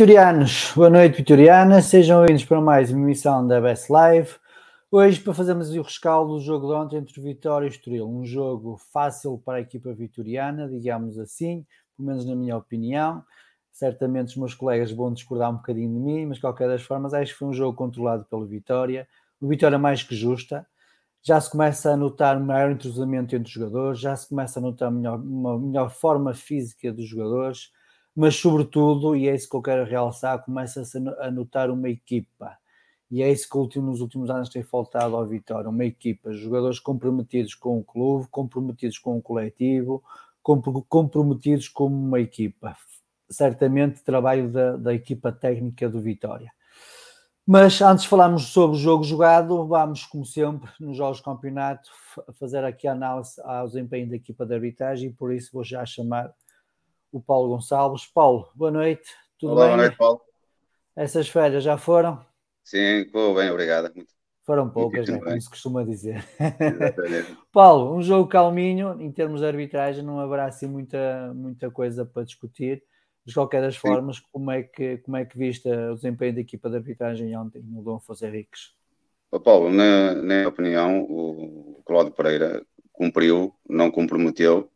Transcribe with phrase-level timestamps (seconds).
[0.00, 0.72] vitorianos.
[0.74, 1.84] Boa noite, vitorianas.
[1.84, 4.30] Sejam bem-vindos para mais uma emissão da Best Live.
[4.90, 8.08] Hoje, para fazermos o rescaldo do jogo de ontem entre Vitória e Estoril.
[8.08, 13.22] Um jogo fácil para a equipa vitoriana, digamos assim, pelo menos na minha opinião.
[13.70, 17.12] Certamente os meus colegas vão discordar um bocadinho de mim, mas de qualquer das formas,
[17.12, 19.06] acho que foi um jogo controlado pela Vitória.
[19.38, 20.66] Uma vitória mais que justa.
[21.22, 24.62] Já se começa a notar um maior entrosamento entre os jogadores, já se começa a
[24.62, 27.68] notar melhor, uma melhor forma física dos jogadores
[28.14, 32.56] mas sobretudo, e é isso que eu quero realçar, começa-se a notar uma equipa.
[33.10, 37.54] E é isso que nos últimos anos tem faltado ao Vitória, uma equipa, jogadores comprometidos
[37.54, 40.02] com o clube, comprometidos com o coletivo,
[40.88, 42.76] comprometidos como uma equipa.
[43.28, 46.52] Certamente trabalho da, da equipa técnica do Vitória.
[47.44, 51.90] Mas antes de falarmos sobre o jogo jogado, vamos, como sempre, nos jogos de campeonato,
[52.34, 55.84] fazer aqui a análise ao desempenho da equipa de arbitragem e por isso vou já
[55.84, 56.32] chamar
[57.12, 58.06] o Paulo Gonçalves.
[58.06, 59.10] Paulo, boa noite.
[59.38, 59.76] Tudo Olá, bem?
[59.76, 60.20] Boa noite, Paulo.
[60.94, 62.24] Essas férias já foram?
[62.62, 63.92] Sim, ficou bem, obrigado.
[64.44, 66.24] Foram poucas, né, como se costuma dizer.
[67.52, 72.24] Paulo, um jogo calminho, em termos de arbitragem, não haverá assim muita, muita coisa para
[72.24, 72.82] discutir.
[73.24, 76.70] De qualquer das formas, como é, que, como é que viste o desempenho da equipa
[76.70, 78.74] de arbitragem ontem no Dom Afonso Henriques?
[79.44, 84.69] Paulo, na, na minha opinião, o Cláudio Pereira cumpriu, não comprometeu,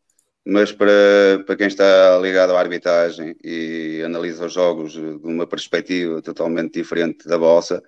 [0.45, 6.21] mas para, para quem está ligado à arbitragem e analisa os jogos de uma perspectiva
[6.21, 7.81] totalmente diferente da vossa,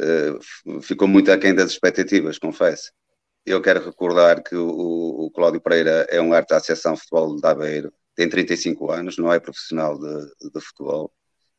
[0.00, 2.90] uh, ficou muito aquém das expectativas, confesso.
[3.44, 4.68] Eu quero recordar que o,
[5.26, 9.18] o Cláudio Pereira é um arte da Associação de Futebol de Aveiro, tem 35 anos,
[9.18, 11.12] não é profissional de, de futebol.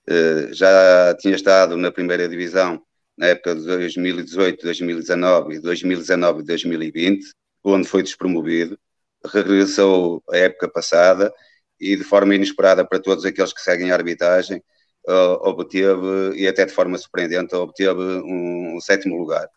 [0.10, 2.82] Uh, já tinha estado na primeira divisão
[3.16, 7.26] na época de 2018, 2019 e 2019 e 2020,
[7.64, 8.80] onde foi despromovido
[9.26, 11.34] regressou a época passada
[11.80, 14.62] e de forma inesperada para todos aqueles que seguem a arbitragem,
[15.08, 19.48] uh, obteve, e até de forma surpreendente, obteve um, um sétimo lugar.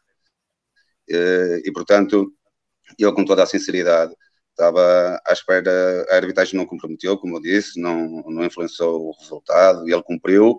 [1.10, 2.32] Uh, e, portanto,
[2.98, 4.14] eu com toda a sinceridade
[4.50, 9.88] estava à espera, a arbitragem não comprometeu, como eu disse, não, não influenciou o resultado,
[9.88, 10.58] e ele cumpriu,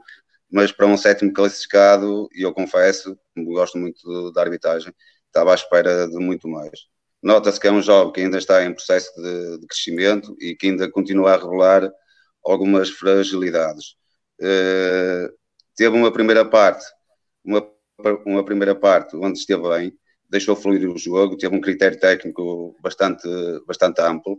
[0.52, 4.94] mas para um sétimo classificado, e eu confesso, gosto muito da arbitragem,
[5.28, 6.93] estava à espera de muito mais.
[7.24, 10.68] Nota-se que é um jovem que ainda está em processo de, de, crescimento e que
[10.68, 11.90] ainda continua a revelar
[12.44, 13.96] algumas fragilidades.
[14.42, 15.32] Uh,
[15.74, 16.84] teve uma primeira parte,
[17.42, 17.66] uma,
[18.26, 19.94] uma primeira parte onde esteve bem,
[20.30, 23.26] deixou fluir o jogo, teve um critério técnico bastante,
[23.66, 24.34] bastante amplo.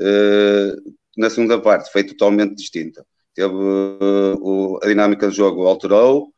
[0.00, 3.06] Uh, na segunda parte foi totalmente distinta.
[3.32, 6.34] Teve uh, a dinâmica do jogo alterou,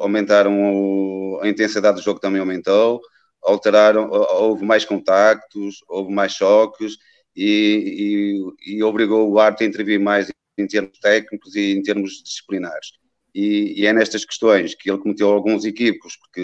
[0.00, 3.00] aumentaram o, a intensidade do jogo também aumentou,
[3.42, 6.96] alteraram, houve mais contactos, houve mais choques
[7.34, 12.22] e, e, e obrigou o árbitro a intervir mais em termos técnicos e em termos
[12.22, 12.92] disciplinares.
[13.34, 16.42] E, e, é nestas questões que ele cometeu alguns equívocos, porque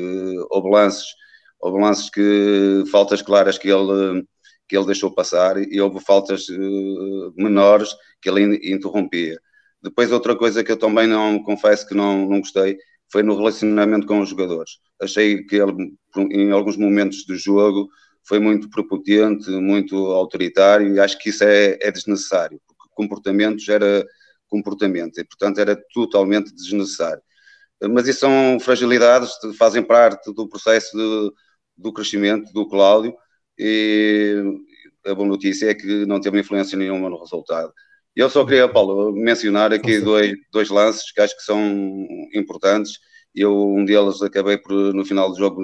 [0.51, 1.07] houve lances,
[1.61, 4.25] houve lances que, faltas claras que ele,
[4.69, 7.91] que ele deixou passar e houve faltas uh, menores
[8.21, 9.39] que ele interrompia.
[9.83, 12.79] Depois, outra coisa que eu também não confesso que não, não gostei
[13.11, 14.79] foi no relacionamento com os jogadores.
[15.01, 15.95] Achei que ele,
[16.31, 17.89] em alguns momentos do jogo,
[18.25, 24.05] foi muito prepotente, muito autoritário e acho que isso é, é desnecessário, porque comportamentos era
[24.49, 27.23] comportamento e, portanto, era totalmente desnecessário.
[27.91, 31.33] Mas isso são fragilidades, fazem parte do processo de,
[31.77, 33.15] do crescimento do Cláudio
[33.59, 34.43] e
[35.07, 37.73] a boa notícia é que não teve influência nenhuma no resultado.
[38.17, 41.61] Eu só queria, Paulo, mencionar aqui dois, dois lances que acho que são
[42.33, 42.99] importantes.
[43.35, 45.63] Eu, um deles, acabei por, no final do jogo,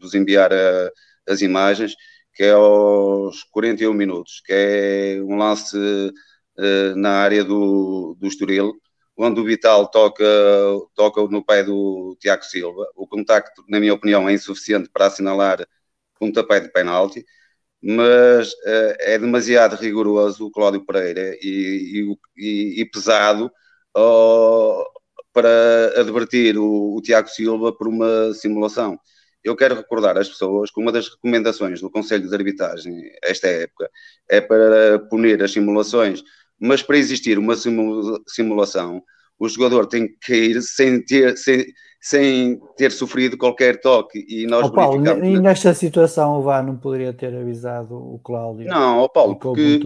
[0.00, 0.90] vos enviar a,
[1.28, 1.94] as imagens,
[2.34, 8.72] que é aos 41 minutos, que é um lance uh, na área do, do Estoril,
[9.14, 10.24] onde o Vital toca,
[10.94, 12.86] toca no pé do Tiago Silva.
[12.96, 15.66] O contacto, na minha opinião, é insuficiente para assinalar
[16.18, 17.24] pontapé de penalti
[17.82, 23.50] mas uh, é demasiado rigoroso o Cláudio Pereira e, e, e pesado
[23.96, 24.84] uh,
[25.32, 28.98] para advertir o, o, Tiago Silva por uma simulação.
[29.42, 33.88] Eu quero recordar às pessoas que uma das recomendações do Conselho de Arbitragem, esta época,
[34.28, 36.22] é para punir as simulações,
[36.60, 37.54] mas para existir uma
[38.26, 39.02] simulação,
[39.38, 41.64] o jogador tem que cair sem ter, sem,
[42.00, 44.24] sem ter sofrido qualquer toque.
[44.26, 48.66] E nós oh, Paulo, e nesta situação o VAR não poderia ter avisado o Cláudio?
[48.66, 49.80] Não, oh, Paulo, porque,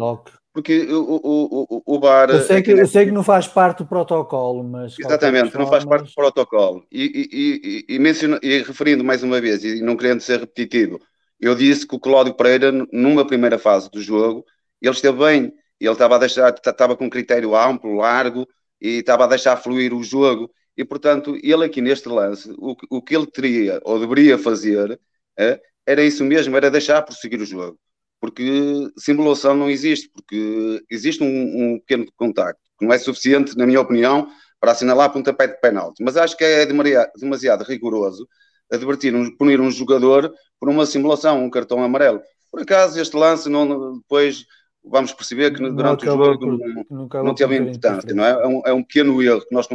[0.53, 2.31] porque o, o, o, o VAR...
[2.31, 4.97] Eu sei, que, eu sei que não faz parte do protocolo, mas...
[4.97, 5.65] Exatamente, formas...
[5.65, 6.87] não faz parte do protocolo.
[6.93, 11.01] E, e, e, e, menciona, e referindo mais uma vez, e não querendo ser repetitivo,
[11.41, 14.45] eu disse que o Cláudio Pereira, numa primeira fase do jogo,
[14.81, 18.47] ele esteve bem, ele estava a deixar, estava com critério amplo, largo,
[18.81, 23.03] e estava a deixar fluir o jogo, e, portanto, ele aqui neste lance, o, o
[23.03, 25.01] que ele teria ou deveria fazer
[25.39, 27.79] é, era isso mesmo, era deixar prosseguir o jogo.
[28.21, 31.27] Porque simulação não existe, porque existe um,
[31.75, 34.29] um pequeno contacto, que não é suficiente, na minha opinião,
[34.59, 36.03] para assinalar pontapé de penalti.
[36.03, 38.27] Mas acho que é demasiado rigoroso
[38.73, 42.23] advertir, um, punir um jogador por uma simulação, um cartão amarelo.
[42.51, 44.47] Por acaso, este lance, não, depois
[44.83, 46.59] vamos perceber que durante o jogo por,
[46.91, 48.31] não, não teve importância, não é?
[48.31, 49.67] É um, é um pequeno erro que nós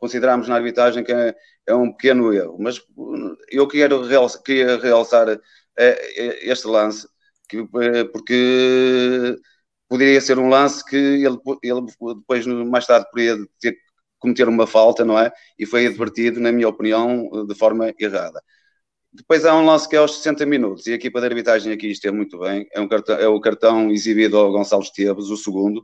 [0.00, 1.34] consideramos na arbitragem que é,
[1.66, 2.56] é um pequeno erro.
[2.58, 2.80] Mas
[3.50, 5.38] eu quero realçar, queria realçar é,
[5.78, 7.06] é, este lance,
[7.48, 9.36] que, é, porque
[9.88, 11.82] poderia ser um lance que ele, ele
[12.16, 13.76] depois, mais tarde, poderia ter
[14.20, 15.32] cometer uma falta, não é?
[15.58, 18.42] E foi advertido, na minha opinião, de forma errada.
[19.12, 21.88] Depois há um lance que é aos 60 minutos, e a equipa de arbitragem aqui
[21.88, 22.68] esteve muito bem.
[22.72, 25.82] É, um cartão, é o cartão exibido ao Gonçalo Esteves, o segundo,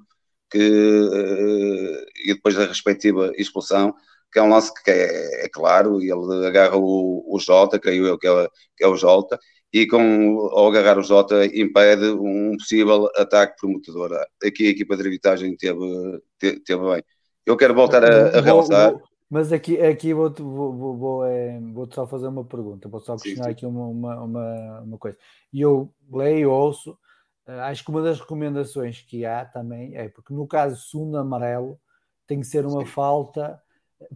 [0.51, 3.95] que, uh, e depois da respectiva expulsão,
[4.33, 8.07] que é um lance que é, é claro, e ele agarra o, o Jota, creio
[8.07, 9.39] eu que é, que é o Jota,
[9.73, 14.13] e com, ao agarrar o Jota impede um possível ataque prometedor.
[14.45, 17.03] Aqui a equipa de arbitragem teve, teve, teve bem.
[17.45, 18.95] Eu quero voltar a, a realçar.
[19.29, 23.17] Mas aqui, aqui vou, vou, vou, vou, é, vou só fazer uma pergunta, vou só
[23.17, 23.51] questionar sim, sim.
[23.51, 25.19] aqui uma, uma, uma, uma coisa.
[25.53, 27.06] E eu leio, ouço, eh,
[27.47, 31.79] acho que uma das recomendações que há também é porque no caso segundo amarelo
[32.27, 32.87] tem que ser uma Sim.
[32.87, 33.63] falta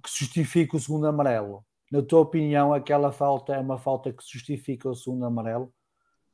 [0.03, 1.65] que justifique o segundo amarelo.
[1.91, 5.73] Na tua opinião, aquela falta é uma falta que justifica o segundo amarelo?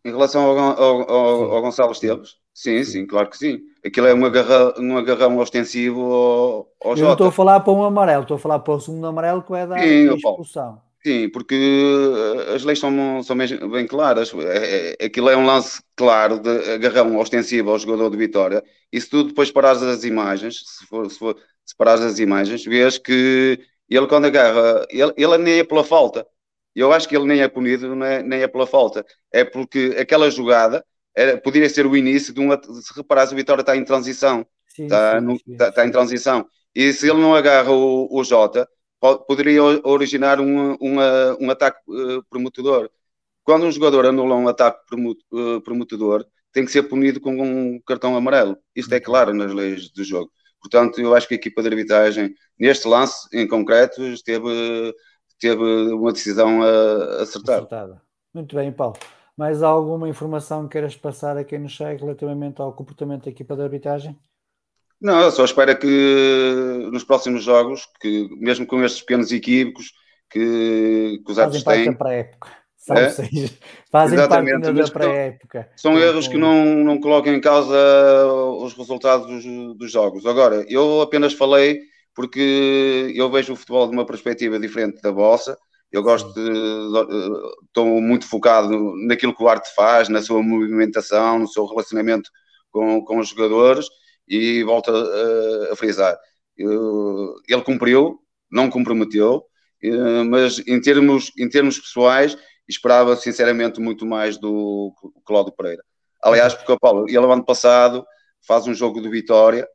[0.04, 2.36] Em relação ao, ao, ao, ao Gonçalo Esteves?
[2.54, 3.60] Sim, sim, sim, claro que sim.
[3.84, 7.72] Aquilo é um agarrão, um agarrão ostensivo ao, ao Eu não estou a falar para
[7.72, 10.80] um amarelo, estou a falar para o segundo amarelo que vai dar sim, expulsão.
[11.06, 14.34] Sim, porque eh, as leis são, são bem claras.
[14.34, 18.60] É, é, aquilo é um lance claro de agarrão ostensivo ao jogador de Vitória.
[18.92, 22.64] E se tu depois parares as imagens, se, for, se, for, se parares as imagens,
[22.64, 26.26] vês que ele quando agarra, ele, ele nem é pela falta.
[26.74, 29.06] Eu acho que ele nem é punido, é, nem é pela falta.
[29.30, 30.84] É porque aquela jogada
[31.14, 32.60] era, poderia ser o início de uma.
[32.60, 34.44] Se reparares, o Vitória está em transição.
[34.66, 36.48] Sim, está, sim, no, está, está, em transição.
[36.74, 38.68] E se ele não agarra o, o Jota,
[39.00, 42.90] poderia originar um, uma, um ataque uh, promotedor.
[43.44, 44.80] Quando um jogador anula um ataque
[45.32, 48.56] uh, promotedor, tem que ser punido com um cartão amarelo.
[48.74, 50.30] Isto é claro nas leis do jogo.
[50.60, 54.94] Portanto, eu acho que a equipa de arbitragem, neste lance em concreto, teve,
[55.38, 55.62] teve
[55.92, 56.62] uma decisão
[57.20, 57.58] acertada.
[57.58, 58.02] acertada.
[58.34, 58.96] Muito bem, Paulo.
[59.36, 63.54] Mais alguma informação que queiras passar a quem nos segue relativamente ao comportamento da equipa
[63.54, 64.18] de arbitragem?
[65.00, 69.92] Não, eu só espero que nos próximos jogos, que mesmo com estes pequenos equívocos
[70.30, 71.92] que, que os árbitros têm.
[71.92, 73.10] para a época é?
[73.10, 73.52] seja,
[73.90, 75.68] fazem Exatamente, parte da pré-época.
[75.76, 77.76] São erros que não, não colocam em causa
[78.60, 80.26] os resultados dos, dos, jogos.
[80.26, 81.80] Agora, eu apenas falei
[82.14, 85.56] porque eu vejo o futebol de uma perspectiva diferente da vossa.
[85.90, 86.40] Eu gosto de,
[87.66, 92.30] estou muito focado naquilo que o Arte faz, na sua movimentação, no seu relacionamento
[92.70, 93.86] com, com os jogadores
[94.28, 96.18] e volto a, a frisar.
[96.56, 99.44] ele cumpriu, não comprometeu,
[99.82, 102.36] eh, mas em termos, em termos pessoais,
[102.68, 104.92] esperava sinceramente muito mais do
[105.24, 105.82] Cláudio Pereira.
[106.22, 108.04] Aliás, porque o Paulo, ele ano passado
[108.46, 109.68] faz um jogo de vitória,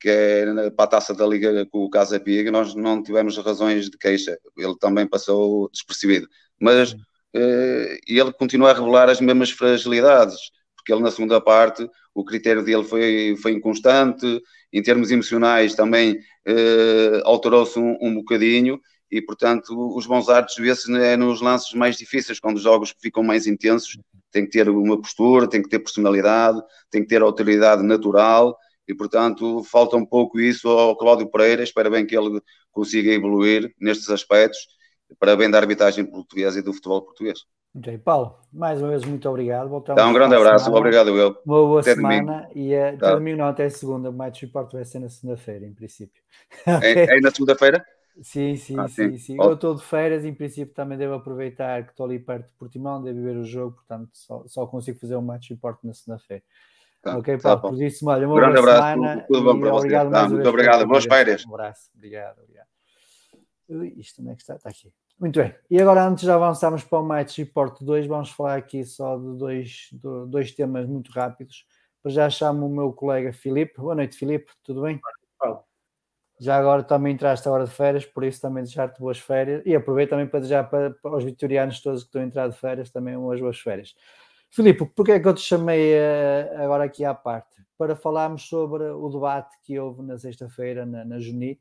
[0.00, 3.88] que é para a taça da Liga com o Casa Pia, nós não tivemos razões
[3.88, 6.26] de queixa, ele também passou despercebido.
[6.60, 6.94] Mas
[7.34, 10.36] eh, ele continua a revelar as mesmas fragilidades,
[10.82, 16.18] porque ele na segunda parte, o critério dele foi, foi inconstante, em termos emocionais também
[16.44, 21.96] eh, alterou-se um, um bocadinho, e portanto os bons árbitros vê-se né, nos lances mais
[21.96, 23.98] difíceis, quando os jogos ficam mais intensos,
[24.30, 26.60] tem que ter uma postura, tem que ter personalidade,
[26.90, 28.56] tem que ter autoridade natural
[28.88, 32.40] e portanto falta um pouco isso ao Cláudio Pereira, espero bem que ele
[32.72, 34.58] consiga evoluir nestes aspectos
[35.18, 37.40] para bem da arbitragem portuguesa e do futebol português.
[37.74, 39.68] Ok, Paulo, mais uma vez muito obrigado.
[39.70, 40.80] Voltamos então, um grande abraço, semana.
[40.80, 41.30] obrigado eu.
[41.46, 42.58] Uma boa até semana domingo.
[42.58, 43.14] e uh, tá.
[43.14, 46.22] domingo não, até segunda, o Match Report vai ser na segunda-feira, em princípio.
[46.82, 47.82] é, é na segunda-feira?
[48.20, 49.36] Sim, sim, ah, sim, sim, sim.
[49.40, 53.02] Eu estou de férias, em princípio também devo aproveitar que estou ali perto de Portimão,
[53.02, 56.42] devo ver o jogo, portanto só, só consigo fazer um match report na segunda-feira.
[57.00, 60.10] Tá, ok, tá Paulo, por isso, olha, uma grande abraço, semana tudo, bom para obrigado
[60.10, 60.22] vocês.
[60.22, 61.46] Tá, muito obrigado, boas férias.
[61.46, 62.68] Um abraço, obrigado, obrigado.
[63.70, 64.56] Ui, isto como é que está?
[64.56, 64.92] Está aqui.
[65.22, 65.54] Muito bem.
[65.70, 69.38] E agora, antes de avançarmos para o Match Report 2, vamos falar aqui só de
[69.38, 71.64] dois, de dois temas muito rápidos.
[72.06, 73.80] Já chamo o meu colega Filipe.
[73.80, 74.50] Boa noite, Filipe.
[74.64, 75.00] Tudo bem?
[76.40, 79.76] Já agora também entraste a hora de férias, por isso também desejar-te boas férias e
[79.76, 82.90] aproveito também para desejar para, para os vitorianos todos que estão a entrar de férias
[82.90, 83.94] também umas boas férias.
[84.50, 87.62] Filipe, porquê é que eu te chamei uh, agora aqui à parte?
[87.78, 91.60] Para falarmos sobre o debate que houve na sexta-feira na, na Juni,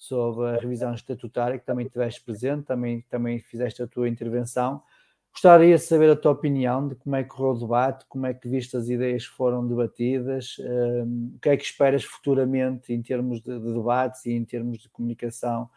[0.00, 4.82] sobre a revisão estatutária, que também estiveste presente, também, também fizeste a tua intervenção.
[5.30, 8.32] Gostaria de saber a tua opinião de como é que correu o debate, como é
[8.32, 13.02] que viste as ideias que foram debatidas, um, o que é que esperas futuramente em
[13.02, 15.68] termos de, de, debates e em termos de comunicação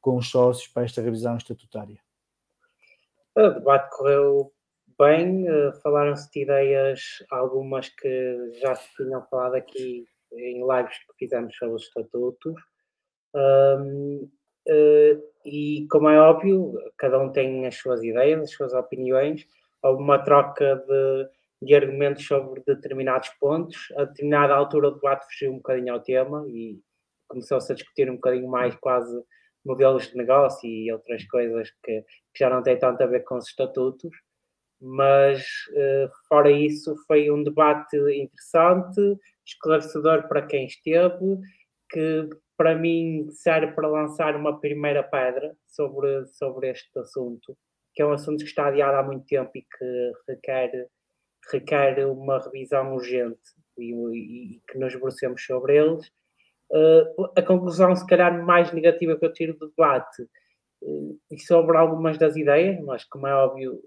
[0.00, 1.98] com os sócios para esta revisão estatutária?
[3.36, 4.52] O debate correu
[4.96, 7.00] bem, uh, falaram-se de ideias,
[7.32, 12.71] algumas que já se tinham falado aqui em lives que fizemos sobre os estatutos.
[13.34, 14.30] Um,
[14.68, 19.46] Uh, e como é óbvio, cada um tem as suas ideias, as suas opiniões.
[19.82, 21.28] Houve uma troca de,
[21.66, 23.92] de argumentos sobre determinados pontos.
[23.96, 26.80] A determinada altura o debate fugiu um bocadinho ao tema e
[27.28, 29.20] começou-se a discutir um bocadinho mais quase
[29.64, 33.36] modelos de negócio e outras coisas que, que já não têm tanto a ver com
[33.36, 34.10] os estatutos.
[34.80, 41.38] Mas, uh, fora isso, foi um debate interessante, esclarecedor para quem esteve,
[41.90, 42.28] que
[42.62, 47.58] para mim serve para lançar uma primeira pedra sobre, sobre este assunto,
[47.92, 50.86] que é um assunto que está adiado há muito tempo e que requer,
[51.50, 53.40] requer uma revisão urgente
[53.76, 56.06] e, e, e que nos debrucemos sobre eles.
[56.70, 60.22] Uh, a conclusão, se calhar, mais negativa que eu tiro do debate
[60.82, 63.82] uh, e sobre algumas das ideias, mas como é óbvio,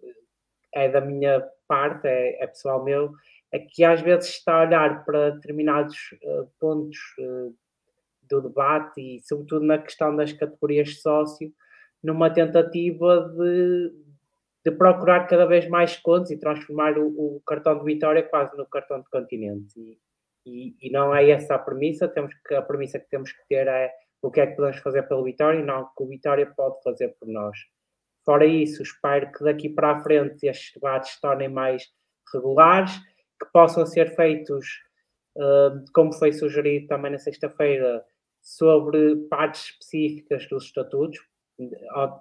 [0.74, 3.14] é da minha parte, é, é pessoal meu,
[3.54, 6.98] é que às vezes está a olhar para determinados uh, pontos
[8.30, 11.52] do debate e, sobretudo, na questão das categorias de sócio,
[12.04, 13.94] numa tentativa de,
[14.66, 18.66] de procurar cada vez mais contos e transformar o, o, cartão de vitória quase no
[18.66, 19.74] cartão de continente.
[19.80, 19.98] E,
[20.46, 23.68] e, e, não é essa a premissa, temos que, a premissa que temos que ter
[23.68, 23.92] é
[24.26, 26.82] o que é que podemos fazer pelo Vitória e não o que o Vitória pode
[26.84, 27.58] fazer por nós.
[28.24, 31.84] Fora isso, espero que daqui para a frente estes debates se tornem mais
[32.34, 32.92] regulares,
[33.40, 34.66] que possam ser feitos,
[35.38, 38.04] uh, como foi sugerido também na sexta-feira,
[38.46, 41.20] sobre partes específicas dos estatutos.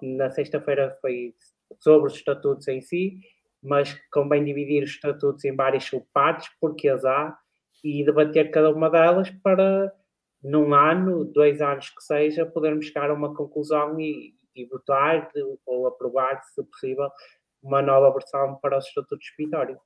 [0.00, 1.34] Na sexta-feira foi
[1.78, 3.20] sobre os estatutos em si,
[3.62, 7.36] mas convém dividir os estatutos em várias subpartes, porque as há,
[7.82, 9.92] e debater cada uma delas para,
[10.42, 15.30] num ano, dois anos que seja, podermos chegar a uma conclusão e, e votar
[15.66, 17.10] ou aprovar, se possível,
[17.62, 19.78] uma nova versão para os estatutos de Vitória.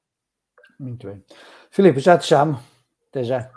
[0.79, 1.25] Muito bem.
[1.71, 2.61] Filipe, já te chamo.
[3.09, 3.51] Até já.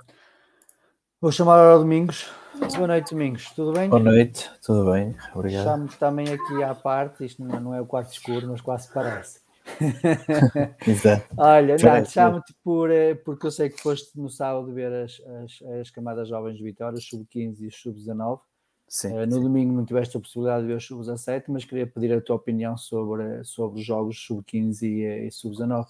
[1.22, 2.32] Vou chamar ao Domingos.
[2.76, 3.52] Boa noite, Domingos.
[3.52, 3.88] Tudo bem?
[3.88, 5.16] Boa noite, tudo bem?
[5.36, 5.66] Obrigado.
[5.66, 9.40] Chamo também aqui à parte, isto não é o quarto escuro, mas quase parece.
[10.88, 11.28] Exato.
[11.38, 15.70] Olha, não, chamo-te por, eh, porque eu sei que foste no sábado ver as, as,
[15.82, 18.40] as camadas jovens de Vitória, os sub-15 e os sub-19.
[18.88, 19.44] Sim, Eh, no sim.
[19.44, 22.76] domingo não tiveste a possibilidade de ver os sub-17, mas queria pedir a tua opinião
[22.76, 25.86] sobre, sobre os jogos sub-15 e, eh, e sub-19.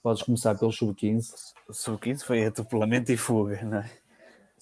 [0.00, 1.32] Podes começar pelo sub-15.
[1.68, 3.90] O sub-15 foi atropelamento e fuga, não é?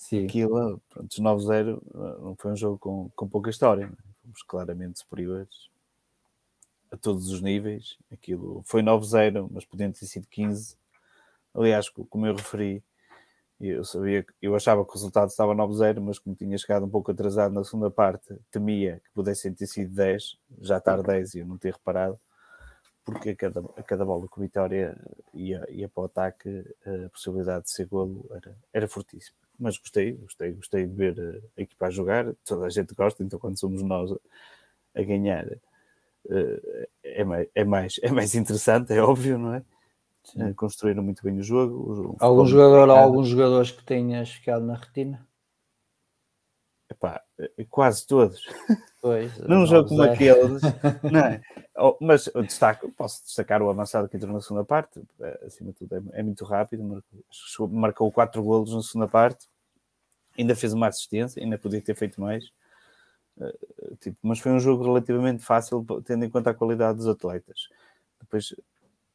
[0.00, 0.24] Sim.
[0.24, 3.96] Aquilo, pronto, os 9-0 uh, não foi um jogo com, com pouca história, não é?
[4.22, 5.68] fomos claramente superiores
[6.90, 7.96] a todos os níveis.
[8.10, 10.76] Aquilo foi 9-0, mas podiam ter sido 15.
[11.54, 12.82] Aliás, co- como eu referi,
[13.60, 17.10] eu sabia eu achava que o resultado estava 9-0, mas como tinha chegado um pouco
[17.10, 21.46] atrasado na segunda parte, temia que pudessem ter sido 10, já estar 10 e eu
[21.46, 22.18] não ter reparado,
[23.04, 24.96] porque a cada, a cada bola que o Vitória
[25.34, 26.64] ia, ia para o ataque,
[27.06, 29.36] a possibilidade de ser golo era, era fortíssima.
[29.60, 33.22] Mas gostei, gostei, gostei de ver eh, a equipa a jogar, toda a gente gosta,
[33.22, 34.10] então quando somos nós
[34.94, 35.46] a, ganhar
[36.30, 39.62] eh, é, mais, é, mais, é mais interessante, é óbvio, não é?
[40.36, 41.74] Eh, Construíram muito bem o jogo.
[41.74, 45.26] o- o Algum jogador alguns jogadores que tenhas ficado na retina?
[46.90, 47.22] Epá,
[47.68, 48.46] quase todos.
[49.00, 49.30] Pois.
[49.48, 50.12] Num jogo como 9-0.
[50.12, 50.62] aqueles,
[51.04, 51.40] não é?
[51.78, 55.00] Oh, mas eu destaco, posso destacar o avançado que entrou na segunda parte,
[55.46, 59.46] acima de tudo é, é muito rápido, marcou, marcou quatro golos na segunda parte,
[60.40, 62.44] ainda fez uma assistência, ainda podia ter feito mais,
[63.40, 63.54] Eh,
[64.00, 67.68] tipo, mas foi um jogo relativamente fácil, tendo em conta a qualidade dos atletas.
[68.20, 68.54] Depois,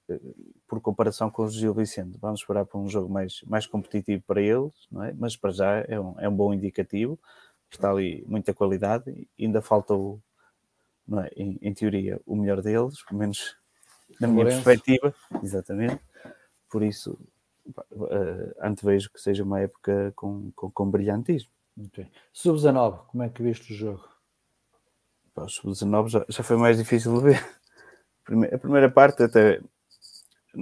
[0.10, 0.20] eh,
[0.68, 4.42] por comparação com o Gil Vicente, vamos esperar para um jogo mais, mais competitivo para
[4.42, 5.14] eles, não é?
[5.14, 7.20] mas para já é um, é um bom indicativo,
[7.72, 10.20] está ali muita qualidade, ainda falta o,
[11.08, 11.30] não é?
[11.36, 13.56] em, em teoria, o melhor deles, pelo menos
[14.20, 14.64] na minha Lourenço.
[14.64, 16.00] perspectiva, exatamente.
[16.70, 17.18] Por isso,
[18.12, 21.50] eh, antevejo que seja uma época com, com, com brilhantismo.
[21.76, 22.12] Muito bem.
[22.34, 24.08] Sub-19, como é que viste o jogo?
[25.34, 27.46] Pá, Os sub-19 já, já foi mais difícil de ver.
[28.54, 29.62] A primeira parte até.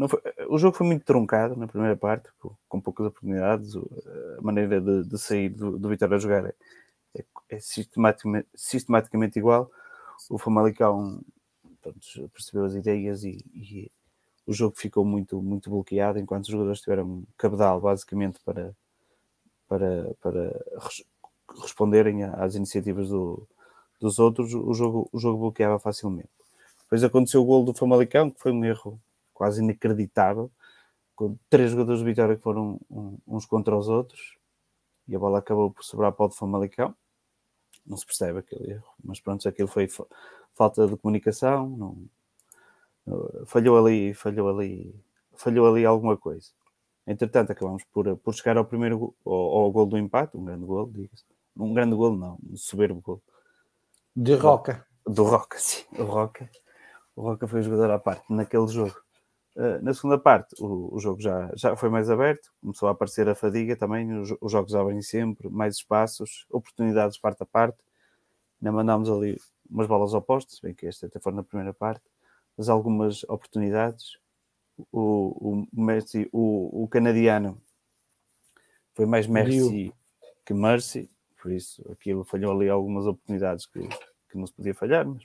[0.10, 3.76] Foi- o jogo foi muito truncado na primeira parte, com, com poucas oportunidades.
[3.76, 3.88] O-
[4.40, 6.54] A maneira de, de sair do, do Vitória a jogar é,
[7.16, 9.70] é, é sistematicamente, sistematicamente igual.
[10.30, 11.22] O Famalicão
[11.82, 13.92] pronto, percebeu as ideias e, e
[14.46, 18.76] o jogo ficou muito, muito bloqueado, enquanto os jogadores tiveram cabedal basicamente para,
[19.68, 21.06] para, para res-
[21.62, 23.48] responderem às iniciativas do,
[24.00, 26.30] dos outros, o jogo, o jogo bloqueava facilmente.
[26.84, 29.00] Depois aconteceu o gol do Famalicão, que foi um erro
[29.34, 30.52] quase inacreditável,
[31.16, 32.80] com três jogadores de Vitória que foram
[33.28, 34.38] uns contra os outros,
[35.08, 36.96] e a bola acabou por sobrar para o Famalicão.
[37.86, 40.06] Não se percebe aquele erro, mas pronto, aquilo foi fa-
[40.54, 41.98] falta de comunicação, não-
[43.46, 44.96] falhou ali, falhou ali,
[45.36, 46.50] falhou ali alguma coisa.
[47.06, 50.88] Entretanto, acabamos por, por chegar ao primeiro ao, ao gol do empate, um grande gol,
[50.88, 51.26] diga-se.
[51.56, 53.22] Um grande gol, não, um soberbo gol
[54.16, 54.86] De Roca.
[55.06, 55.84] do Roca, sim.
[56.00, 56.50] O Roca,
[57.16, 58.96] o Roca foi o jogador à parte naquele jogo.
[59.56, 63.30] Uh, na segunda parte, o, o jogo já, já foi mais aberto, começou a aparecer
[63.30, 64.12] a fadiga também.
[64.20, 67.78] Os, os jogos abrem sempre, mais espaços, oportunidades parte a parte.
[68.60, 69.38] Ainda mandámos ali
[69.70, 72.02] umas bolas opostas, bem que esta até foi na primeira parte,
[72.70, 74.18] algumas oportunidades.
[74.92, 77.62] O, o, Messi, o, o canadiano
[78.94, 79.94] foi mais Messi
[80.46, 81.10] que Mercy,
[81.42, 83.80] por isso aquilo falhou ali algumas oportunidades que,
[84.30, 85.24] que não se podia falhar, mas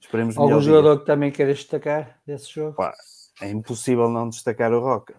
[0.00, 0.70] esperemos Algum melhor dia.
[0.70, 2.76] jogador que também queiras destacar desse jogo?
[2.76, 2.94] Pá,
[3.40, 5.14] é impossível não destacar o Roca.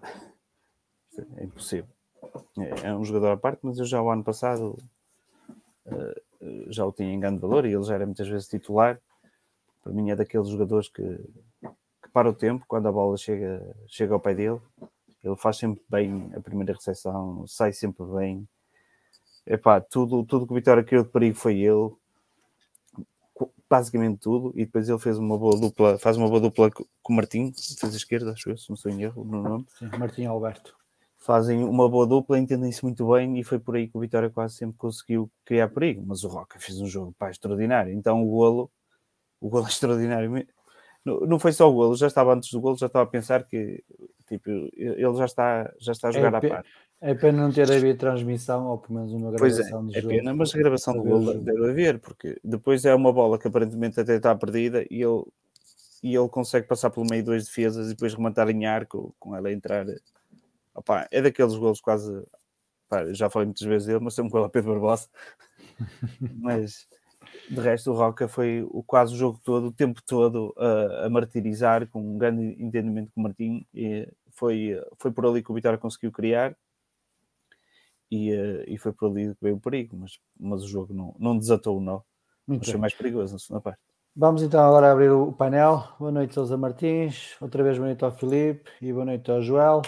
[1.37, 1.89] É impossível.
[2.57, 4.77] É, é um jogador à parte, mas eu já o ano passado
[5.85, 6.21] eh,
[6.69, 8.99] já o tinha em grande valor e ele já era muitas vezes titular.
[9.85, 14.15] Para mim é daqueles jogadores que, que para o tempo, quando a bola chega, chega
[14.15, 14.59] ao pé dele,
[15.23, 18.47] ele faz sempre bem a primeira recepção, sai sempre bem.
[19.45, 21.91] Epá, tudo, tudo que o Vitória criou de perigo foi ele.
[23.69, 27.13] Basicamente tudo, e depois ele fez uma boa dupla, faz uma boa dupla co- com
[27.13, 29.89] o Martim, fez a esquerda, acho eu, se não estou em erro no nome Sim,
[29.99, 30.75] Martim Alberto.
[31.17, 34.55] fazem uma boa dupla, entendem-se muito bem e foi por aí que o Vitória quase
[34.55, 36.03] sempre conseguiu criar perigo.
[36.07, 37.93] Mas o Roca fez um jogo pá, extraordinário.
[37.93, 38.71] Então o golo,
[39.45, 40.47] o golo é extraordinário.
[41.05, 43.43] Não, não foi só o golo, já estava antes do golo, já estava a pensar
[43.45, 43.83] que
[44.27, 46.65] tipo, ele já está, já está a jogar É à pe- par.
[47.01, 50.01] É pena não ter havido transmissão, ou pelo menos uma Pois é, gravação do é
[50.01, 50.15] jogo.
[50.15, 53.99] pena, mas a gravação do golo deve haver, porque depois é uma bola que aparentemente
[53.99, 55.23] até está perdida e ele,
[56.01, 59.35] e ele consegue passar pelo meio de duas defesas e depois rematar em arco com
[59.35, 59.85] ela a entrar.
[60.73, 62.23] Opá, é daqueles golos quase.
[63.11, 65.07] já falei muitas vezes dele, mas sempre com a Pedro Barbosa.
[66.39, 66.87] mas
[67.49, 71.09] de resto, o Roca foi o, quase o jogo todo, o tempo todo a, a
[71.09, 73.65] martirizar, com um grande entendimento com o Martim.
[73.73, 76.55] E foi, foi por ali que o Vitória conseguiu criar.
[78.11, 81.15] e, uh, e foi por ali que veio o perigo, mas, mas o jogo não,
[81.19, 82.01] não desatou o nó,
[82.47, 83.81] Muito foi mais perigoso na segunda parte.
[84.15, 85.83] Vamos então agora abrir o painel.
[85.99, 87.35] Boa noite, Sousa Martins.
[87.41, 89.81] Outra vez boa noite ao Filipe e boa noite ao Joel.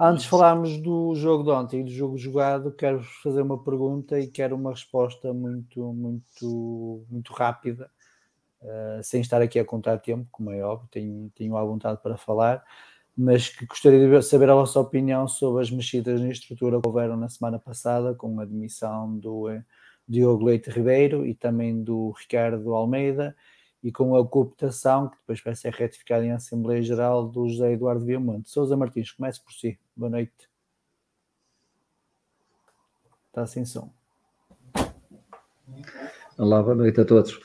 [0.00, 4.18] Antes de falarmos do jogo de ontem e do jogo jogado, quero fazer uma pergunta
[4.20, 7.90] e quero uma resposta muito, muito, muito rápida,
[8.62, 12.16] uh, sem estar aqui a contar tempo, como é óbvio, tenho, tenho à vontade para
[12.16, 12.62] falar,
[13.16, 17.16] mas que gostaria de saber a vossa opinião sobre as mexidas na estrutura que houveram
[17.16, 19.64] na semana passada, com a admissão do eh,
[20.08, 23.34] Diogo Leite Ribeiro e também do Ricardo Almeida
[23.82, 28.04] e com a cooptação, que depois vai ser retificada em Assembleia Geral do José Eduardo
[28.04, 28.50] Viamonte.
[28.50, 29.78] Sousa Martins, comece por si.
[29.96, 30.48] Boa noite.
[33.28, 33.92] Está sem som.
[36.36, 37.36] Olá, boa noite a todos.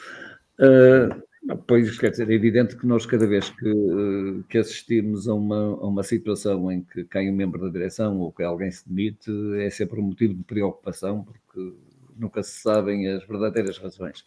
[0.60, 5.56] Uh, pois, quer dizer, é evidente que nós, cada vez que, que assistimos a uma,
[5.56, 9.32] a uma situação em que cai um membro da direção ou que alguém se demite,
[9.58, 11.76] é sempre um motivo de preocupação, porque
[12.16, 14.26] nunca se sabem as verdadeiras razões.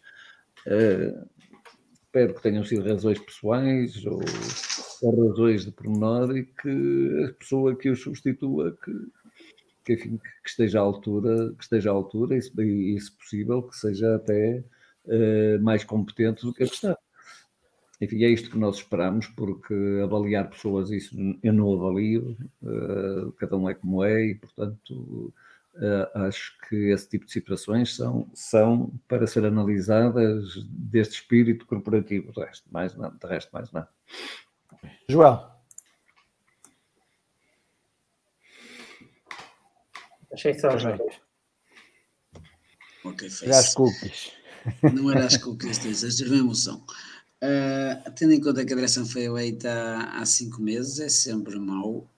[0.65, 1.27] Uh,
[2.17, 4.19] espero que tenham sido razões pessoais ou,
[5.03, 8.91] ou razões de pormenor e que a pessoa que os substitua que,
[9.85, 13.75] que, enfim, que esteja à altura, que esteja à altura e, e se possível, que
[13.75, 14.63] seja até
[15.05, 16.97] uh, mais competente do que a está.
[18.01, 23.57] Enfim, é isto que nós esperamos, porque avaliar pessoas, isso eu não avalio, uh, cada
[23.57, 25.33] um é como é, e portanto
[25.77, 32.31] Uh, acho que esse tipo de situações são, são para ser analisadas deste espírito corporativo.
[32.31, 33.15] De resto, mais nada.
[33.15, 33.89] De resto, mais nada.
[35.07, 35.51] João.
[40.33, 40.83] Achei só os
[43.03, 43.51] Ok, fez.
[43.51, 44.31] as cookies.
[44.93, 46.83] Não era as cookies, esta é uma emoção.
[47.41, 51.57] Uh, tendo em conta que a direção foi eleita há, há cinco meses, é sempre
[51.59, 52.09] mau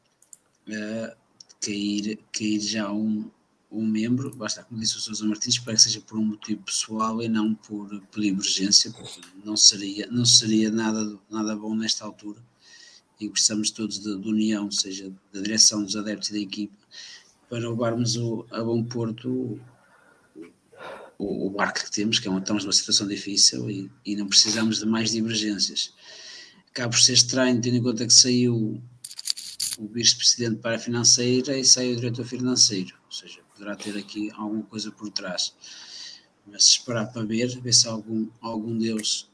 [0.67, 1.17] uh,
[1.61, 3.29] cair, cair já um,
[3.71, 7.21] um membro, basta como disse o Sousa Martins, espero que seja por um motivo pessoal
[7.21, 12.41] e não por, por emergência, porque não seria, não seria nada, nada bom nesta altura
[13.19, 16.77] e precisamos todos de, de união, seja da direção dos adeptos e da equipa,
[17.49, 19.59] para levarmos o, a bom porto
[21.17, 24.27] o, o barco que temos, que é uma, estamos numa situação difícil e, e não
[24.27, 25.93] precisamos de mais divergências.
[26.69, 28.81] Acaba por ser estranho, tendo em conta que saiu
[29.77, 34.31] o vice-presidente para a financeira e saiu o diretor financeiro, ou seja, poderá ter aqui
[34.31, 35.53] alguma coisa por trás.
[36.47, 39.29] Mas esperar para ver, ver se algum, algum deles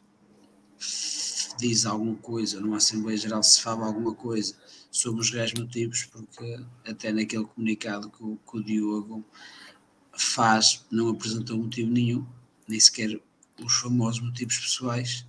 [1.60, 4.56] diz alguma coisa, numa Assembleia Geral se fala alguma coisa
[4.92, 9.24] sobre os reais motivos, porque até naquele comunicado que o, que o Diogo
[10.18, 12.26] faz, não apresentou motivo nenhum,
[12.68, 13.22] nem sequer
[13.64, 15.26] os famosos motivos pessoais,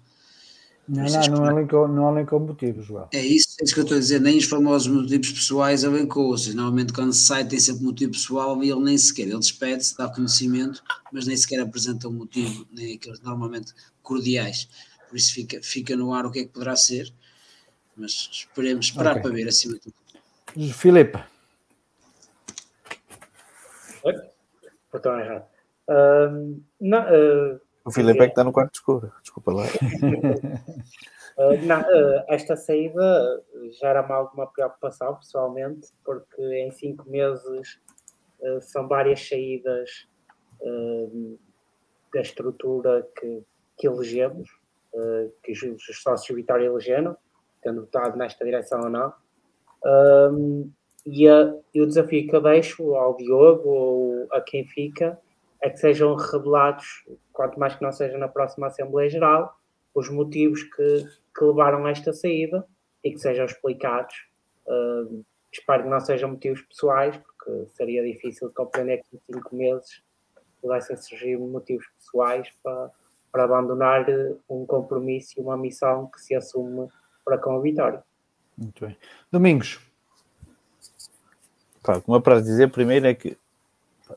[0.88, 3.08] não, não, não, elencou, não elencou motivos, João.
[3.12, 6.26] É isso, é isso que eu estou a dizer, nem os famosos motivos pessoais elencou,
[6.26, 9.96] ou seja, normalmente quando sai tem sempre motivo pessoal e ele nem sequer, ele despede-se,
[9.96, 14.68] dá conhecimento, mas nem sequer apresenta um motivo, nem aqueles normalmente cordiais,
[15.08, 17.12] por isso fica, fica no ar o que é que poderá ser,
[17.96, 19.22] mas esperemos esperar okay.
[19.22, 20.72] para ver acima de tudo.
[20.72, 21.18] Filipe.
[24.04, 24.14] Oi?
[24.94, 25.44] Estou errado.
[25.88, 29.62] Uh, não, uh o Filipe é que está no quarto escuro, desculpa lá.
[31.38, 33.44] uh, não, uh, esta saída
[33.80, 37.78] gera-me alguma preocupação, pessoalmente, porque em cinco meses
[38.40, 40.08] uh, são várias saídas
[42.12, 43.44] da estrutura que,
[43.76, 44.48] que elegemos,
[45.44, 47.14] que os sócios Vitória elegeram,
[47.62, 49.12] tendo votado nesta direção ou não.
[49.84, 50.72] Um,
[51.04, 55.20] e, a, e o desafio que eu deixo ao Diogo ou a quem fica
[55.62, 57.04] é que sejam revelados,
[57.36, 59.60] quanto mais que não seja na próxima Assembleia Geral,
[59.94, 62.66] os motivos que, que levaram a esta saída
[63.04, 64.14] e que sejam explicados.
[64.66, 65.22] Uh,
[65.52, 70.02] espero que não sejam motivos pessoais, porque seria difícil compreender que em cinco meses
[70.62, 72.90] pudessem surgir motivos pessoais para,
[73.30, 74.06] para abandonar
[74.48, 76.88] um compromisso e uma missão que se assume
[77.22, 78.02] para com a vitória.
[78.56, 78.96] Muito bem.
[79.30, 79.78] Domingos.
[81.82, 83.36] Claro, como é para dizer, primeiro é que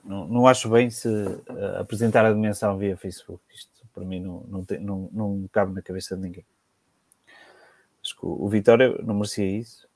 [0.04, 3.41] não, não acho bem se uh, apresentar a dimensão via Facebook.
[3.54, 6.45] Isto para mim não, não, tem, não, não cabe na cabeça de ninguém.
[8.02, 9.88] Acho que o, o Vitória não merecia isso.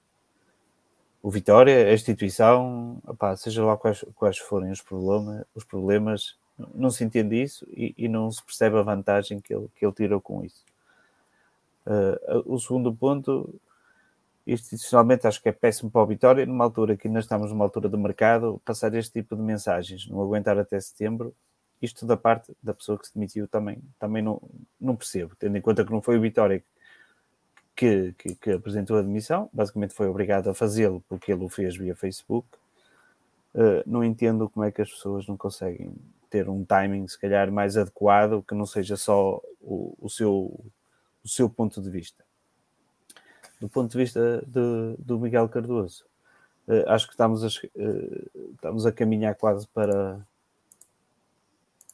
[1.21, 6.37] O Vitória, a instituição, opá, seja lá quais, quais forem os problemas, os problemas,
[6.75, 9.93] não se entende isso e, e não se percebe a vantagem que ele, que ele
[9.93, 10.63] tirou com isso.
[11.85, 13.53] Uh, o segundo ponto,
[14.45, 17.87] institucionalmente acho que é péssimo para o Vitória, numa altura que ainda estamos numa altura
[17.87, 21.33] do mercado, passar este tipo de mensagens, não aguentar até setembro,
[21.81, 24.41] isto da parte da pessoa que se demitiu também, também não,
[24.79, 26.63] não percebo, tendo em conta que não foi o Vitória
[27.75, 31.75] que, que, que apresentou a demissão, basicamente foi obrigado a fazê-lo porque ele o fez
[31.75, 32.47] via Facebook.
[33.53, 35.93] Uh, não entendo como é que as pessoas não conseguem
[36.29, 40.59] ter um timing, se calhar, mais adequado, que não seja só o, o seu,
[41.23, 42.23] o seu ponto de vista.
[43.63, 46.03] Do ponto de vista de, do Miguel Cardoso,
[46.67, 50.19] uh, acho que estamos a, uh, estamos a caminhar quase para,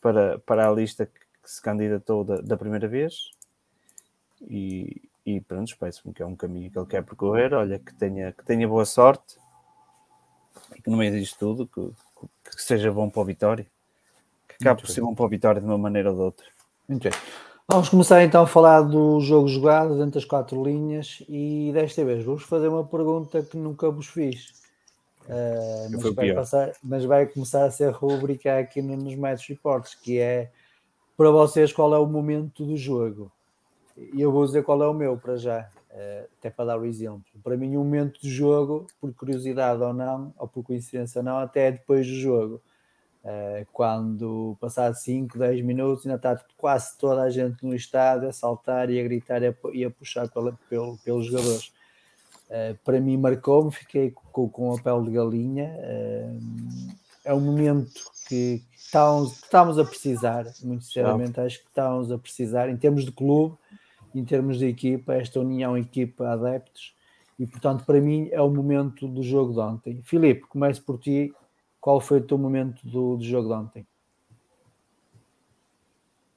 [0.02, 3.30] para, para a lista que, que se candidatou da, da primeira vez.
[4.42, 7.54] E, e pronto, parece-me que é um caminho que ele quer percorrer.
[7.54, 9.38] Olha, que tenha, que tenha boa sorte
[10.76, 11.88] e que no meio disto tudo que,
[12.50, 13.68] que seja bom para o Vitória.
[14.48, 16.48] Que acabe por ser bom para o Vitória de uma maneira ou de outra.
[16.88, 17.20] Muito bem.
[17.72, 22.26] Vamos começar então a falar do jogo jogado dentro das quatro linhas e desta vez
[22.26, 24.56] vou-vos fazer uma pergunta que nunca vos fiz.
[25.28, 30.18] Uh, mas, vai passar, mas, vai começar a ser rubrica aqui nos Match Reports, que
[30.18, 30.50] é
[31.16, 33.32] para vocês qual é o momento do jogo.
[33.96, 36.86] E eu vou dizer qual é o meu para já, uh, até para dar o
[36.88, 37.22] exemplo.
[37.44, 41.38] Para mim, o momento do jogo, por curiosidade ou não, ou por coincidência ou não,
[41.38, 42.60] até é depois do jogo.
[43.24, 48.32] Uh, quando passar 5, 10 minutos, ainda está quase toda a gente no estádio a
[48.32, 51.74] saltar e a gritar e a, e a puxar pela, pelo, pelos jogadores.
[52.50, 55.70] Uh, para mim, marcou-me, fiquei com, com a pele de galinha.
[57.26, 57.92] é um momento
[58.28, 63.12] que estamos, estamos a precisar, muito sinceramente, acho que estamos a precisar, em termos de
[63.12, 63.58] clube,
[64.16, 66.96] em termos de equipa, esta união equipa-adeptos,
[67.40, 70.02] e portanto, para mim, é o momento do jogo de ontem.
[70.04, 71.34] Filipe, começo por ti.
[71.80, 73.88] Qual foi o teu momento do, do jogo de ontem?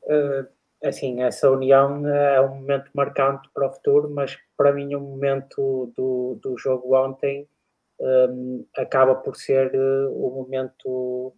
[0.04, 0.46] Uh,
[0.84, 5.92] assim, essa união é um momento marcante para o futuro, mas para mim, o momento
[5.96, 7.48] do, do jogo ontem
[8.00, 11.34] um, acaba por ser uh, o momento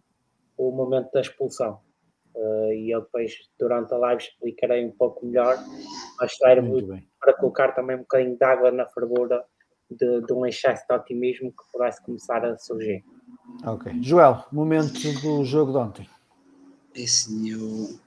[0.57, 1.79] o momento da expulsão.
[2.33, 5.57] Uh, e eu depois, durante a live, explicarei um pouco melhor,
[6.19, 9.43] mas serve para colocar também um bocadinho de água na fervura
[9.89, 13.03] de, de, um excesso de otimismo que pudesse começar a surgir.
[13.63, 13.91] Ok.
[14.01, 16.09] Joel, momento do jogo de ontem.
[16.93, 17.99] É sim, eu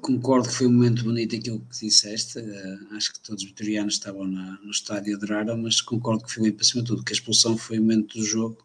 [0.00, 2.38] concordo que foi um momento bonito aquilo que disseste.
[2.38, 6.32] Uh, acho que todos os vitorianos estavam na, no estádio e adoraram, mas concordo que
[6.32, 8.58] foi para cima de tudo, que a expulsão foi o momento do jogo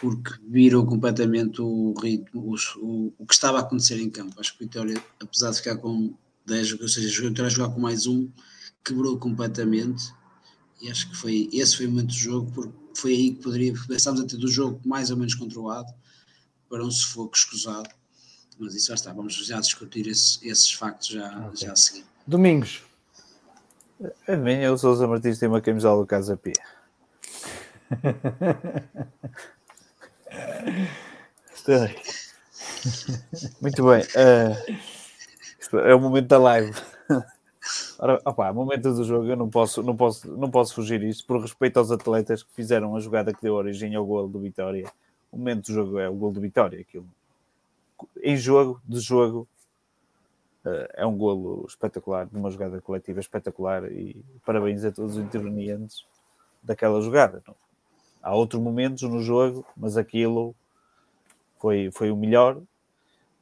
[0.00, 4.38] porque viram completamente o ritmo, o, o, que estava a acontecer em campo.
[4.38, 6.12] Acho que o Vitória, apesar de ficar com
[6.44, 8.28] 10, ou seja, o Vitória jogar com mais um,
[8.84, 10.12] quebrou completamente.
[10.80, 13.74] E acho que foi esse foi o momento do jogo, porque foi aí que poderia,
[13.78, 15.92] começámos a ter do jogo mais ou menos controlado
[16.68, 17.88] para um sufoco escusado.
[18.58, 21.66] Mas isso já está, vamos já discutir esse, esses factos já, okay.
[21.66, 22.04] já a seguir.
[22.26, 22.82] Domingos.
[24.28, 26.54] A minha, o Sousa Martins tem uma camisola do Casa Pia.
[33.60, 34.02] Muito bem.
[34.14, 34.54] Uh,
[35.78, 36.72] é o momento da live.
[37.98, 41.40] Ora, opa, momento do jogo, eu não posso, não, posso, não posso fugir isto, por
[41.40, 44.90] respeito aos atletas que fizeram a jogada que deu origem ao gol do Vitória.
[45.32, 46.80] O momento do jogo é o gol do Vitória.
[46.80, 47.08] Aquilo.
[48.22, 49.48] Em jogo, de jogo,
[50.66, 55.22] uh, é um golo espetacular, de uma jogada coletiva espetacular e parabéns a todos os
[55.22, 56.04] intervenientes
[56.62, 57.42] daquela jogada.
[58.22, 60.54] Há outros momentos no jogo, mas aquilo
[61.58, 62.60] foi, foi o melhor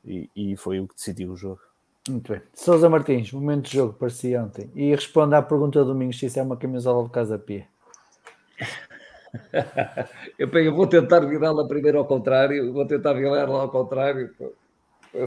[0.05, 1.74] e, e foi o que decidiu o jogo.
[2.09, 2.43] Muito bem.
[2.53, 4.71] Sousa Martins, momento de jogo, parecia ontem.
[4.75, 7.67] E responda à pergunta do Domingos se isso é uma camisola de Casa Pia.
[10.39, 14.31] eu, eu vou tentar virá-la primeiro ao contrário, vou tentar virá-la ao contrário.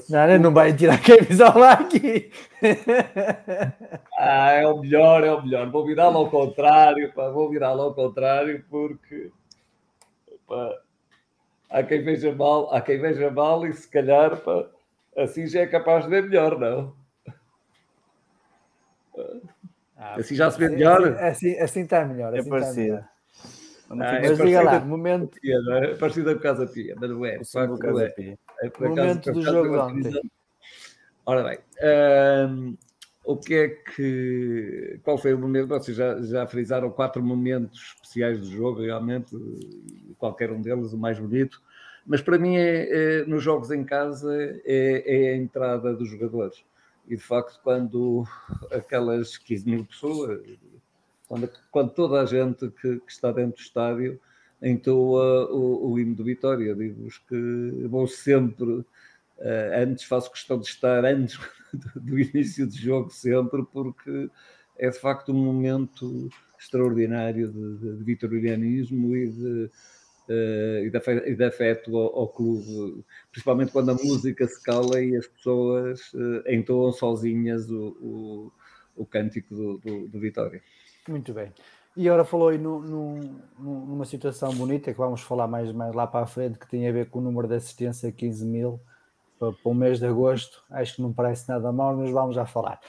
[0.07, 2.29] Não, não vai tirar a camisola aqui.
[4.15, 5.71] ah, é o melhor, é o melhor.
[5.71, 9.31] Vou virá-la ao contrário, pá, vou virá-la ao contrário porque
[10.47, 10.77] pá,
[11.71, 14.67] há quem veja mal, há quem veja mal e se calhar pá,
[15.17, 16.95] assim já é capaz de ver melhor, não?
[19.97, 21.01] Ah, assim já se vê melhor?
[21.01, 22.33] Assim, assim, assim está melhor.
[22.33, 23.05] Assim é parecido.
[23.89, 25.39] Ah, mas é diga lá, momento.
[25.39, 25.95] Pia, não é?
[25.95, 27.37] Parecida com Casa Pia, mas não é.
[27.37, 28.09] O Casa é.
[28.09, 28.39] Pia.
[28.61, 30.21] É momento do jogo ontem.
[31.25, 31.59] Ora bem,
[32.49, 32.77] um,
[33.25, 34.99] o que é que.
[35.03, 35.67] Qual foi o momento?
[35.67, 39.35] Vocês já, já frisaram quatro momentos especiais do jogo, realmente,
[40.17, 41.61] qualquer um deles o mais bonito.
[42.07, 44.33] Mas para mim, é, é nos jogos em casa,
[44.65, 46.63] é, é, a entrada dos jogadores.
[47.07, 48.25] E de facto, quando
[48.71, 50.41] aquelas 15 mil pessoas,
[51.27, 54.19] quando, quando toda a gente que, que está dentro do estádio
[54.61, 58.85] entoa o, o hino de Vitória, digo-vos que vou sempre
[59.37, 61.39] Uh, antes faço questão de estar antes
[61.95, 64.29] do início do jogo sempre, porque
[64.77, 66.27] é de facto um momento
[66.59, 69.71] extraordinário de, de, de vitorianismo e de,
[70.29, 75.01] e, de afeto, e de afeto ao, ao, clube, principalmente quando a música se cala
[75.01, 78.51] e as pessoas uh, entoam sozinhas o, o,
[78.95, 80.61] o cântico do, do, do Vitória.
[81.07, 81.51] Muito bem.
[81.95, 83.15] E agora falou aí no, no,
[83.57, 86.87] no uma situação bonita que vamos falar mais, mais lá para a frente, que tem
[86.87, 88.79] a ver com o número de assistência 15 mil
[89.39, 90.63] para, para o mês de agosto.
[90.69, 92.79] Acho que não parece nada mal, mas vamos já falar.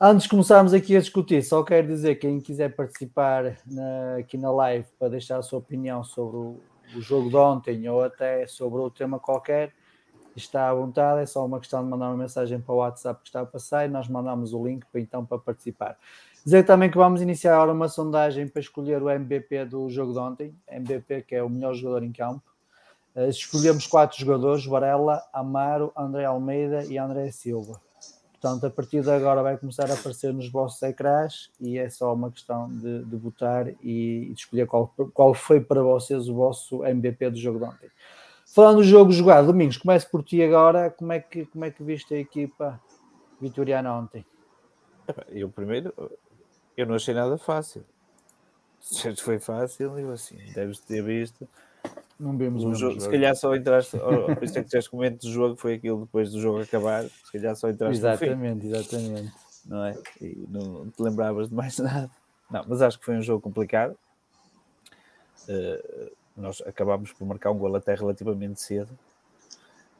[0.00, 4.36] Antes de começarmos aqui a discutir, só quero dizer que quem quiser participar na, aqui
[4.36, 6.60] na live para deixar a sua opinião sobre o,
[6.96, 9.72] o jogo de ontem ou até sobre outro tema qualquer,
[10.36, 13.28] está à vontade, é só uma questão de mandar uma mensagem para o WhatsApp que
[13.28, 15.96] está a passar e nós mandamos o link para, então para participar.
[16.44, 20.18] Dizer também que vamos iniciar agora uma sondagem para escolher o MVP do jogo de
[20.18, 22.42] ontem, MVP que é o melhor jogador em campo.
[23.14, 27.80] Uh, escolhemos quatro jogadores: Varela, Amaro, André Almeida e André Silva.
[28.42, 32.12] Portanto, a partir de agora vai começar a aparecer nos vossos ecrãs e é só
[32.12, 36.84] uma questão de, de votar e, de escolher qual, qual foi para vocês o vosso
[36.84, 37.90] MVP do jogo de ontem.
[38.52, 40.90] Falando do jogo jogado, Domingos, começo por ti agora.
[40.90, 42.80] Como é que, como é que viste a equipa
[43.40, 44.26] vitoriana ontem?
[45.28, 45.94] Eu primeiro,
[46.76, 47.84] eu não achei nada fácil.
[48.80, 51.48] Se foi fácil, eu assim, deves ter visto.
[52.22, 53.00] Não vimos o jogo.
[53.00, 56.30] Se calhar só entraste, por isso é que o momento do jogo foi aquilo depois
[56.30, 57.02] do jogo acabar.
[57.02, 59.32] Se calhar só entraste Exatamente, exatamente.
[59.66, 59.98] Não é?
[60.20, 62.08] E não te lembravas de mais nada.
[62.48, 63.98] Não, mas acho que foi um jogo complicado.
[65.48, 68.96] Uh, nós acabámos por marcar um gol até relativamente cedo,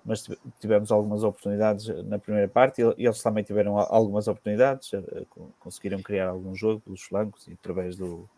[0.04, 0.28] mas
[0.61, 5.26] tivemos algumas oportunidades na primeira parte e eles também tiveram algumas oportunidades, eh,
[5.61, 8.28] conseguiram criar algum jogo pelos flancos e através do,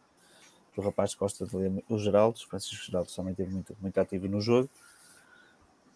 [0.74, 4.40] do rapaz Costa de Lima, o Geraldo, Francisco Geraldo também esteve muito, muito ativo no
[4.40, 4.68] jogo.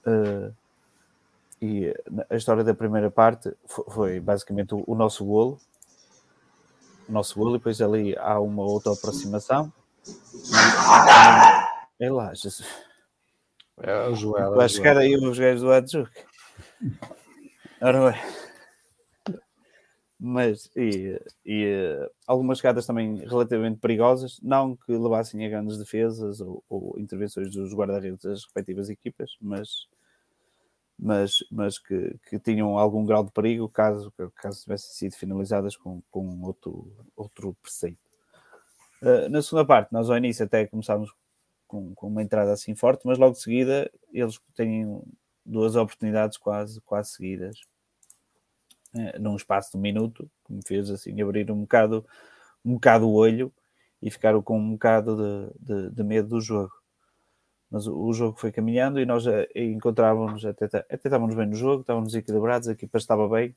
[0.06, 0.54] Uh,
[1.60, 1.92] e
[2.30, 5.58] a história da primeira parte foi, foi basicamente o, o, nosso golo,
[7.08, 9.72] o nosso golo, e depois ali há uma outra aproximação.
[11.98, 12.64] É lá, Jesus.
[13.80, 14.54] É o Joel.
[14.54, 16.10] Vai chegar aí os gajos do Adjuk.
[17.80, 18.47] Ora bem.
[20.20, 26.64] Mas, e, e algumas chegadas também relativamente perigosas, não que levassem a grandes defesas ou,
[26.68, 29.86] ou intervenções dos guarda-redes das respectivas equipas, mas,
[30.98, 36.02] mas, mas que, que, tinham algum grau de perigo caso, caso tivessem sido finalizadas com,
[36.10, 38.00] com outro, outro preceito.
[39.00, 41.14] Uh, na segunda parte, nós ao início até começámos
[41.68, 45.00] com, com, uma entrada assim forte, mas logo de seguida eles têm
[45.46, 47.60] duas oportunidades quase, quase seguidas
[49.18, 52.04] num espaço de um minuto, que me fez assim abrir um bocado,
[52.64, 53.52] um bocado o olho
[54.02, 56.72] e ficar com um bocado de, de, de medo do jogo.
[57.70, 61.54] Mas o, o, jogo foi caminhando e nós eh, encontrávamos, até, até estávamos bem no
[61.54, 63.54] jogo, estávamos equilibrados, a equipa estava bem,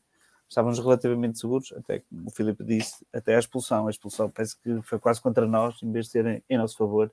[0.49, 3.87] estávamos relativamente seguros, até como o Filipe disse, até a expulsão.
[3.87, 6.77] A expulsão parece que foi quase contra nós, em vez de ser em, em nosso
[6.77, 7.11] favor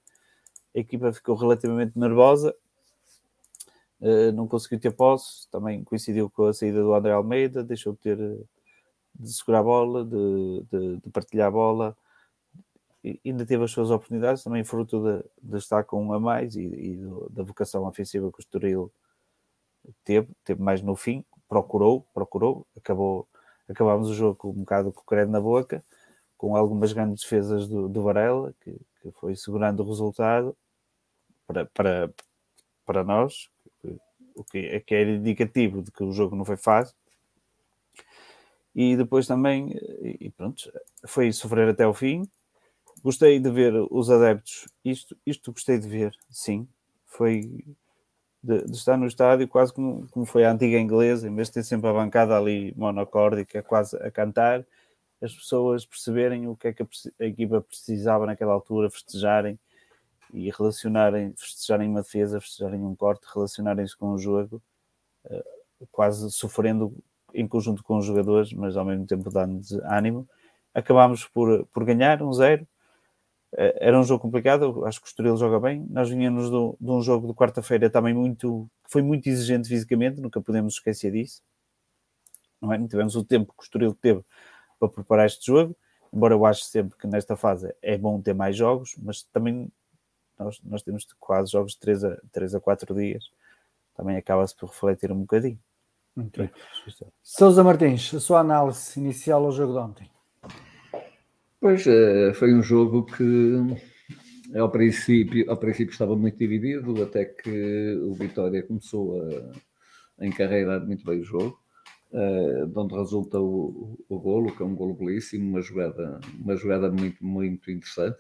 [0.75, 2.55] a equipa ficou relativamente nervosa,
[4.35, 8.19] não conseguiu ter posse, também coincidiu com a saída do André Almeida, deixou de ter
[9.19, 11.97] de segurar a bola, de, de, de partilhar a bola,
[13.03, 16.55] e ainda teve as suas oportunidades, também fruto de, de estar com um a mais
[16.57, 18.93] e, e do, da vocação ofensiva que o Estoril
[20.05, 23.27] teve, teve mais no fim, procurou, procurou, acabou,
[23.69, 25.85] acabámos o jogo com um bocado com o credo na boca,
[26.37, 30.57] com algumas grandes defesas do, do Varela, que, que foi segurando o resultado
[31.47, 32.13] para, para,
[32.85, 33.49] para nós,
[34.41, 36.95] o que é que era indicativo de que o jogo não foi fácil.
[38.75, 39.77] E depois também,
[40.21, 40.71] e pronto,
[41.07, 42.29] foi sofrer até o fim.
[43.03, 46.69] Gostei de ver os adeptos, isto, isto gostei de ver, sim.
[47.07, 47.65] Foi
[48.43, 51.55] de, de estar no estádio quase como, como foi a antiga inglesa, em vez de
[51.55, 54.65] ter sempre a bancada ali monocórdica quase a cantar,
[55.21, 56.87] as pessoas perceberem o que é que a,
[57.21, 59.59] a equipa precisava naquela altura, festejarem
[60.33, 64.63] e relacionarem, festejarem uma defesa, festejarem um corte, relacionarem-se com o jogo,
[65.25, 66.95] uh, quase sofrendo
[67.35, 70.29] em conjunto com os jogadores, mas ao mesmo tempo dando-lhes ânimo.
[70.75, 72.67] Acabámos por, por ganhar um zero.
[73.53, 75.87] Uh, era um jogo complicado, acho que o Estoril joga bem.
[75.91, 80.41] Nós vinhamos do, de um jogo de quarta-feira também muito, foi muito exigente fisicamente, nunca
[80.41, 81.43] podemos esquecer disso.
[82.61, 82.79] Não, é?
[82.79, 84.23] não tivemos o tempo que o Estoril teve
[84.79, 85.77] para preparar este jogo,
[86.13, 89.71] embora eu acho sempre que nesta fase é bom ter mais jogos, mas também
[90.39, 93.25] nós, nós temos quase jogos de 3 a, 3 a 4 dias,
[93.95, 95.59] também acaba-se por refletir um bocadinho.
[96.17, 96.51] Okay.
[97.23, 100.11] Sousa Martins, a sua análise inicial ao jogo de ontem.
[101.61, 103.57] Pois, eh, foi um jogo que
[104.57, 109.53] ao princípio, ao princípio estava muito dividido, até que o Vitória começou a,
[110.23, 111.59] a encarregar muito bem o jogo.
[112.11, 116.57] Uh, de onde resulta o, o, golo, que é um golo belíssimo, uma jogada, uma
[116.57, 118.19] jogada muito, muito interessante.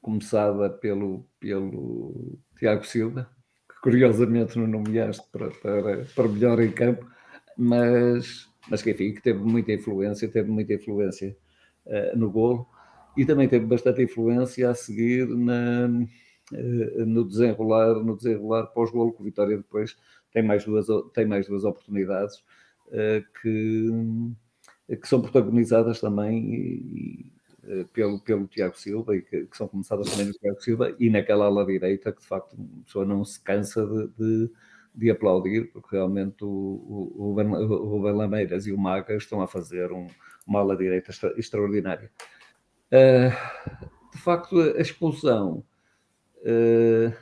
[0.00, 3.28] Uh, começada pelo, pelo Tiago Silva,
[3.68, 7.06] que curiosamente não nomeaste para, para, para melhor em campo,
[7.56, 11.36] mas, mas que enfim, que teve muita influência, teve muita influência
[11.86, 12.66] uh, no golo.
[13.16, 15.88] e também teve bastante influência a seguir na,
[17.06, 19.96] no desenrolar, no desenrolar pós-golo, que o Vitória depois
[20.32, 22.42] tem mais duas, tem mais duas oportunidades
[23.42, 23.88] que,
[24.96, 27.32] que são protagonizadas também e,
[27.92, 31.46] pelo, pelo Tiago Silva e que, que, são começadas também no Tiago Silva e naquela
[31.46, 34.50] ala direita que de facto a pessoa não se cansa de, de
[34.94, 39.92] de aplaudir, porque realmente o, o, o, o Lameiras e o Maga estão a fazer
[39.92, 40.06] um,
[40.46, 42.10] uma ala direita extra, extraordinária.
[42.92, 43.30] Uh,
[44.12, 45.64] de facto, a expulsão
[46.38, 47.14] uh,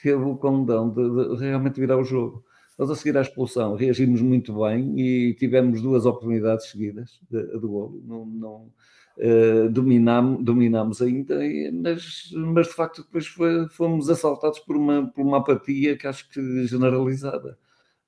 [0.00, 2.44] teve o condão de, de, realmente virar o jogo.
[2.78, 7.66] Nós, a seguir à expulsão, reagimos muito bem e tivemos duas oportunidades seguidas de, de
[7.66, 8.00] golo.
[8.06, 8.72] Não, não,
[9.18, 11.38] Uh, dominamos, dominamos ainda,
[11.72, 16.28] mas, mas de facto depois foi, fomos assaltados por uma, por uma apatia que acho
[16.30, 17.58] que generalizada.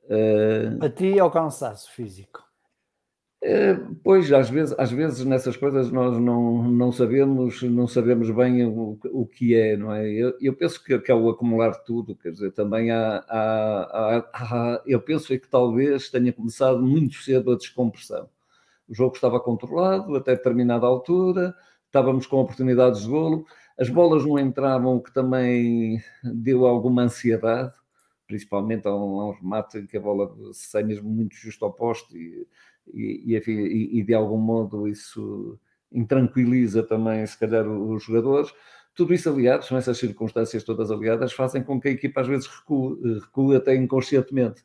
[0.05, 2.43] Uh, apatia ou cansaço físico?
[3.43, 8.65] Uh, pois, às vezes, às vezes nessas coisas nós não, não sabemos não sabemos bem
[8.65, 10.09] o, o que é, não é?
[10.11, 14.29] Eu, eu penso que, que é o acumular tudo, quer dizer, também há, há, há,
[14.33, 18.27] há eu penso que talvez tenha começado muito cedo a descompressão
[18.89, 21.55] o jogo estava controlado até determinada altura,
[21.87, 23.47] estávamos com oportunidades de golo,
[23.79, 27.73] as bolas não entravam, o que também deu alguma ansiedade,
[28.27, 31.73] principalmente a um, a um remate em que a bola sai mesmo muito justo ao
[31.73, 32.47] posto e,
[32.93, 35.59] e, e, e, de algum modo isso
[35.91, 38.53] intranquiliza também, se calhar, os jogadores.
[38.95, 42.47] Tudo isso aliado, são essas circunstâncias todas aliadas, fazem com que a equipa às vezes
[42.47, 44.65] recue, recue até inconscientemente.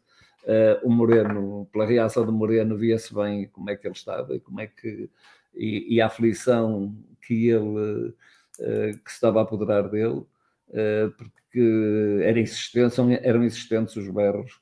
[0.49, 4.39] Uh, o Moreno, pela reação do Moreno, via-se bem como é que ele estava e
[4.39, 5.07] como é que
[5.53, 10.25] e, e a aflição que ele uh, que estava a apoderar dele,
[10.69, 14.59] uh, porque era insistência, eram insistentes os berros,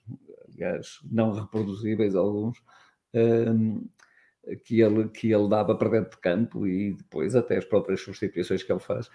[0.54, 2.62] aliás, não reproduzíveis alguns,
[4.66, 8.62] que, ele, que ele dava para dentro de campo e depois até as próprias substituições
[8.62, 9.10] que ele faz,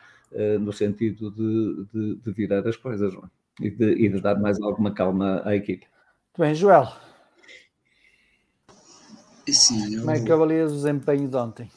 [0.60, 3.18] no sentido de, de, de, virar as coisas é?
[3.60, 5.86] e, de, e de dar mais alguma calma à equipe.
[6.32, 6.90] Muito bem, Joel.
[9.46, 10.00] Sim, eu...
[10.00, 11.70] Como é que avalias o desempenho de ontem?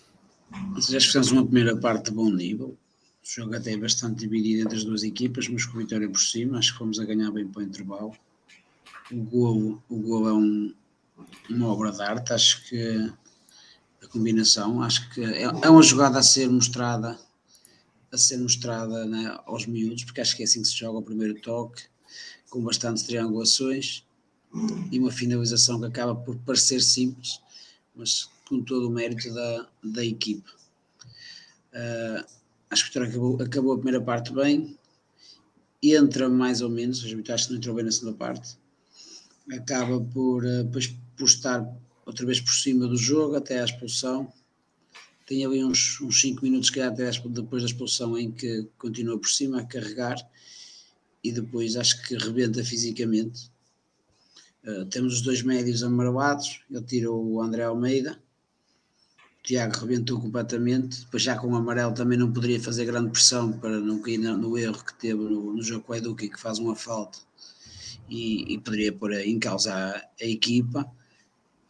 [0.77, 2.67] Já fizemos uma primeira parte de bom nível.
[2.67, 2.77] O
[3.21, 6.71] jogo até é bastante dividido entre as duas equipas, mas com vitória por cima, acho
[6.71, 8.15] que fomos a ganhar bem para o intervalo.
[9.11, 10.73] O gol, o gol é um,
[11.49, 13.11] uma obra de arte, acho que
[14.01, 17.19] a combinação, acho que é, é uma jogada a ser mostrada
[18.09, 21.03] a ser mostrada né, aos miúdos, porque acho que é assim que se joga o
[21.03, 21.83] primeiro toque,
[22.49, 24.05] com bastantes triangulações
[24.91, 27.41] e uma finalização que acaba por parecer simples,
[27.95, 30.49] mas com todo o mérito da, da equipe.
[31.73, 32.25] Uh,
[32.69, 34.77] acho que o Vitória acabou, acabou a primeira parte bem,
[35.83, 38.57] entra mais ou menos, o Vitória não entrou bem na segunda parte,
[39.51, 40.65] acaba por, uh,
[41.17, 41.67] por estar
[42.05, 44.31] outra vez por cima do jogo até à expulsão.
[45.25, 49.59] Tem ali uns 5 minutos que até depois da expulsão em que continua por cima
[49.59, 50.15] a carregar
[51.23, 53.49] e depois acho que rebenta fisicamente
[54.65, 58.19] Uh, temos os dois médios amarelados, ele tirou o André Almeida,
[59.39, 63.51] o Tiago rebentou completamente, depois já com o amarelo também não poderia fazer grande pressão
[63.51, 66.39] para não cair no, no erro que teve no, no jogo com o Eduque, que
[66.39, 67.19] faz uma falta
[68.09, 70.89] e, e poderia pôr em causa a, a equipa.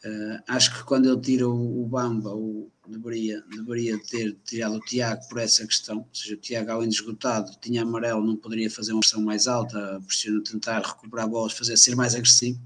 [0.05, 4.79] Uh, acho que quando ele tira o, o Bamba, o, deveria, deveria ter tirado o
[4.79, 8.69] Tiago por essa questão, ou seja, o Tiago além de esgotado, tinha amarelo, não poderia
[8.69, 12.59] fazer uma pressão mais alta, pressiona tentar recuperar bolas, fazer ser mais agressivo,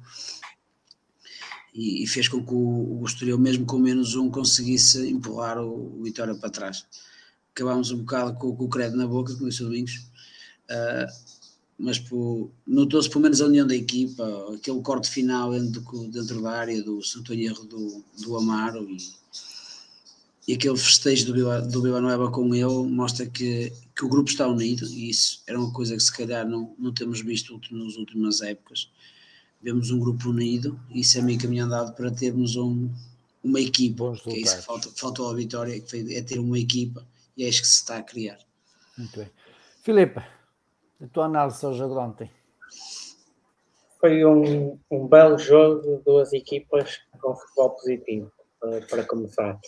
[1.74, 6.00] e, e fez com que o, o Estoril, mesmo com menos um, conseguisse empurrar o,
[6.00, 6.86] o Vitória para trás.
[7.52, 9.96] Acabámos um bocado com, com o credo na boca, como disse o Domingos,
[10.70, 11.40] uh,
[11.78, 12.04] mas
[12.68, 17.02] notou-se pelo menos a união da equipa, aquele corte final dentro, dentro da área do
[17.02, 18.98] Santo Erro do, do Amaro e
[20.50, 24.84] e aquele festejo do, do Villanueva com ele mostra que, que o grupo está unido
[24.88, 28.92] e isso era uma coisa que se calhar não, não temos visto nas últimas épocas.
[29.62, 32.90] Vemos um grupo unido e isso é meio caminho andado para termos um,
[33.44, 37.06] uma equipa, que é isso que falta, faltou à vitória, é ter uma equipa
[37.38, 38.40] e é isso que se está a criar.
[38.98, 39.30] Muito bem.
[39.84, 42.32] Filipe, a tua análise ao jogo de ontem?
[44.00, 48.32] Foi um, um belo jogo de duas equipas com futebol positivo,
[48.64, 49.60] uh, para começar.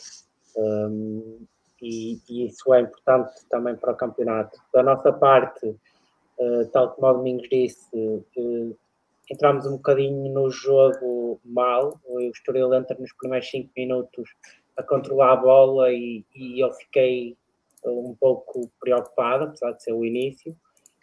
[0.55, 1.45] Um,
[1.81, 4.59] e, e, isso é importante também para o campeonato.
[4.73, 8.77] Da nossa parte, uh, tal como o Domingos disse, uh,
[9.29, 11.99] entramos um bocadinho no jogo mal.
[12.05, 14.29] O Estoril entra nos primeiros 5 minutos
[14.77, 17.35] a controlar a bola e, e eu fiquei
[17.85, 20.55] um pouco preocupado, apesar de ser o início.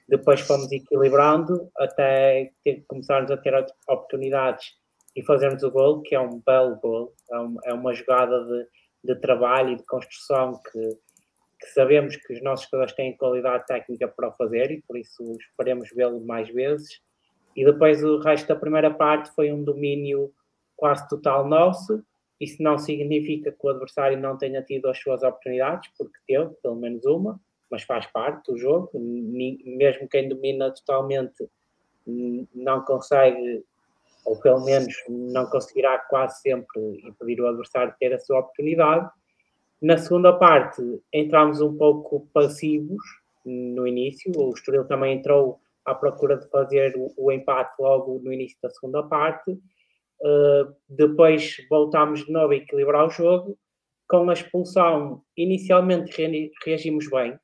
[0.09, 3.55] Depois fomos equilibrando até ter, começarmos a ter
[3.87, 4.75] oportunidades
[5.15, 8.67] e fazermos o gol, que é um belo gol, é, um, é uma jogada de
[9.09, 10.81] de trabalho e de construção que,
[11.61, 15.23] que sabemos que os nossos jogadores têm qualidade técnica para o fazer e por isso
[15.41, 17.01] esperemos vê-lo mais vezes.
[17.57, 20.33] E depois o resto da primeira parte foi um domínio
[20.77, 22.05] quase total nosso.
[22.39, 26.77] Isso não significa que o adversário não tenha tido as suas oportunidades, porque teve, pelo
[26.77, 27.41] menos uma,
[27.71, 28.91] mas faz parte do jogo.
[28.95, 31.49] Mesmo quem domina totalmente
[32.55, 33.65] não consegue,
[34.29, 39.09] ou pelo menos não conseguirá quase sempre impedir o adversário de ter a sua oportunidade.
[39.81, 43.03] Na segunda parte, entramos um pouco passivos
[43.43, 44.31] no início.
[44.37, 48.69] O Estoril também entrou à procura de fazer o, o empate logo no início da
[48.69, 49.51] segunda parte.
[49.51, 53.57] Uh, depois voltámos de novo a equilibrar o jogo.
[54.07, 56.15] Com a expulsão, inicialmente
[56.65, 57.39] reagimos bem,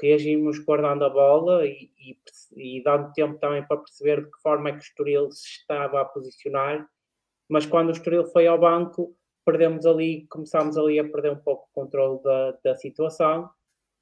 [0.00, 2.18] reagimos guardando a bola e, e,
[2.56, 6.00] e, dando tempo também para perceber de que forma é que o Estoril se estava
[6.00, 6.88] a posicionar.
[7.48, 11.68] Mas quando o Estoril foi ao banco, perdemos ali, começámos ali a perder um pouco
[11.68, 13.50] o controle da, da situação.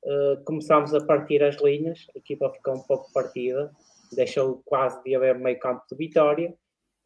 [0.04, 3.72] Uh, começámos a partir as linhas, a equipa ficou um pouco partida,
[4.12, 6.54] deixou quase de haver meio campo de vitória.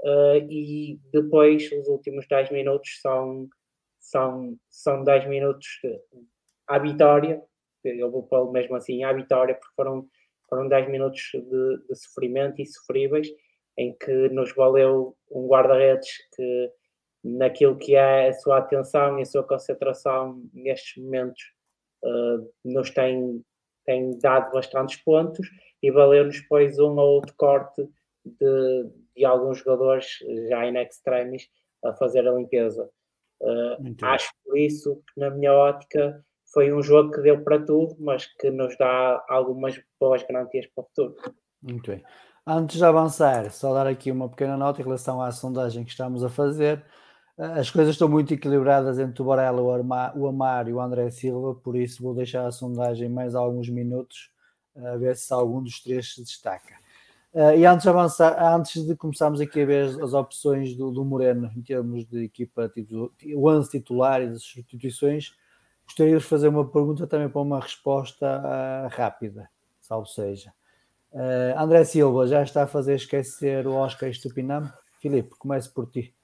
[0.00, 3.48] Uh, e depois, os últimos 10 minutos são,
[4.00, 5.66] são, são 10 minutos
[6.66, 7.42] à vitória.
[7.84, 10.06] Eu vou pôr mesmo assim à vitória, porque foram,
[10.48, 13.28] foram 10 minutos de, de sofrimento e sofríveis,
[13.76, 16.70] em que nos valeu um guarda-redes que
[17.24, 21.42] naquilo que é a sua atenção e a sua concentração nestes momentos
[22.04, 23.42] uh, nos tem,
[23.84, 25.48] tem dado bastantes pontos
[25.82, 27.88] e valeu-nos depois um ou outro corte
[28.24, 30.18] de, de alguns jogadores
[30.48, 31.48] já em extremis
[31.84, 32.88] a fazer a limpeza.
[33.40, 37.96] Uh, acho por isso que na minha ótica foi um jogo que deu para tudo,
[37.98, 41.14] mas que nos dá algumas boas garantias para o futuro.
[41.62, 42.03] Muito bem.
[42.46, 46.24] Antes de avançar, só dar aqui uma pequena nota em relação à sondagem que estamos
[46.24, 46.84] a fazer
[47.36, 51.76] as coisas estão muito equilibradas entre o Varela, o Amar e o André Silva, por
[51.76, 54.30] isso vou deixar a sondagem mais alguns minutos
[54.76, 56.74] a ver se algum dos três se destaca.
[57.32, 61.03] Uh, e antes de avançar, antes de começarmos aqui a ver as, opções do, do,
[61.03, 62.70] Moreno em termos de equipa,
[63.34, 65.32] o 11 titular e das substituições,
[65.84, 69.48] gostaria de fazer uma pergunta também para uma resposta uh, rápida,
[69.80, 70.52] salvo seja.
[71.12, 74.70] Uh, André Silva já está a fazer esquecer o Oscar Estupiname?
[75.00, 76.14] Filipe, comece por ti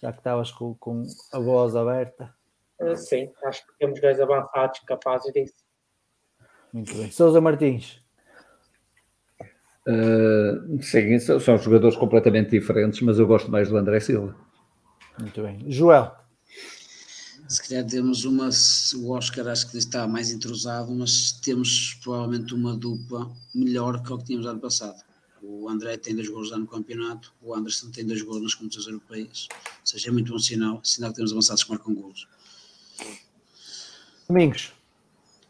[0.00, 2.34] já que estavas com, com a voz aberta.
[2.80, 5.54] Uh, sim, acho que temos dois avançados capazes disso.
[6.72, 7.10] Muito bem.
[7.10, 8.02] Sousa Martins.
[9.86, 14.34] Uh, sim, são jogadores completamente diferentes, mas eu gosto mais do André Silva.
[15.18, 15.64] Muito bem.
[15.70, 16.16] Joel.
[17.50, 18.48] Se calhar temos uma,
[18.94, 24.18] o Oscar acho que está mais entrosado, mas temos provavelmente uma dupla melhor que o
[24.18, 25.02] que tínhamos ano passado.
[25.42, 29.48] O André tem dois gols no campeonato, o Anderson tem dois gols nas competições europeias.
[29.50, 32.28] Ou seja, é muito bom sinal, sinal que temos avançados que marcam gols.
[34.28, 34.72] Domingos.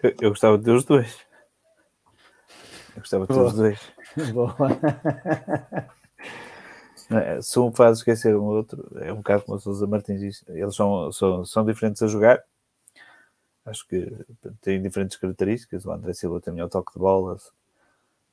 [0.02, 1.18] Eu, eu, gostava de ter os dois.
[2.96, 3.78] Eu gostava de ter os dois.
[4.32, 4.56] Boa.
[7.10, 10.44] É, se um faz esquecer um outro, é um bocado como o Sousa Martins diz.
[10.48, 12.42] Eles são, são, são diferentes a jogar.
[13.64, 14.12] Acho que
[14.60, 15.84] têm diferentes características.
[15.84, 17.36] O André Silva tem melhor toque de bola,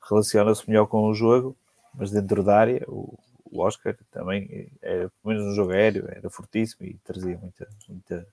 [0.07, 1.55] relaciona-se melhor com o jogo,
[1.93, 6.29] mas dentro da área, o, o Oscar também era, pelo menos no jogo aéreo, era
[6.29, 8.27] fortíssimo e trazia muita, muita,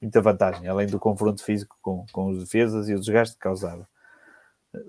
[0.00, 3.88] muita vantagem, além do confronto físico com, com os defesas e o desgaste que causava.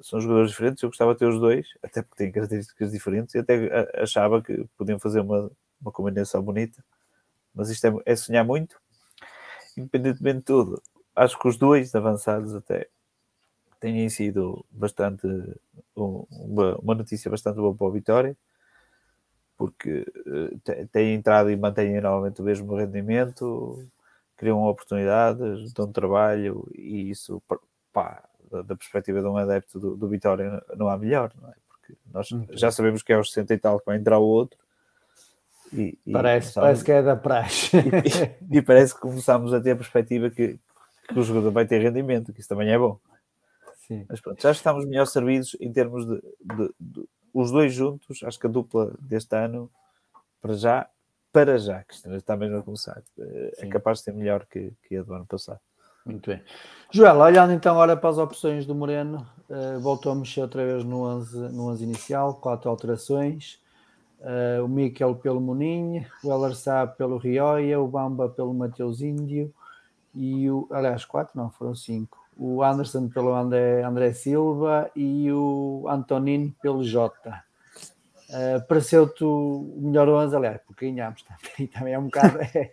[0.01, 3.39] São jogadores diferentes, eu gostava de ter os dois, até porque têm características diferentes e
[3.39, 6.83] até achava que podiam fazer uma, uma combinação bonita,
[7.53, 8.79] mas isto é, é sonhar muito.
[9.77, 10.81] Independentemente de tudo,
[11.15, 12.87] acho que os dois avançados até
[13.79, 15.27] têm sido bastante
[15.95, 18.35] uma, uma notícia bastante boa para o Vitória
[19.57, 23.83] porque uh, têm entrado e mantêm novamente o mesmo rendimento,
[24.37, 27.41] criam oportunidades, dão trabalho e isso,
[27.91, 31.53] pá, da, perspectiva de um adepto do, do, Vitória não há melhor, não é?
[31.67, 34.57] Porque nós já sabemos que é aos 60 e tal que vai entrar o outro.
[35.73, 37.71] E, e parece, parece que é da praxe.
[38.49, 40.57] E, e, parece que começamos a ter a perspectiva que,
[41.07, 42.99] que o jogador vai ter rendimento, que isso também é bom.
[43.87, 44.05] Sim.
[44.09, 48.39] Mas pronto, já estamos melhor servidos em termos de, de, de, os dois juntos, acho
[48.39, 49.71] que a dupla deste ano,
[50.41, 50.89] para já,
[51.31, 53.69] para já, que está mesmo a começar, eh, é Sim.
[53.69, 55.59] capaz de ser melhor que, que a do ano passado.
[56.07, 56.41] Muito bem.
[56.91, 60.83] Joel, olhando então agora para as opções do Moreno, uh, voltou a mexer outra vez
[60.83, 63.59] no 11, no 11 inicial, quatro alterações.
[64.19, 69.53] Uh, o Miquel pelo Moninho, o Elarsá pelo Rioia, o Bamba pelo Mateus Índio
[70.15, 70.67] e o.
[70.71, 76.83] Aliás, quatro não, foram cinco o Anderson pelo André, André Silva e o Antonino pelo
[76.83, 77.43] Jota.
[78.29, 82.39] Uh, Pareceu-te o melhor 11, aliás, porque ganhámos também, também é um bocado.
[82.39, 82.71] É,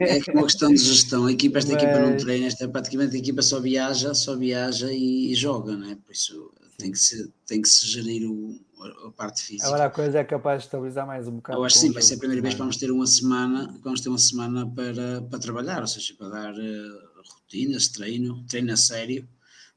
[0.00, 1.26] é uma questão de gestão.
[1.26, 1.82] A equipa, esta Mas...
[1.82, 5.90] equipa não treina, esta praticamente a equipa só viaja, só viaja e, e joga, não
[5.90, 5.94] é?
[5.94, 8.60] Por isso tem que se, tem que se gerir o,
[9.06, 9.66] a parte física.
[9.66, 11.58] Agora a coisa é capaz de estabilizar mais um bocado.
[11.58, 14.00] Eu acho que sim, vai ser a primeira vez que vamos ter uma semana, vamos
[14.00, 18.76] ter uma semana para, para trabalhar, ou seja, para dar uh, rotinas, treino, treino a
[18.76, 19.28] sério,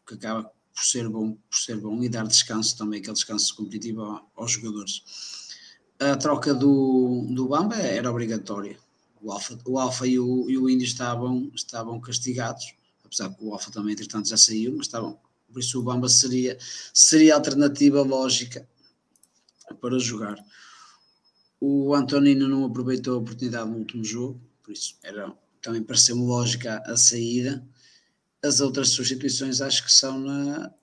[0.05, 4.21] que acaba por ser bom, por ser bom e dar descanso também, aquele descanso competitivo
[4.35, 5.03] aos jogadores.
[5.99, 8.77] A troca do, do Bamba era obrigatória.
[9.21, 12.73] O Alfa, o Alfa e, o, e o Índio estavam, estavam castigados,
[13.05, 15.19] apesar que o Alfa também, entretanto, já saiu, mas estavam.
[15.51, 16.57] Por isso o Bamba seria,
[16.93, 18.67] seria a alternativa lógica
[19.79, 20.43] para jogar.
[21.59, 26.81] O Antonino não aproveitou a oportunidade no último jogo, por isso era, também pareceu-me lógica
[26.85, 27.63] a saída.
[28.43, 30.73] As outras substituições acho que são na,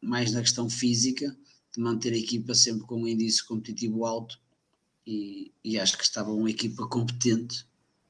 [0.00, 1.36] mais na questão física,
[1.74, 4.38] de manter a equipa sempre com um índice competitivo alto
[5.06, 7.66] e, e, acho que estava uma equipa competente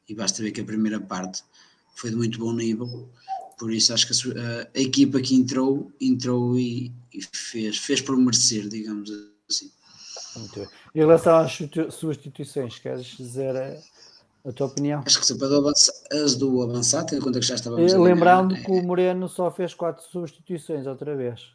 [0.08, 1.42] e basta ver que a primeira parte
[1.94, 3.08] foi de muito bom nível,
[3.58, 8.16] por isso acho que a, a, equipa que entrou, entrou e, e, fez, fez por
[8.16, 9.10] merecer, digamos
[9.48, 9.70] assim.
[10.94, 11.58] Em relação às
[11.94, 13.54] substituições, queres dizer
[14.48, 15.02] a tua opinião?
[15.04, 15.54] Acho que se pode
[16.12, 17.92] as do avançar, tendo em conta que já estávamos.
[17.92, 18.80] Lembrando ganhar, que é...
[18.80, 21.52] o Moreno só fez quatro substituições outra vez.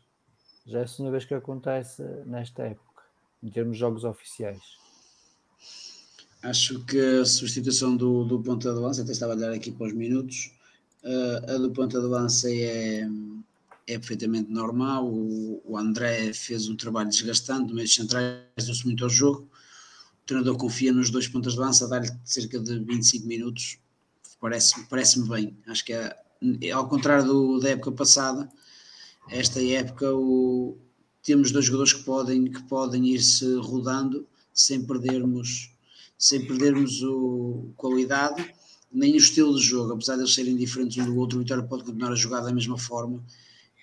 [0.65, 3.03] Já é a segunda vez que acontece nesta época,
[3.41, 4.61] em termos de jogos oficiais.
[6.41, 9.87] Acho que a substituição do, do ponto de avanço, até estava a olhar aqui para
[9.87, 10.53] os minutos,
[11.03, 13.09] uh, a do ponto de avanço é,
[13.87, 15.07] é perfeitamente normal.
[15.07, 19.49] O, o André fez um trabalho desgastante, no meio centrais, deu-se muito ao jogo
[20.23, 23.77] o treinador confia nos dois pontas de lança, dá-lhe cerca de 25 minutos,
[24.39, 25.57] parece-me parece bem.
[25.67, 28.49] Acho que é, ao contrário do, da época passada,
[29.29, 30.77] esta época o,
[31.21, 35.71] temos dois jogadores que podem, que podem ir-se rodando sem perdermos,
[36.17, 38.53] sem perdermos o, qualidade
[38.93, 41.63] nem o estilo de jogo, apesar de eles serem diferentes um do outro, o Vitória
[41.63, 43.23] pode continuar a jogar da mesma forma,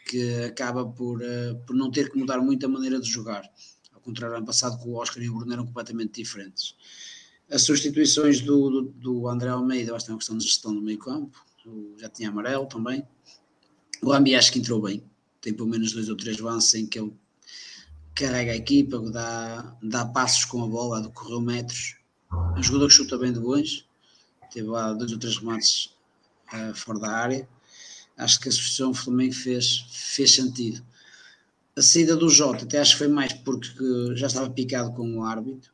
[0.06, 3.42] que acaba por, uh, por não ter que mudar muito a maneira de jogar
[4.00, 6.74] ao contrário do ano passado que o Oscar e o Bruno eram completamente diferentes.
[7.50, 10.80] As substituições do, do, do André Almeida, acho que é uma questão de gestão do
[10.80, 11.44] meio campo,
[11.98, 13.06] já tinha amarelo também.
[14.02, 15.04] O Ambi acho que entrou bem,
[15.40, 17.12] tem pelo menos dois ou três lances em que ele
[18.14, 21.96] carrega a equipa, dá, dá passos com a bola, correu metros.
[22.32, 23.84] É um jogador que chuta bem de longe,
[24.52, 25.94] teve lá dois ou três remates
[26.52, 27.48] uh, fora da área.
[28.16, 30.84] Acho que a substituição também fez, fez sentido.
[31.76, 35.24] A saída do Jota até acho que foi mais porque já estava picado com o
[35.24, 35.72] árbitro,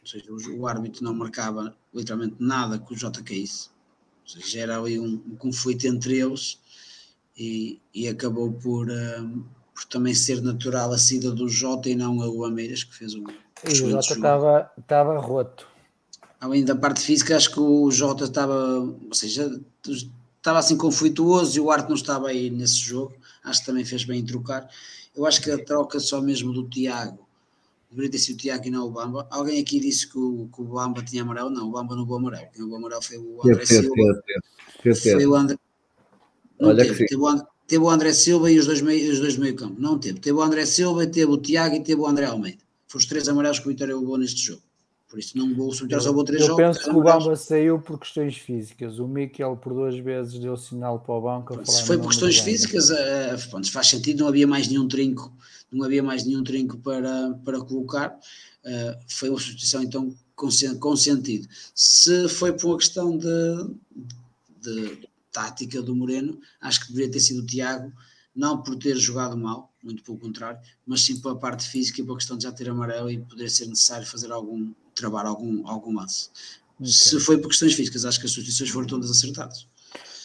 [0.00, 3.70] ou seja, o, árbitro não marcava literalmente nada que o Jota caísse,
[4.22, 6.60] ou seja, já era ali um, um conflito entre eles
[7.36, 9.44] e, e acabou por, um,
[9.74, 13.24] por também ser natural a saída do Jota e não a Ameiras que fez um.
[13.64, 15.66] E o Jota estava, estava roto.
[16.38, 19.60] Além da parte física, acho que o Jota estava, ou seja,
[20.46, 23.14] estava assim conflituoso e o Arte não estava aí nesse jogo.
[23.42, 24.68] Acho que também fez bem em trocar.
[25.14, 27.26] Eu acho que a troca só mesmo do Tiago
[27.90, 29.26] deveria ter sido o Tiago e não o Bamba.
[29.28, 31.50] Alguém aqui disse que o, que o Bamba tinha amarelo.
[31.50, 32.48] Não, o Bamba não levou amarelo.
[32.52, 33.94] Quem levou amarelo foi o André Silva.
[34.94, 35.58] Foi o André.
[36.60, 39.36] Não Olha teve, teve, o teve o André Silva e os dois, meio, os dois
[39.36, 39.80] meio campo.
[39.80, 40.20] Não teve.
[40.20, 42.62] Teve o André Silva, teve o Tiago e teve o André Almeida.
[42.86, 44.62] Foram os três amarelos que o Vitória levou neste jogo.
[45.08, 46.62] Por isso não vou subir só vou três eu jogos.
[46.62, 48.98] Eu penso que o Bamba saiu por questões físicas.
[48.98, 51.64] O Miquel por duas vezes deu sinal para o banco.
[51.64, 55.32] Se foi por questões físicas, uh, faz sentido, não havia mais nenhum trinco,
[55.70, 58.18] não havia mais nenhum trinco para, para colocar.
[58.64, 60.48] Uh, foi uma substituição então com,
[60.80, 61.48] com sentido.
[61.72, 63.70] Se foi por uma questão de,
[64.60, 67.92] de tática do Moreno, acho que deveria ter sido o Tiago,
[68.34, 72.16] não por ter jogado mal, muito pelo contrário, mas sim pela parte física e pela
[72.16, 76.30] questão de já ter amarelo e poder ser necessário fazer algum travar algum, algum lance.
[76.80, 76.90] Okay.
[76.90, 79.68] Se foi por questões físicas, acho que as substituições foram todas acertadas.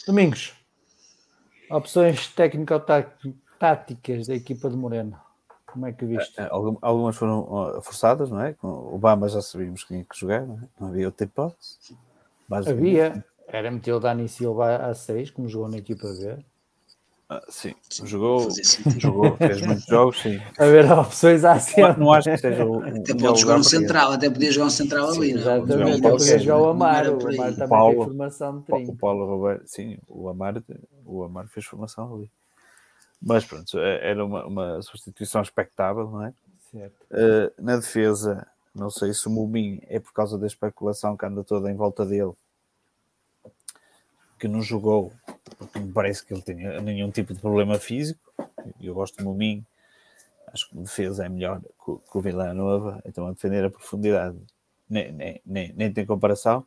[0.06, 0.52] Domingos,
[1.70, 5.16] opções técnico-táticas da equipa de Moreno.
[5.66, 6.38] Como é que viste?
[6.38, 8.54] É, é, algumas foram forçadas, não é?
[8.62, 10.68] O Obama já sabíamos que tinha que jogar, não, é?
[10.78, 11.78] não havia outra hipótese.
[12.50, 16.44] Havia, era meter o Dani Silva a 6, como jogou na equipa B.
[17.32, 17.74] Ah, sim,
[18.04, 18.46] jogou,
[18.98, 20.38] jogou, fez muitos jogos, sim.
[20.58, 21.98] A ver opções há sempre.
[21.98, 22.82] Não acho que seja o.
[22.84, 25.58] Até pode jogar um central, até podia jogar um central ali, não é?
[25.58, 27.08] Exatamente, até podia jogar o Amar.
[27.08, 28.92] O Amar também Paulo, tem formação de 30.
[28.92, 30.62] O Paulo Roberto, sim, o Amar,
[31.06, 32.30] o Amar fez formação ali.
[33.20, 36.34] Mas pronto, é, era uma, uma substituição expectável, não é?
[36.70, 36.94] Certo.
[37.10, 41.42] Uh, na defesa, não sei se o Mumim é por causa da especulação que anda
[41.42, 42.32] toda em volta dele
[44.42, 45.12] que não jogou,
[45.66, 48.20] porque me parece que ele tinha nenhum tipo de problema físico.
[48.80, 49.64] Eu gosto do Mumin,
[50.52, 54.36] acho que defesa é melhor que, o Vila Nova, então a defender a profundidade
[54.88, 56.66] nem, nem, nem, nem tem comparação.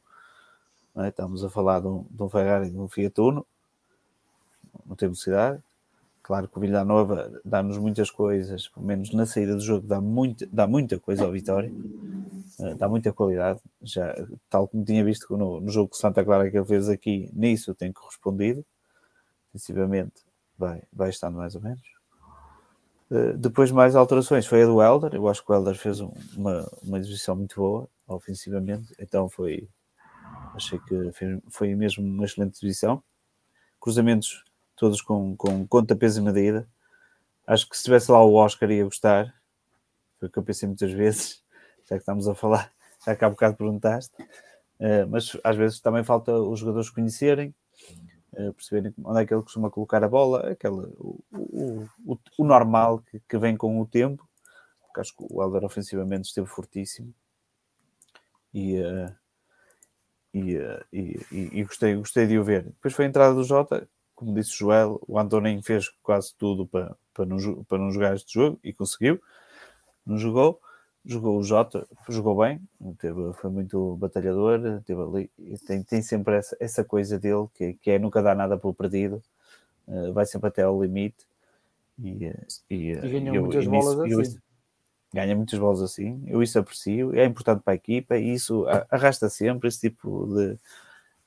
[0.96, 1.10] É?
[1.10, 3.46] Estamos a falar de um, de um Ferrari e de um Fiat Uno,
[4.86, 5.62] não tem velocidade.
[6.24, 10.48] Claro que o Villanova dá-nos muitas coisas, pelo menos na saída do jogo, dá, muito,
[10.48, 11.72] dá muita coisa ao Vitória,
[12.62, 13.60] eh, dá muita qualidade.
[13.84, 14.16] Já,
[14.50, 17.76] tal como tinha visto no, no jogo que Santa Clara que ele fez aqui, nisso
[17.76, 18.66] tem correspondido.
[19.56, 20.22] Defensivamente
[20.58, 21.82] vai, vai estando mais ou menos.
[23.10, 25.16] Uh, depois, mais alterações foi a do Helder.
[25.16, 29.70] Eu acho que o Helder fez um, uma, uma exibição muito boa ofensivamente, então foi.
[30.54, 33.02] Achei que foi, foi mesmo uma excelente exibição.
[33.80, 34.44] Cruzamentos
[34.76, 36.68] todos com, com conta, peso e medida.
[37.48, 39.34] Acho que se estivesse lá o Oscar ia gostar,
[40.20, 41.44] foi o que eu pensei muitas vezes,
[41.84, 42.74] já que estamos a falar,
[43.06, 47.56] já que há bocado perguntaste, uh, mas às vezes também falta os jogadores conhecerem,
[48.54, 53.00] perceberem onde é que ele costuma colocar a bola, aquela, o, o, o, o normal
[53.00, 54.28] que, que, vem com o tempo,
[54.82, 57.14] porque acho que o Helder ofensivamente esteve fortíssimo
[58.54, 59.16] e, uh,
[60.34, 60.56] e,
[60.92, 62.64] e, e, gostei, gostei de o ver.
[62.64, 66.66] Depois foi a entrada do Jota, como disse o Joel, o Antonin fez quase tudo
[66.66, 69.22] para, para, não, para não jogar este jogo e conseguiu.
[70.06, 70.62] Não jogou,
[71.06, 72.60] jogou o Jota, jogou bem,
[73.00, 75.32] teve, foi muito batalhador, teve ali,
[75.66, 79.22] tem, tem sempre essa, essa coisa dele que, que é nunca dar nada por perdido,
[79.88, 81.26] uh, vai sempre até ao limite.
[81.98, 84.38] E, eh, e, eh, e ganhou muitas bolas assim.
[85.14, 89.30] ganha muitas bolas assim, eu isso aprecio, é importante para a equipa e isso arrasta
[89.30, 90.58] sempre esse tipo de,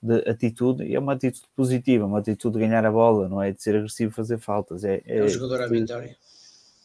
[0.03, 3.51] de atitude, e é uma atitude positiva, uma atitude de ganhar a bola, não é
[3.51, 4.85] de ser agressivo fazer faltas.
[4.85, 6.09] É, é, é um jogador à vitória.
[6.09, 6.29] É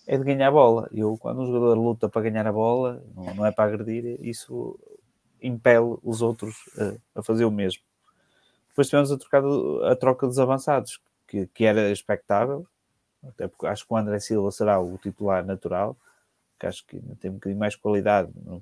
[0.05, 0.89] de ganhar a bola.
[0.91, 4.77] Eu, quando um jogador luta para ganhar a bola, não, não é para agredir, isso
[5.41, 7.81] impele os outros a, a fazer o mesmo.
[8.69, 12.65] Depois tivemos a, trocado, a troca dos avançados, que, que era expectável,
[13.23, 15.95] até porque acho que o André Silva será o titular natural,
[16.59, 18.61] que acho que tem um bocadinho mais qualidade no,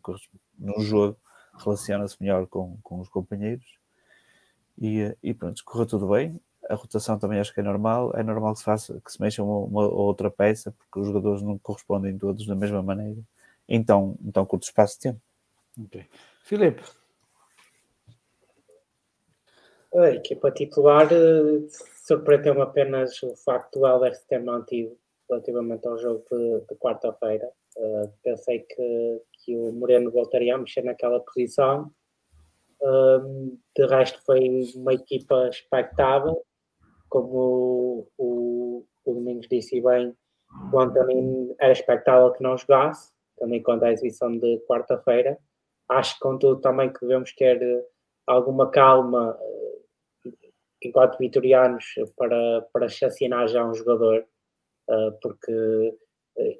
[0.59, 1.17] no jogo,
[1.57, 3.65] relaciona-se melhor com, com os companheiros
[4.77, 6.39] e, e pronto, correu tudo bem.
[6.71, 8.11] A rotação também acho que é normal.
[8.15, 11.07] É normal que se faça, que se mexa uma, uma ou outra peça, porque os
[11.07, 13.19] jogadores não correspondem todos da mesma maneira.
[13.67, 15.21] Então, então curto espaço de tempo.
[15.85, 16.05] Ok.
[16.43, 16.83] Filipe.
[19.93, 21.67] A equipa titular eh,
[22.05, 24.97] surpreendeu-me apenas o facto do Helder se ter mantido
[25.29, 27.49] relativamente ao jogo de, de quarta-feira.
[27.77, 31.89] Uh, pensei que, que o Moreno voltaria a mexer naquela posição
[32.81, 36.43] um, de resto, foi uma equipa expectável,
[37.11, 40.15] como o, o, Domingos disse bem,
[40.73, 45.37] o Antonin era expectável que não jogasse, também quanto à exibição de quarta-feira.
[45.89, 47.85] Acho, contudo, também que devemos ter
[48.25, 49.37] alguma calma
[50.25, 50.31] eh,
[50.83, 51.85] enquanto vitorianos
[52.15, 54.25] para, para chacinar já um jogador,
[54.89, 55.97] uh, porque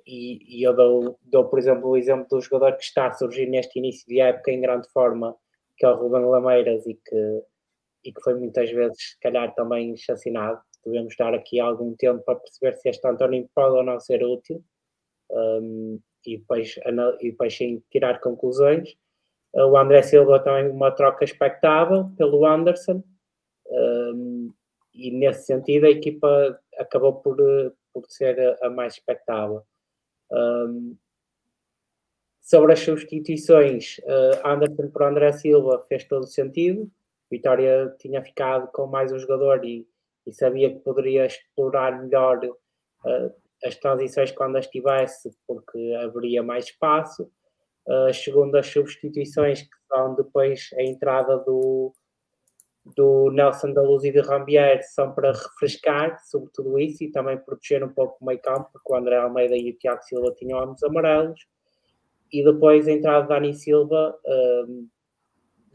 [0.05, 3.47] e, e, eu dou, dou, por exemplo, o exemplo do jogador que está a surgir
[3.47, 5.35] neste início de época em grande forma,
[5.77, 7.43] que é o Ruben Lameiras e que,
[8.03, 10.59] e que foi muitas vezes, se calhar, também chacinado.
[10.85, 14.63] Devemos dar aqui algum tempo para perceber se este António pode ou não ser útil
[15.29, 16.75] um, e, depois,
[17.19, 18.95] e depois sim tirar conclusões.
[19.53, 23.03] O André Silva também uma troca expectável pelo Anderson
[23.67, 24.51] um,
[24.93, 27.37] e nesse sentido a equipa acabou por,
[27.93, 29.63] por ser a, a mais expectável.
[30.31, 30.95] Um,
[32.41, 36.91] Sobre as substituições, uh, Anderson por André Silva fez todo o sentido.
[37.31, 39.87] Vitória tinha ficado com mais um jogador e,
[40.27, 46.65] e sabia que poderia explorar melhor uh, as transições quando as tivesse, porque haveria mais
[46.65, 47.31] espaço.
[47.87, 51.91] Uh, segundo as substituições, que são depois a entrada do,
[52.95, 57.39] do Nelson da Luz e de Rambier, são para refrescar sobre tudo isso e também
[57.39, 60.59] proteger um pouco o meio campo, porque o André Almeida e o Tiago Silva tinham
[60.59, 61.39] ambos amarelos
[62.31, 64.87] e depois a entrada de Dani Silva, um,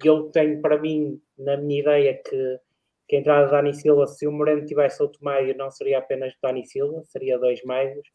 [0.03, 2.61] eu tenho para mim, na minha ideia, que,
[3.09, 6.35] que a entrada de Dani Silva, se o Moreno tivesse outro médio, não seria apenas
[6.43, 8.09] Dani Silva, seria dois médios,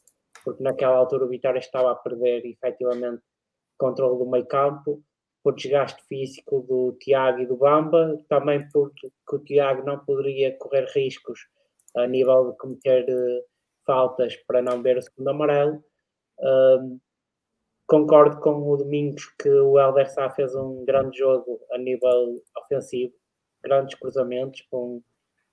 [0.43, 3.21] porque naquela altura o Vitória estava a perder efetivamente
[3.77, 5.03] controle do meio campo,
[5.43, 10.85] por desgaste físico do Tiago e do Bamba, também porque o Tiago não poderia correr
[10.93, 11.39] riscos
[11.95, 13.43] a nível de cometer uh,
[13.85, 15.83] faltas para não ver o segundo amarelo.
[17.91, 23.13] Concordo com o Domingos que o Helder Sá fez um grande jogo a nível ofensivo,
[23.61, 25.03] grandes cruzamentos com,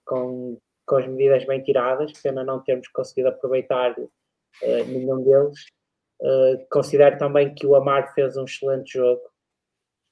[0.07, 5.65] com, com as medidas bem tiradas, pena não termos conseguido aproveitar uh, nenhum deles.
[6.23, 9.23] Uh, considero também que o Amar fez um excelente jogo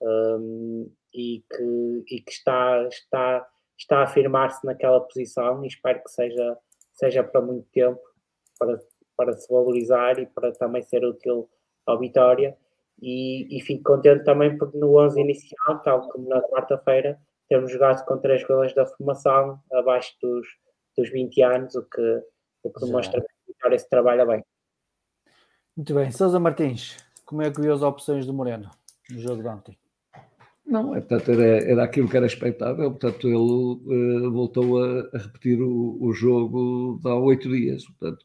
[0.03, 3.49] um, e que, e que está, está,
[3.79, 6.59] está a afirmar-se naquela posição e espero que seja,
[6.93, 8.01] seja para muito tempo,
[8.59, 8.81] para
[9.16, 11.49] para se valorizar e para também ser útil
[11.87, 12.57] ao Vitória.
[13.01, 18.05] E, e fico contente também porque no 11 inicial, tal como na quarta-feira, temos jogado
[18.05, 20.47] com três jogadores da formação abaixo dos,
[20.97, 22.22] dos 20 anos, o que,
[22.62, 24.43] o que demonstra que a Vitória se trabalha bem.
[25.76, 26.11] Muito bem.
[26.11, 28.70] Sousa Martins, como é que viu as opções do Moreno
[29.11, 29.78] no jogo de ontem?
[30.66, 35.18] Não, é, portanto, era, era aquilo que era expectável, portanto, ele uh, voltou a, a
[35.18, 38.24] repetir o, o, jogo de há oito dias, portanto,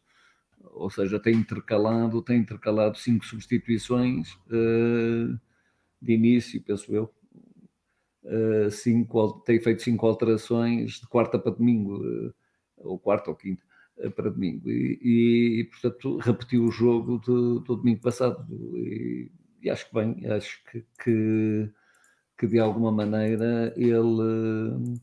[0.73, 5.39] ou seja, tem intercalado, tem intercalado cinco substituições uh,
[6.01, 7.13] de início, penso eu,
[8.23, 11.99] uh, cinco, tem feito cinco alterações de quarta para domingo,
[12.77, 13.63] ou quarta ou quinta
[14.15, 18.47] para domingo, e, e, portanto repetiu o jogo do, do domingo passado,
[18.77, 21.71] e, e, acho que bem, acho que, que
[22.41, 24.97] que de alguma maneira ele,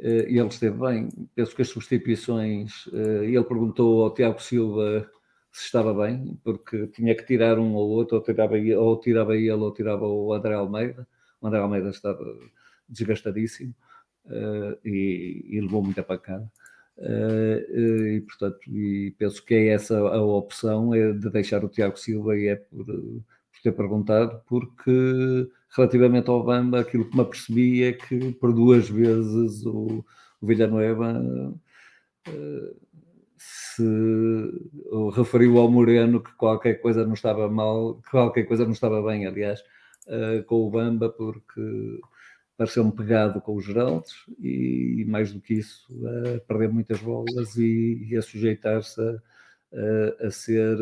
[0.00, 1.08] eh, ele esteve bem.
[1.34, 5.08] Penso que as substituições, eh, ele perguntou ao Tiago Silva
[5.52, 9.50] se estava bem, porque tinha que tirar um ou outro, ou tirava, ou tirava ele
[9.52, 11.06] ou tirava o André Almeida.
[11.40, 12.24] O André Almeida estava
[12.88, 13.74] desgastadíssimo
[14.26, 16.50] uh, e, e, levou muita pancada.
[16.98, 22.36] E portanto, e penso que é essa a opção, é de deixar o Tiago Silva
[22.36, 27.92] e é por, por ter perguntado, porque relativamente ao Bamba, aquilo que me apercebi é
[27.92, 30.04] que por duas vezes o,
[30.40, 31.22] o Villanueva
[32.28, 32.76] uh,
[33.38, 33.82] se
[35.14, 39.26] referiu ao Moreno que qualquer coisa não estava mal, que qualquer coisa não estava bem,
[39.26, 39.60] aliás,
[40.06, 42.00] uh, com o Bamba, porque
[42.56, 45.86] pareceu-me pegado com os Geraldes e, mais do que isso,
[46.36, 50.76] a perder muitas bolas e, e a sujeitar-se a, a, ser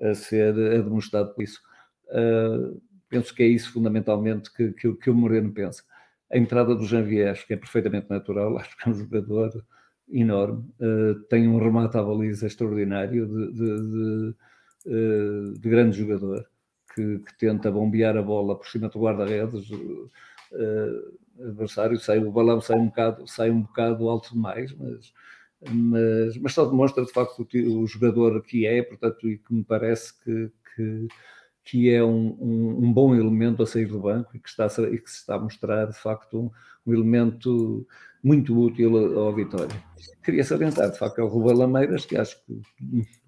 [0.00, 1.60] a ser demonstrado por isso.
[2.06, 5.82] Uh, penso que é isso fundamentalmente que, que, que o Moreno pensa.
[6.30, 9.64] A entrada do Janvier, que é perfeitamente natural, acho que é um jogador
[10.08, 14.34] enorme, uh, tem um remate à baliza extraordinário de, de, de,
[14.86, 16.46] uh, de grande jogador,
[16.94, 22.60] que, que, tenta bombear a bola por cima do guarda-redes, uh, adversário, sai, o balão
[22.60, 25.12] sai um bocado, sai um bocado alto demais, mas,
[25.68, 29.64] mas, mas só demonstra de facto o, o jogador que é, portanto, e que me
[29.64, 31.08] parece que, que
[31.66, 34.98] que é um, um, um, bom elemento a sair do banco e que, está, e
[34.98, 36.50] que se está a mostrar, de facto, um,
[36.86, 37.84] um elemento
[38.22, 39.76] muito útil ao Vitória.
[40.22, 42.62] Queria salientar, de facto, é o Ruben Lameiras, que acho que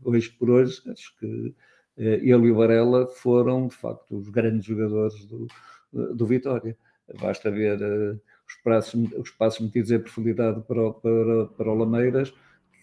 [0.04, 1.52] hoje por hoje, acho que
[1.96, 5.48] eh, ele e o Varela foram, de facto, os grandes jogadores do,
[5.92, 6.78] do Vitória.
[7.20, 11.74] Basta ver uh, os, passos, os passos metidos em profundidade para o, para, para o
[11.74, 12.32] Lameiras,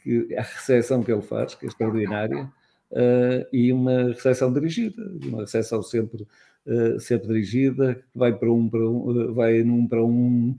[0.04, 2.52] que a recepção que ele faz, que é extraordinária,
[2.92, 6.28] uh, e uma recepção dirigida, uma recepção sempre,
[6.66, 10.58] uh, sempre dirigida, que vai para um para um, vai num para um,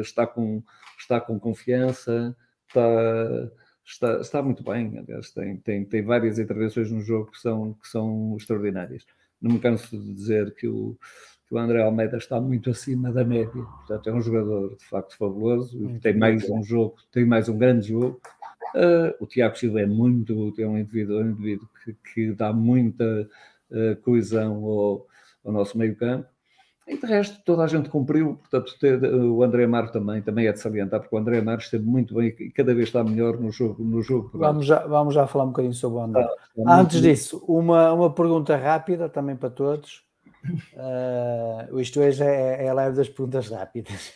[0.00, 0.62] está, com,
[0.98, 3.50] está com confiança, está,
[3.84, 7.88] está, está muito bem, aliás, tem, tem, tem várias intervenções no jogo que são, que
[7.88, 9.04] são extraordinárias.
[9.40, 10.96] Não me canso de dizer que o,
[11.48, 13.50] que o André Almeida está muito acima da média.
[13.50, 17.88] Portanto, é um jogador de facto fabuloso, tem mais um jogo, tem mais um grande
[17.88, 18.20] jogo,
[18.74, 23.28] Uh, o Tiago Silva é muito, é um indivíduo, um indivíduo que, que dá muita
[23.70, 25.06] uh, coesão ao,
[25.44, 26.28] ao nosso meio campo.
[26.86, 30.52] E de resto, toda a gente cumpriu, portanto, ter, o André Amaro também, também é
[30.52, 33.52] de salientar, porque o André Amaro esteve muito bem e cada vez está melhor no
[33.52, 33.84] jogo.
[33.84, 36.26] No jogo vamos, já, vamos já falar um bocadinho sobre o André.
[36.66, 40.02] Ah, Antes disso, uma, uma pergunta rápida também para todos.
[40.72, 44.14] Uh, isto hoje é, é a live das perguntas rápidas.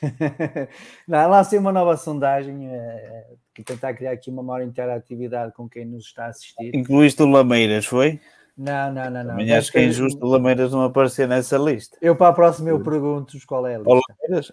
[1.07, 5.85] Não, lancei uma nova sondagem uh, que tentar criar aqui uma maior interatividade com quem
[5.85, 6.75] nos está a assistir.
[6.75, 8.21] Incluíste o Lameiras, foi?
[8.57, 9.25] Não, não, não.
[9.25, 9.31] não.
[9.31, 11.97] Também acho que é injusto o Lameiras não aparecer nessa lista.
[12.01, 14.03] Eu para a próxima eu pergunto qual é a lista.
[14.21, 14.53] Lameiras?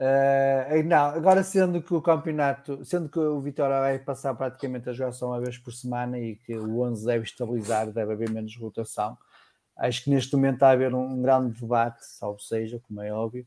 [0.00, 4.92] Uh, não, agora sendo que o campeonato, sendo que o Vitória vai passar praticamente a
[4.92, 8.56] jogar só uma vez por semana e que o 11 deve estabilizar, deve haver menos
[8.56, 9.18] rotação,
[9.76, 13.44] acho que neste momento está a haver um, grande debate, salvo seja, como é óbvio,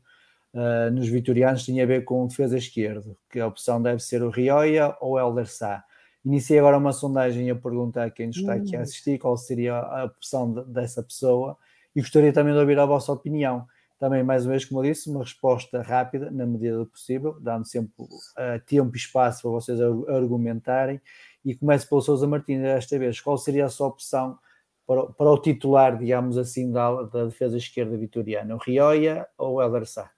[0.54, 4.30] uh, nos vitorianos tinha a ver com defesa esquerdo, que a opção deve ser o
[4.30, 5.84] Rioia ou o Elder Sá.
[6.24, 8.82] Iniciei agora uma sondagem a perguntar a quem nos está aqui a hum.
[8.82, 11.56] assistir qual seria a opção de, dessa pessoa
[11.94, 13.66] e gostaria também de ouvir a vossa opinião.
[13.98, 17.64] Também, mais uma vez, como eu disse, uma resposta rápida, na medida do possível, dando
[17.66, 21.00] sempre uh, tempo e espaço para vocês argumentarem.
[21.44, 23.20] E começo pelo Sousa Martins desta vez.
[23.20, 24.38] Qual seria a sua opção
[24.86, 28.56] para, para o titular, digamos assim, da, da defesa esquerda vitoriana?
[28.56, 30.10] O Rioia ou o Elder Sá?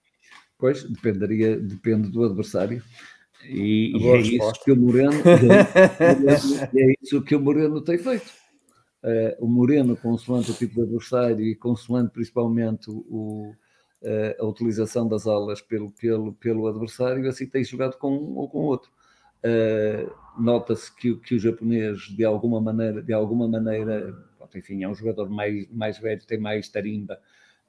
[0.65, 2.83] Pois, dependeria, depende do adversário.
[3.45, 5.21] E, e é isso que o Moreno
[6.75, 8.33] é isso que o Moreno tem feito.
[9.03, 13.53] Uh, o Moreno, consoante o tipo de adversário e consoante principalmente o,
[14.01, 18.49] uh, a utilização das alas pelo, pelo, pelo adversário, assim tem jogado com um ou
[18.49, 18.91] com outro.
[19.45, 20.11] Uh,
[20.43, 24.17] nota-se que, que o japonês, de alguma maneira, de alguma maneira,
[24.55, 27.21] enfim, é um jogador mais, mais velho, tem mais tarimba,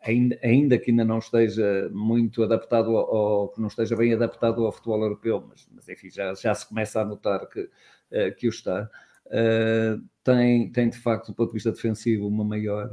[0.05, 4.71] ainda, ainda que ainda não esteja muito adaptado ao, que não esteja bem adaptado ao
[4.71, 8.49] futebol europeu, mas, mas enfim, já, já se começa a notar que, uh, que o
[8.49, 8.89] está.
[9.25, 12.87] Uh, tem, tem de facto, do ponto de vista defensivo, uma maior,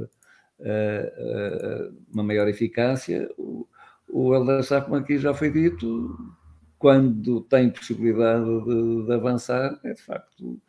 [0.59, 3.29] uh, uma maior eficácia.
[3.37, 3.67] O,
[4.09, 6.17] o Helder Sá, como aqui já foi dito,
[6.79, 10.59] quando tem possibilidade de, de avançar, é de facto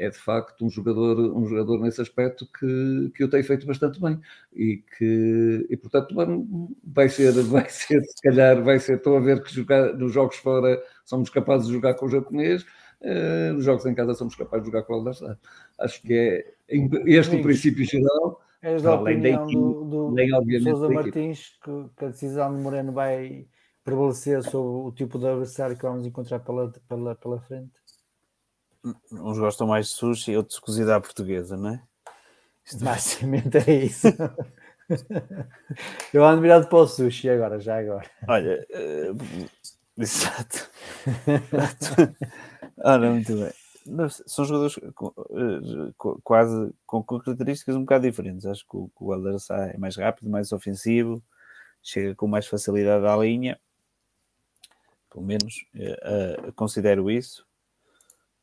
[0.00, 4.00] é de facto um jogador, um jogador nesse aspecto que, que eu tenho feito bastante
[4.00, 4.18] bem
[4.50, 6.14] e que, e portanto,
[6.82, 10.36] vai ser, vai ser, se calhar, vai ser, estou a ver que jogar, nos jogos
[10.36, 12.62] fora somos capazes de jogar com o japonês,
[13.02, 15.38] uh, nos jogos em casa somos capazes de jogar com o Aldassar.
[15.78, 16.54] Acho que é
[17.04, 18.40] este o princípio geral.
[18.62, 22.62] És da além opinião da do, do, do Sousa Martins que, que, a decisão de
[22.62, 23.46] Moreno vai
[23.84, 27.79] prevalecer sobre o tipo de adversário que vamos encontrar pela, pela, pela frente?
[29.12, 31.82] Uns gostam mais de sushi, outros cozida à portuguesa, não é?
[32.64, 34.08] Isto basicamente é isso.
[36.12, 38.10] Eu ando virado para o sushi agora, já agora.
[38.26, 39.48] Olha, uh,
[40.00, 40.70] exato.
[42.82, 43.52] Ora, muito bem.
[44.26, 48.46] São jogadores eh, quase com características um bocado diferentes.
[48.46, 51.22] Acho que o, o é mais rápido, mais ofensivo,
[51.82, 53.58] chega com mais facilidade à linha.
[55.10, 57.46] Pelo menos uh, considero isso.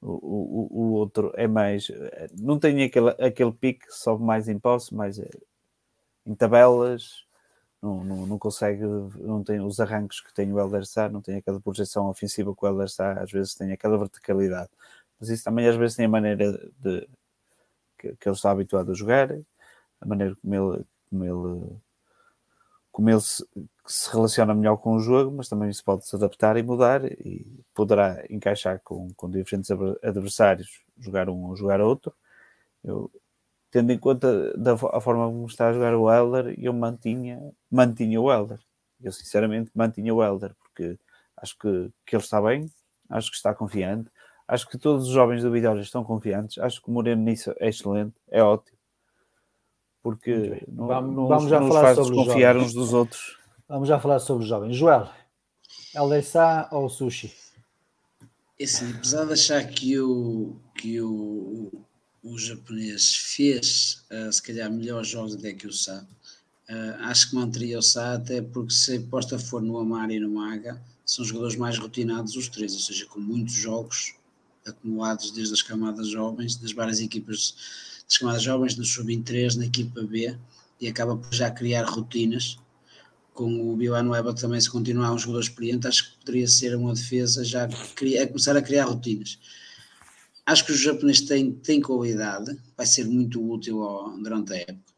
[0.02, 1.92] O, o, o outro é mais.
[2.40, 5.30] Não tem aquele, aquele pique, sobe mais em posse, mais eh,
[6.26, 7.26] em tabelas,
[7.82, 11.38] não, não, não, consegue, não tem os arranques que tem o Elder Sá, não tem
[11.38, 14.70] aquela projeção ofensiva que o Elder Sá, às vezes tem aquela verticalidade.
[15.20, 17.08] Mas isso também às vezes tem a maneira de
[17.98, 19.32] que, que ele está habituado a jogar,
[20.02, 21.78] a maneira como ele, como ele,
[22.98, 23.46] como ele se,
[23.86, 27.46] se relaciona melhor com o jogo, mas também se pode se adaptar e mudar e
[27.72, 29.70] poderá encaixar com, com diferentes
[30.02, 32.12] adversários, jogar um ou jogar outro.
[32.84, 33.12] Eu,
[33.70, 37.40] tendo em conta da, a forma como está a jogar o Elder, eu mantinha,
[37.70, 38.60] mantinha o Elder.
[39.00, 40.98] Eu sinceramente mantinha o Elder, porque
[41.38, 42.66] acho que, que ele está bem,
[43.12, 44.10] acho que está confiante,
[44.48, 47.70] acho que todos os jovens do Vitória estão confiantes, acho que o Moreno nisso é
[47.70, 48.76] excelente, é ótimo.
[50.02, 53.38] Porque não, vamos, não, vamos já falar faz sobre desconfiar uns dos outros.
[53.68, 54.76] Vamos já falar sobre os jovens.
[54.76, 55.10] Joel,
[55.94, 57.34] Elder Sá ou Sushi?
[58.58, 61.72] Esse, é apesar de achar que o, que o,
[62.24, 66.06] o japonês fez, uh, se calhar, melhores jogos até que o Sá,
[66.70, 70.20] uh, acho que manteria o Sá, até porque se a aposta for no Amar e
[70.20, 74.16] no Maga, são jogadores mais rotinados os três, ou seja, com muitos jogos
[74.66, 77.56] acumulados desde as camadas jovens, das várias equipas
[78.08, 80.38] das camadas jovens, no Sub-23, na equipa B,
[80.80, 82.58] e acaba por já criar rotinas
[83.38, 87.46] com o Villanueva também se continuar um jogador experiente, acho que poderia ser uma defesa
[87.46, 89.38] já a começar a criar rotinas.
[90.44, 94.94] Acho que o japonês tem, tem qualidade, vai ser muito útil ao, durante a época.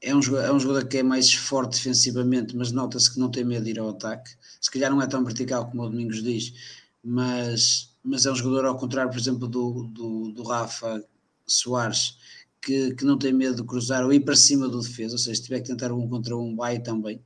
[0.00, 3.44] é, um é um jogador que é mais forte defensivamente, mas nota-se que não tem
[3.44, 4.30] medo de ir ao ataque.
[4.60, 6.54] Se calhar não é tão vertical como o Domingos diz,
[7.02, 11.02] mas, mas é um jogador ao contrário, por exemplo, do, do, do Rafa
[11.46, 12.18] Soares,
[12.60, 15.36] que, que não tem medo de cruzar ou ir para cima do defesa, ou seja,
[15.36, 17.16] se tiver que tentar um contra um, vai também.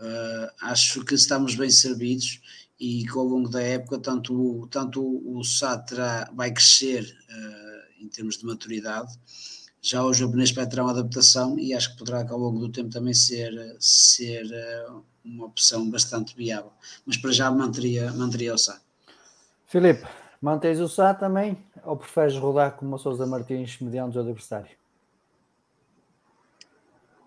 [0.00, 2.40] Uh, acho que estamos bem servidos
[2.78, 8.38] e que ao longo da época tanto, tanto o Satra vai crescer uh, em termos
[8.38, 9.12] de maturidade,
[9.80, 12.90] já o japonês vai ter uma adaptação e acho que poderá ao longo do tempo
[12.90, 16.72] também ser, ser uh, uma opção bastante viável.
[17.04, 18.80] Mas para já manteria, manteria o Sá.
[19.68, 20.06] Filipe,
[20.40, 24.74] Mantens o Sá também ou preferes rodar como o Sousa Martins mediante o adversário?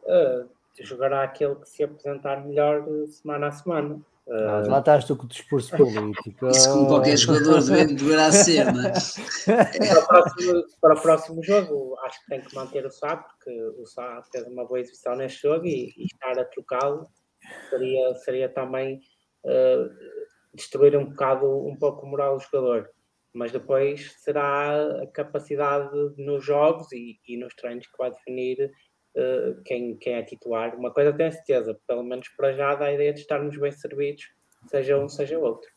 [0.03, 4.01] Uh, jogará aquele que se apresentar melhor semana a semana.
[4.25, 6.47] Uh, lá estás tu com o discurso político.
[6.47, 8.93] Isso como qualquer jogador deverá ser, não é?
[9.87, 13.51] para, o próximo, para o próximo jogo, acho que tem que manter o Sá, porque
[13.77, 17.07] o Sá fez uma boa exibição neste jogo e, e estar a trocá-lo
[17.69, 18.99] seria, seria também
[19.45, 20.20] uh,
[20.53, 22.89] destruir um bocado, um pouco o moral do jogador
[23.33, 28.71] mas depois será a capacidade nos jogos e, e nos treinos que vai definir
[29.15, 30.75] uh, quem, quem é titular.
[30.75, 34.29] Uma coisa tenho certeza, pelo menos para já, dá a ideia de estarmos bem servidos,
[34.67, 35.69] seja um, seja outro.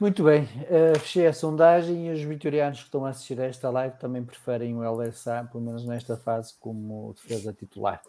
[0.00, 3.68] Muito bem, uh, fechei a sondagem e os vitorianos que estão a assistir a esta
[3.70, 8.00] live também preferem o LSA, pelo menos nesta fase, como defesa titular.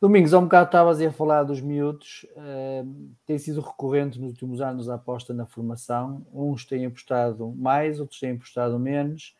[0.00, 4.60] Domingos, há um bocado estavas a falar dos miúdos, uh, tem sido recorrente nos últimos
[4.60, 6.24] anos a aposta na formação.
[6.32, 9.34] Uns têm apostado mais, outros têm apostado menos.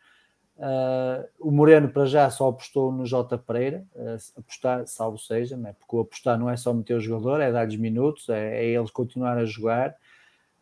[0.57, 3.37] Uh, o Moreno, para já, só apostou no J.
[3.37, 5.73] Pereira, uh, apostar, salvo seja, né?
[5.79, 8.91] porque o apostar não é só meter o jogador, é dar-lhes minutos, é, é eles
[8.91, 9.95] continuar a jogar.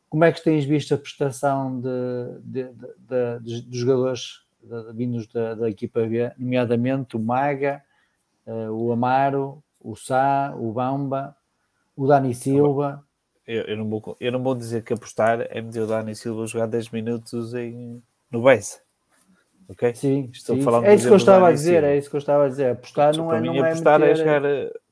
[0.08, 4.46] como é que tens visto a prestação de, de, de, de dos jogadores
[4.94, 7.82] vindos da, da, equipa B, nomeadamente o Maga,
[8.46, 11.34] uh, o Amaro, o Sá, o Bamba,
[11.96, 13.02] o Dani Silva?
[13.48, 16.44] Eu, eu, não vou, eu não vou dizer que apostar é meter o Dani Silva
[16.44, 18.82] a jogar 10 minutos em, no Bessa.
[19.70, 19.96] Ok?
[19.96, 20.62] Sim, Estou sim.
[20.62, 22.72] Falando é isso que eu estava a dizer, é isso que eu estava a dizer.
[22.72, 24.12] Apostar não é, não é apostar meter...
[24.12, 24.42] é chegar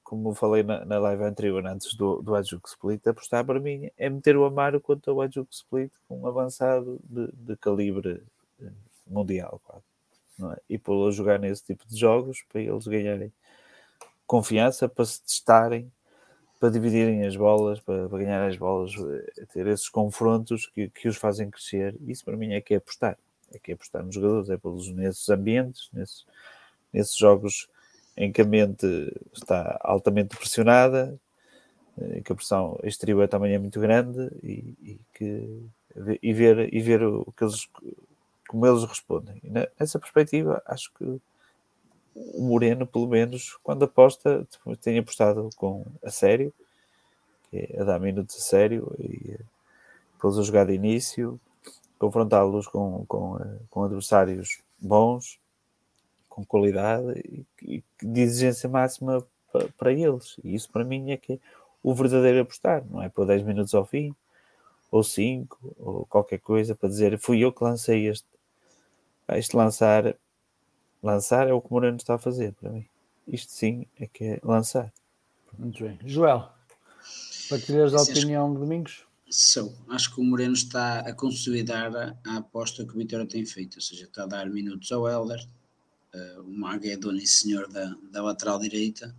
[0.01, 4.09] como falei na, na live anterior, antes do, do Ajuk Split, apostar para mim é
[4.09, 8.23] meter o Amaro contra o Ajuk Split com um avançado de, de calibre
[8.61, 8.69] eh,
[9.05, 10.61] mundial, é?
[10.69, 13.33] E pô-lo a jogar nesse tipo de jogos para eles ganharem
[14.25, 15.91] confiança, para se testarem,
[16.59, 21.07] para dividirem as bolas, para, para ganhar as bolas, eh, ter esses confrontos que, que
[21.07, 21.95] os fazem crescer.
[22.07, 23.17] Isso para mim é que é apostar.
[23.53, 26.25] É que é apostar nos jogadores, é pelos nesses ambientes, nesses,
[26.91, 27.67] nesses jogos
[28.17, 28.85] em que a mente
[29.33, 31.19] está altamente pressionada,
[31.97, 35.63] em que a pressão exterior também é muito grande e, e que,
[36.21, 37.67] e, ver, e ver o que eles,
[38.47, 39.41] como eles respondem.
[39.43, 41.21] Nessa perspectiva, acho que
[42.15, 44.47] o Moreno, pelo menos, quando aposta,
[44.81, 46.53] tem apostado com a sério,
[47.53, 49.37] é a dar minutos a sério e
[50.13, 51.39] depois a jogar de início,
[51.99, 53.37] confrontá-los com, com,
[53.69, 55.39] com adversários bons
[56.35, 57.45] com qualidade e,
[57.77, 60.35] e de exigência máxima para, para eles.
[60.43, 61.39] E isso para mim é que é
[61.81, 64.13] o verdadeiro apostar, não é por 10 minutos ao fim,
[64.91, 68.27] ou 5, ou qualquer coisa para dizer fui eu que lancei este.
[69.29, 70.15] Este lançar,
[71.05, 72.85] lançar é o que o Moreno está a fazer para mim.
[73.27, 74.91] Isto sim é que é lançar.
[75.57, 75.99] Muito bem.
[76.03, 76.49] Joel,
[77.49, 79.05] partilhas a opinião de Domingos?
[79.29, 79.73] Sou.
[79.89, 83.75] Acho que o Moreno está a consolidar a, a aposta que o Vitória tem feito,
[83.75, 85.47] ou seja, está a dar minutos ao Helder,
[86.13, 89.15] uh, o Maga é dono e senhor da, da lateral direita.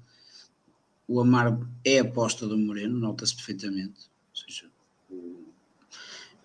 [1.09, 4.11] O Amar é aposta do Moreno, nota-se perfeitamente.
[4.31, 4.71] Ou seja,
[5.11, 5.45] o,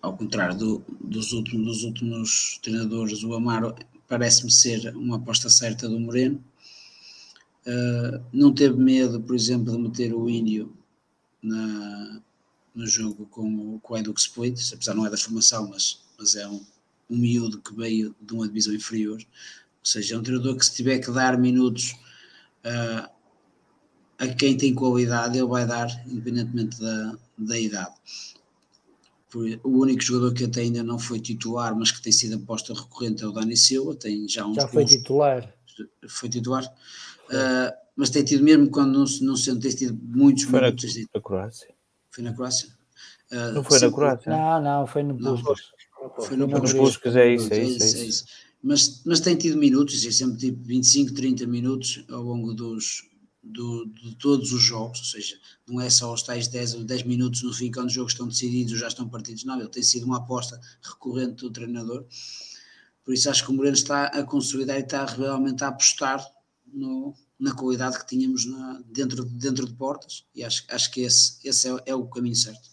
[0.01, 3.75] ao contrário do, dos, últimos, dos últimos treinadores, o Amaro
[4.11, 6.43] parece-me ser uma aposta certa do Moreno.
[7.65, 10.75] Uh, não teve medo, por exemplo, de meter o Índio
[11.41, 12.21] na,
[12.75, 16.45] no jogo com, com o Edux Split, apesar não é da formação, mas, mas é
[16.45, 16.61] um,
[17.09, 19.17] um miúdo que veio de uma divisão inferior.
[19.17, 21.95] Ou seja, é um treinador que se tiver que dar minutos
[22.65, 23.09] uh,
[24.19, 27.93] a quem tem qualidade, ele vai dar, independentemente da, da idade.
[29.63, 33.23] O único jogador que até ainda não foi titular, mas que tem sido aposta recorrente
[33.23, 35.53] é o Dani Silva, tem já uns Já foi titular.
[36.07, 36.65] Foi titular.
[36.65, 40.95] Uh, mas tem tido, mesmo quando não, não se tem tido muitos foi minutos.
[40.95, 41.73] Na, na Croácia.
[42.09, 42.69] Foi na Croácia?
[43.31, 44.31] Uh, não foi na Croácia?
[44.31, 45.59] Não, não, foi no Puskas.
[46.27, 47.97] Foi no Puskas, é isso, é isso.
[47.97, 48.25] É isso
[48.63, 53.09] mas, mas tem tido minutos, é sempre tipo 25, 30 minutos ao longo dos,
[53.43, 57.03] do, de todos os jogos, ou seja, não é só os tais 10 ou 10
[57.03, 59.81] minutos no fim, quando os jogos estão decididos ou já estão partidos, não, ele tem
[59.81, 62.05] sido uma aposta recorrente do treinador,
[63.03, 66.23] por isso acho que o Moreno está a consolidar e está realmente a apostar
[66.67, 71.39] no, na qualidade que tínhamos na, dentro, dentro de portas, e acho, acho que esse,
[71.43, 72.69] esse é, é o caminho certo.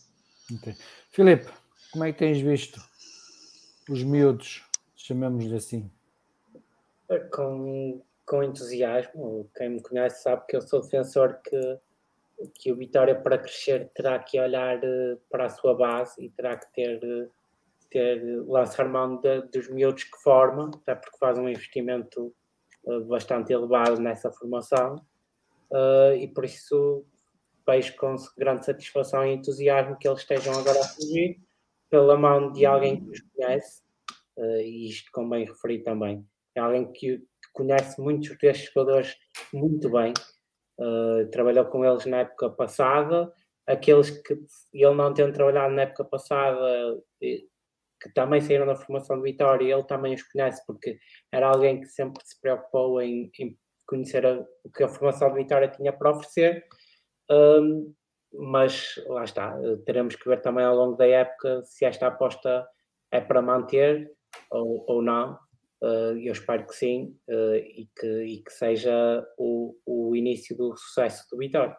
[0.54, 0.76] Okay.
[1.10, 1.50] Filipe,
[1.90, 2.82] como é que tens visto
[3.88, 4.62] os miúdos
[4.94, 5.90] chamamos-lhe assim?
[7.34, 9.50] Com, com entusiasmo.
[9.56, 11.78] Quem me conhece sabe que eu sou defensor que,
[12.54, 16.56] que o Vitória, para crescer, terá que olhar eh, para a sua base e terá
[16.56, 17.28] que ter, eh,
[17.90, 22.32] ter lançar mão de, dos miúdos que forma, até porque faz um investimento
[22.86, 24.96] eh, bastante elevado nessa formação.
[26.18, 27.04] E por isso
[27.66, 31.38] vejo com grande satisfação e entusiasmo que eles estejam agora a surgir
[31.90, 33.82] pela mão de alguém que os conhece
[34.38, 36.26] e isto convém referir também.
[36.54, 37.22] É alguém que,
[37.58, 39.16] conhece muitos destes jogadores
[39.52, 40.14] muito bem,
[40.78, 43.32] uh, trabalhou com eles na época passada,
[43.66, 44.34] aqueles que
[44.72, 49.84] ele não tendo trabalhado na época passada, que também saíram da formação de Vitória, ele
[49.84, 50.98] também os conhece, porque
[51.32, 55.38] era alguém que sempre se preocupou em, em conhecer a, o que a formação de
[55.42, 56.64] Vitória tinha para oferecer.
[57.30, 57.92] Um,
[58.32, 62.66] mas lá está, teremos que ver também ao longo da época se esta aposta
[63.10, 64.10] é para manter
[64.50, 65.38] ou, ou não.
[65.80, 70.76] Uh, eu espero que sim uh, e, que, e que seja o, o início do
[70.76, 71.76] sucesso do Vitória.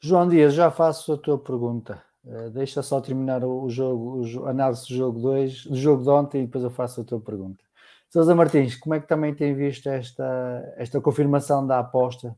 [0.00, 2.02] João Dias, já faço a tua pergunta.
[2.24, 6.42] Uh, deixa só terminar o, jogo, o análise do jogo 2, do jogo de ontem
[6.42, 7.64] e depois eu faço a tua pergunta.
[8.08, 12.36] Sousa Martins, como é que também tem visto esta, esta confirmação da aposta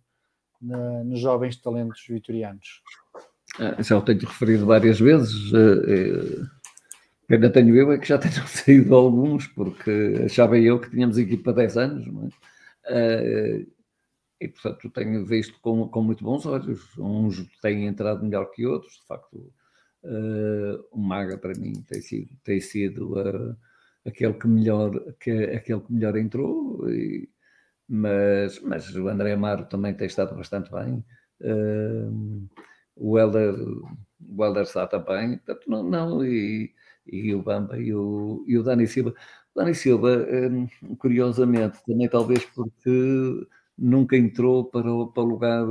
[0.61, 2.81] na, nos jovens talentos vitorianos?
[3.81, 5.53] Já o tenho referido várias vezes.
[7.31, 11.51] Ainda tenho eu é que já tenham saído alguns, porque achava eu que tínhamos equipa
[11.51, 13.61] há 10 anos, é?
[13.61, 13.75] uh,
[14.41, 16.81] e portanto tenho visto com, com muito bons olhos.
[16.99, 19.53] Uns têm entrado melhor que outros, de facto.
[20.05, 23.57] uh, o Maga para mim tem sido, tem sido uh,
[24.07, 24.91] aquele, que melhor,
[25.21, 27.29] que, aquele que melhor entrou, e,
[27.89, 31.05] mas, mas o André Amaro também tem estado bastante bem.
[31.41, 32.49] Uh,
[32.97, 36.73] o Helder, o Helder Sá também, portanto, não, não e,
[37.07, 39.15] e o Bamba e o, e o Dani Silva.
[39.55, 43.47] Dani Silva, um, curiosamente, também talvez porque
[43.79, 45.67] nunca entrou para o, para o lugar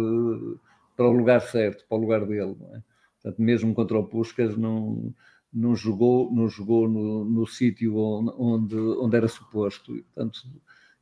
[0.96, 2.82] para o lugar certo, para o lugar dele, é?
[3.22, 5.14] Portanto, mesmo contra o Puscas não,
[5.52, 9.96] não jogou, não jogou no, no sítio onde, onde era suposto.
[9.96, 10.40] E, portanto,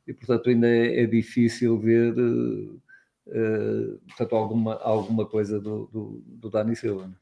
[0.07, 6.49] e, portanto ainda é, é difícil ver uh, portanto, alguma, alguma coisa do, do, do
[6.49, 7.07] Dani Silva.
[7.07, 7.15] Né?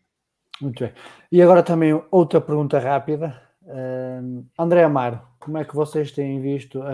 [0.61, 0.93] Muito bem.
[1.31, 3.41] E agora também outra pergunta rápida.
[3.63, 6.93] Uh, André Amaro, como é que vocês têm visto a,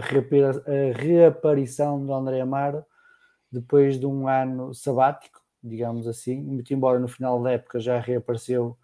[0.94, 2.84] reaparição do André Amaro
[3.52, 5.46] depois de um ano sabático?
[5.66, 8.78] digamos assim, muito embora no final da época já reapareceu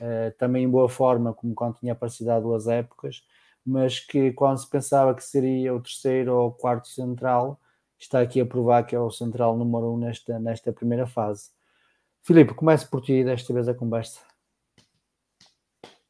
[0.00, 3.22] uh, também em boa forma, como quando tinha aparecido há duas épocas,
[3.64, 7.58] mas que quando se pensava que seria o terceiro ou quarto central,
[7.98, 11.50] está aqui a provar que é o central número um nesta, nesta primeira fase.
[12.26, 14.20] Filipe, comece por ti desta vez a conversa.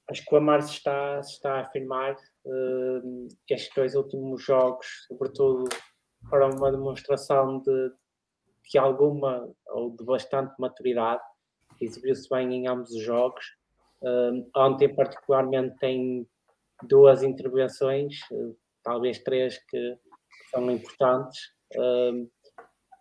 [0.09, 2.15] Acho que o Amar se está, se está a afirmar
[2.47, 5.69] uh, estes dois últimos jogos, sobretudo
[6.31, 7.93] para uma demonstração de,
[8.71, 11.21] de alguma ou de bastante maturidade,
[11.83, 13.45] exibiu-se bem em ambos os jogos.
[14.01, 16.27] Uh, ontem, particularmente, tem
[16.85, 21.55] duas intervenções, uh, talvez três, que, que são importantes.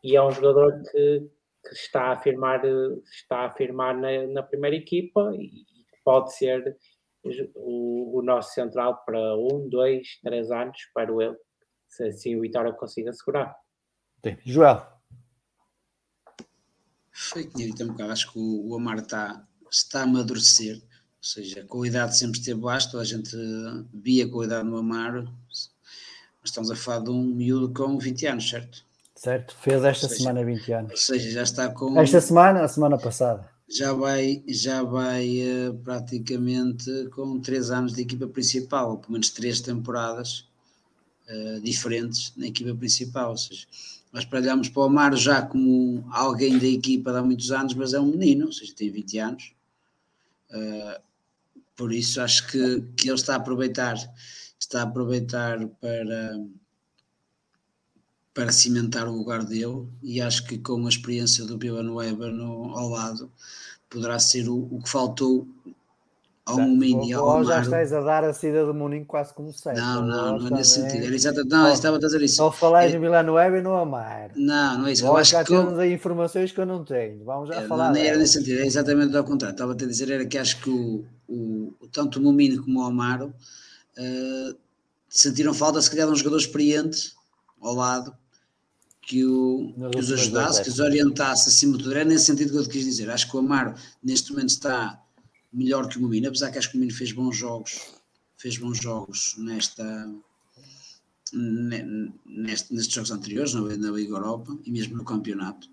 [0.04, 1.30] E é um jogador que,
[1.68, 2.62] que, está a afirmar,
[3.12, 5.66] está a afirmar na, na primeira equipa e
[6.04, 6.78] pode ser
[7.56, 11.36] o, o, nosso central para um, dois, três anos, espero eu,
[11.90, 13.56] se assim o Vitória consiga segurar.
[14.44, 14.86] Joel.
[17.12, 20.76] Foi que tinha dito um bocado, acho que o, o Amar está, está a amadurecer,
[20.76, 23.36] ou seja, a qualidade sempre esteve baixa, a gente
[23.94, 25.72] via a qualidade no Amar, mas
[26.44, 28.85] estamos a falar de um miúdo com 20 anos, certo?
[29.26, 30.92] Certo, fez esta seja, semana 20 anos.
[30.92, 32.00] Ou seja, já está com.
[32.00, 33.50] Esta semana, a semana passada.
[33.68, 39.32] Já vai, já vai uh, praticamente com 3 anos de equipa principal, ou pelo menos
[39.32, 40.48] 3 temporadas
[41.28, 43.66] uh, diferentes na equipa principal, ou seja,
[44.14, 47.96] nós olharmos para o Amaro já como alguém da equipa de há muitos anos, mas
[47.96, 49.54] é um menino, ou seja, tem 20 anos.
[50.52, 51.02] Uh,
[51.76, 53.96] por isso acho que, que ele está a aproveitar,
[54.60, 56.40] está a aproveitar para,
[58.36, 62.90] para cimentar o lugar dele e acho que com a experiência do Villanueva no, ao
[62.90, 63.32] lado
[63.90, 65.48] poderá ser o, o que faltou
[66.46, 69.80] ao Mini ao já estás a dar a saída do Muninho quase como certo.
[69.80, 71.06] Não, não, não é nesse sentido.
[71.06, 72.44] Era exatamente, não, estava a dizer isso.
[72.44, 73.00] Ao falar é...
[73.00, 74.32] Milano Web e no Amar.
[74.36, 75.08] Não, não é isso.
[75.08, 77.24] Eu acho que temos aí informações que eu não tenho.
[77.24, 77.92] Vamos já é, falar.
[77.92, 79.56] Não, era nesse sentido, é exatamente ao contrário.
[79.56, 82.84] Estava a te dizer era que acho que o, o, tanto o Mumino como o
[82.84, 83.34] Amaro
[83.98, 84.56] uh,
[85.10, 87.16] sentiram falta, se calhar, de um jogador experiente
[87.60, 88.16] ao lado
[89.06, 91.96] que, o, que os ajudasse, que os orientasse acima de tudo.
[91.96, 93.10] Era nesse sentido que eu te quis dizer.
[93.10, 95.00] Acho que o Amaro, neste momento, está
[95.54, 97.80] melhor que o Momino, apesar que acho que o Momino fez bons jogos,
[98.38, 100.12] fez bons jogos nesta,
[101.32, 105.68] neste, nestes jogos anteriores, na, na Liga Europa e mesmo no campeonato.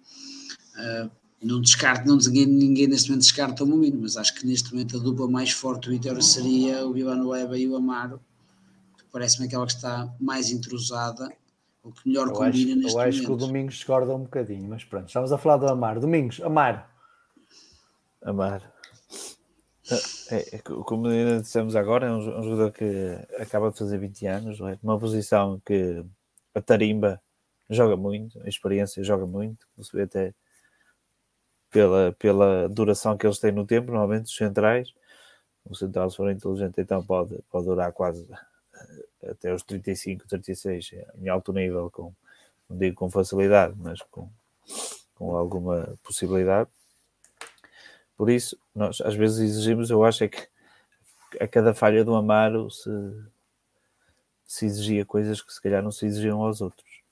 [0.76, 1.10] Uh,
[1.42, 4.98] não descarto, não ninguém, ninguém neste momento descarta o Momino, mas acho que neste momento
[4.98, 8.20] a dupla mais forte do Vitória seria o Villanueva e o Amaro,
[8.96, 11.28] que parece-me aquela que está mais entrosada,
[11.82, 14.68] o que melhor eu combina acho, neste eu acho que o Domingos discorda um bocadinho,
[14.68, 16.00] mas pronto, estamos a falar do Amaro.
[16.00, 16.82] Domingos, Amaro.
[18.22, 18.64] Amaro.
[20.30, 21.08] É, é, como
[21.40, 24.78] dissemos agora, é um, um, jogador que acaba de fazer 20 anos, é?
[24.82, 26.04] uma posição que
[26.54, 27.20] a tarimba
[27.68, 30.34] joga muito, a experiência joga muito, você vê até
[31.68, 34.94] pela, pela duração que eles têm no tempo, normalmente os centrais,
[35.64, 38.26] o central se for inteligente então pode, pode durar quase
[39.24, 42.12] até os 35, 36 em alto nível, com,
[42.68, 44.28] não digo com facilidade, mas com,
[45.14, 46.68] com alguma possibilidade
[48.22, 50.46] por isso, nós às vezes exigimos, eu acho é que
[51.40, 52.88] a cada falha do Amaro se,
[54.46, 57.02] se exigia coisas que se calhar não se exigiam aos outros.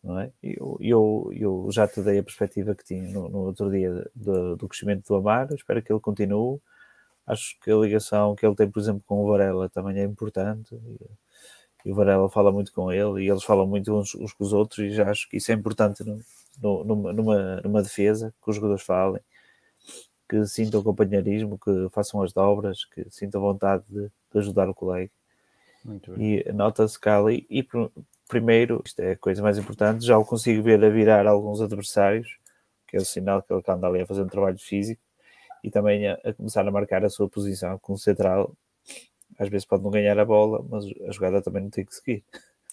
[0.00, 0.30] Não é?
[0.40, 4.56] Eu, eu, eu já te dei a perspectiva que tinha no, no outro dia do,
[4.56, 6.60] do, crescimento do Amaro, espero que ele continue.
[7.26, 10.72] Acho que a ligação que ele tem, por exemplo, com o Varela também é importante.
[10.72, 11.00] E,
[11.84, 14.52] e o Varela fala muito com ele e eles falam muito uns, uns com os
[14.52, 16.20] outros, e já acho que isso é importante no,
[16.60, 19.22] no, numa, numa, numa defesa, que os jogadores falem
[20.28, 25.10] que sintam companheirismo, que façam as dobras, que sintam vontade de, de ajudar o colega.
[26.20, 27.66] E nota-se que ali, e
[28.28, 32.36] primeiro, isto é a coisa mais importante, já o consigo ver a virar alguns adversários,
[32.86, 35.00] que é o sinal que ele anda ali a fazer um trabalho físico,
[35.64, 38.54] e também a, a, começar a marcar a sua posição com o central.
[39.38, 42.24] Às vezes pode não ganhar a bola, mas a jogada também não tem que seguir.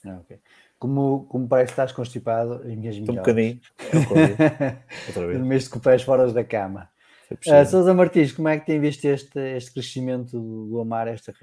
[0.05, 0.39] Ah, okay.
[0.77, 3.59] Como, como parece que estás constipado, em minhas Um bocadinho.
[3.79, 4.77] É
[5.07, 5.39] Outra vez.
[5.39, 6.89] Dormiste com pés fora da cama.
[7.31, 11.33] Uh, Sousa Martins, como é que tem visto este, este crescimento do Amar, esta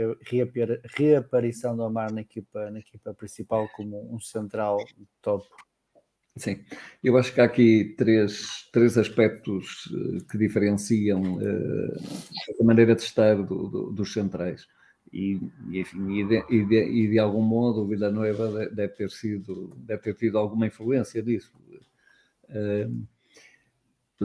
[0.96, 4.78] reaparição do Amar na equipa, na equipa principal como um central
[5.20, 5.44] top?
[6.36, 6.64] Sim,
[7.02, 13.02] eu acho que há aqui três, três aspectos eh, que diferenciam uh, a maneira de
[13.02, 14.66] estar do, do, dos centrais.
[15.12, 19.10] E, e, enfim, e de, e, de, e de, algum modo o Villanueva deve ter
[19.10, 21.52] sido, deve ter tido alguma influência disso.
[22.48, 23.06] Uh,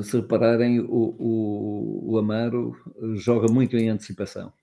[0.04, 2.76] se repararem, o, o, o, Amaro
[3.16, 4.54] joga muito em antecipação.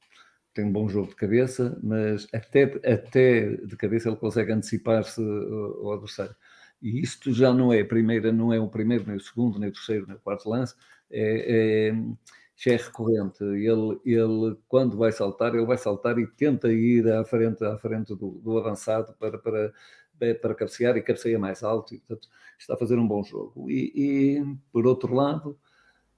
[0.54, 5.92] Tem um bom jogo de cabeça, mas até, até de cabeça ele consegue antecipar-se ao
[5.92, 6.34] adversário.
[6.80, 9.72] E isto já não é primeira, não é o primeiro, nem o segundo, nem o
[9.72, 10.74] terceiro, nem o quarto lance,
[11.10, 11.94] é, é,
[12.56, 13.42] já é recorrente.
[13.42, 18.14] Ele, ele, quando vai saltar, ele vai saltar e tenta ir à frente, à frente
[18.14, 19.72] do, do avançado para, para,
[20.40, 21.94] para cabecear e cabeceia mais alto.
[21.94, 22.28] E, portanto,
[22.58, 23.70] está a fazer um bom jogo.
[23.70, 25.58] E, e por outro lado,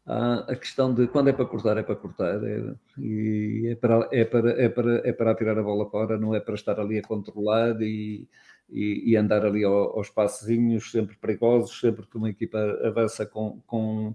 [0.04, 2.42] a questão de quando é para cortar, é para cortar.
[2.44, 6.34] É, e é para, é, para, é, para, é para atirar a bola fora, não
[6.34, 8.28] é para estar ali a controlar e
[8.68, 13.60] e, e andar ali ao, aos passezinhos, sempre perigosos, sempre que uma equipa avança com,
[13.66, 14.08] com,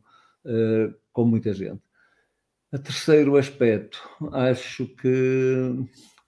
[0.46, 1.82] uh, com muita gente.
[2.74, 4.00] A terceiro aspecto,
[4.32, 5.76] acho que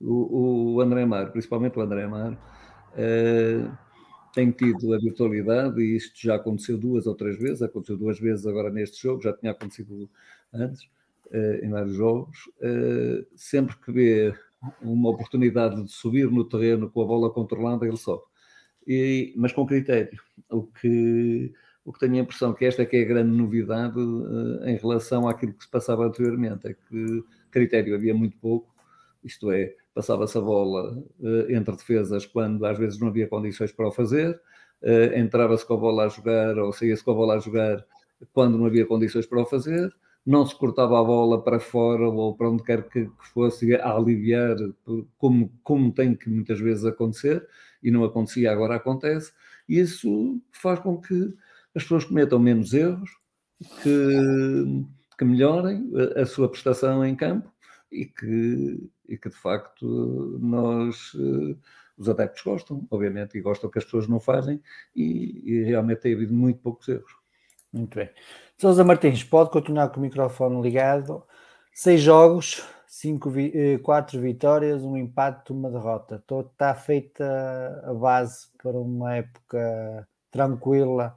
[0.01, 3.77] o, o André Mar, principalmente o André Mar, uh,
[4.33, 8.45] tem tido a virtualidade, e isto já aconteceu duas ou três vezes, aconteceu duas vezes
[8.45, 10.09] agora neste jogo, já tinha acontecido
[10.53, 10.83] antes,
[11.27, 14.33] uh, em vários jogos, uh, sempre que vê
[14.81, 18.23] uma oportunidade de subir no terreno com a bola controlada, ele sobe.
[18.85, 20.19] E, mas com critério.
[20.49, 21.53] O que,
[21.85, 24.77] o que tenho a impressão que esta é que é a grande novidade uh, em
[24.77, 28.73] relação àquilo que se passava anteriormente, é que critério havia muito pouco,
[29.23, 33.87] isto é, passava-se a bola uh, entre defesas quando às vezes não havia condições para
[33.87, 34.39] o fazer,
[34.81, 37.85] uh, entrava-se com a bola a jogar ou saía-se com a bola a jogar
[38.31, 39.93] quando não havia condições para o fazer,
[40.25, 43.93] não se cortava a bola para fora ou para onde quer que, que fosse a
[43.93, 44.55] aliviar,
[45.17, 47.45] como, como tem que muitas vezes acontecer,
[47.83, 49.33] e não acontecia, agora acontece,
[49.67, 51.33] e isso faz com que
[51.75, 53.09] as pessoas cometam menos erros,
[53.81, 54.85] que,
[55.17, 57.51] que melhorem a, a sua prestação em campo
[57.91, 61.55] e que, e que de facto nós, eh,
[61.97, 64.61] os adeptos gostam, obviamente, e gostam que as pessoas não fazem,
[64.95, 67.11] e, e realmente tem havido muito poucos erros.
[67.71, 68.09] Muito bem.
[68.57, 71.23] Sousa Martins, pode continuar com o microfone ligado.
[71.73, 76.23] Seis jogos, cinco vi eh, quatro vitórias, um empate, uma derrota.
[76.51, 81.15] Está feita a base para uma época tranquila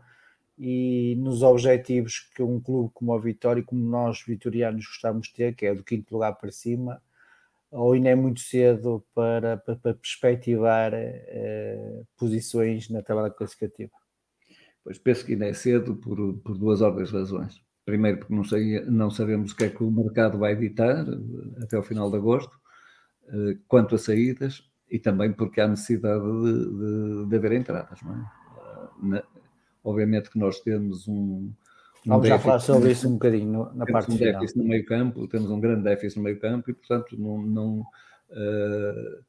[0.59, 5.55] e nos objetivos que um clube como a Vitória, como nós vitorianos gostamos de ter,
[5.55, 7.01] que é do quinto lugar para cima,
[7.71, 13.93] ou ainda é muito cedo para, para, para perspectivar eh, posições na tabela classificativa?
[14.83, 17.61] Pois penso que ainda é cedo por, por duas de razões.
[17.85, 21.63] Primeiro, porque não, sei, não sabemos o que é que o mercado vai editar eh,
[21.63, 22.59] até o final de agosto,
[23.29, 28.01] eh, quanto a saídas, e também porque há necessidade de, de, de haver entradas.
[28.03, 28.25] Não é?
[29.03, 29.23] Na,
[29.87, 31.15] obviamente que nós temos um.
[31.15, 31.55] um
[32.05, 34.45] Vamos já falar sobre isso um bocadinho na parte um final.
[34.57, 39.25] no meio campo, temos um grande déficit no meio campo e, portanto, não, não, uh,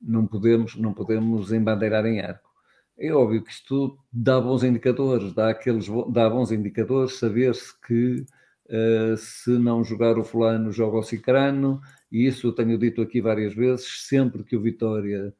[0.00, 2.50] não, podemos, não podemos embandeirar em arco.
[2.98, 8.26] É óbvio que isto dá bons indicadores, dá, aqueles, dá bons indicadores saber-se que
[8.68, 11.80] uh, se não jogar o fulano, joga o cicrano,
[12.10, 15.34] e isso eu tenho dito aqui várias vezes, sempre que o Vitória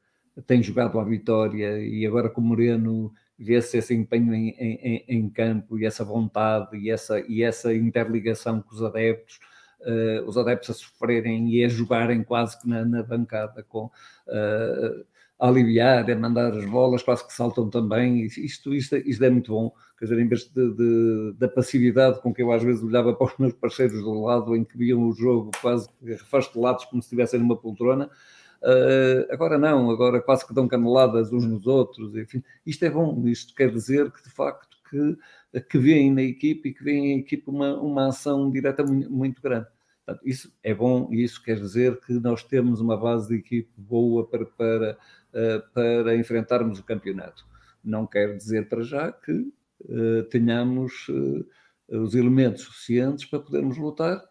[0.46, 5.28] tem jogado a Vitória e agora com o Moreno vê-se esse empenho em, em, em,
[5.30, 9.38] campo e essa vontade e essa, e essa interligação com os adeptos,
[9.80, 13.86] uh, os adeptos a sofrerem e a jogarem quase que na, na bancada com...
[14.26, 18.24] Uh, a aliviar, a mandar as bolas, quase que saltam também.
[18.26, 19.72] Isto, isto, isto é muito bom.
[19.98, 23.26] Quer dizer, em vez de, de, da passividade com que eu às vezes olhava para
[23.26, 27.40] os meus parceiros do lado, em que viam o jogo quase afastelados, como se estivessem
[27.40, 28.08] numa poltrona,
[28.62, 32.14] uh, agora não, agora quase que dão caneladas uns nos outros.
[32.16, 33.26] Enfim, isto é bom.
[33.26, 37.20] Isto quer dizer que, de facto, que, que vêem na equipe e que vêem na
[37.20, 39.66] equipe uma, uma ação direta muito, muito grande.
[40.04, 43.70] Portanto, isso é bom e isso quer dizer que nós temos uma base de equipe
[43.76, 44.98] boa para, para,
[45.32, 47.46] eh, para enfrentarmos o campeonato.
[47.84, 49.52] Não quer dizer para já que
[49.88, 51.06] eh, tenhamos
[51.88, 54.22] os elementos suficientes para podermos lutar.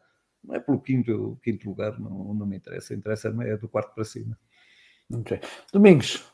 [0.43, 2.93] Não é pelo quinto, quinto lugar, não, não me interessa.
[2.93, 4.37] Interessa é do quarto para cima.
[5.13, 5.39] Okay.
[5.71, 6.25] Domingos.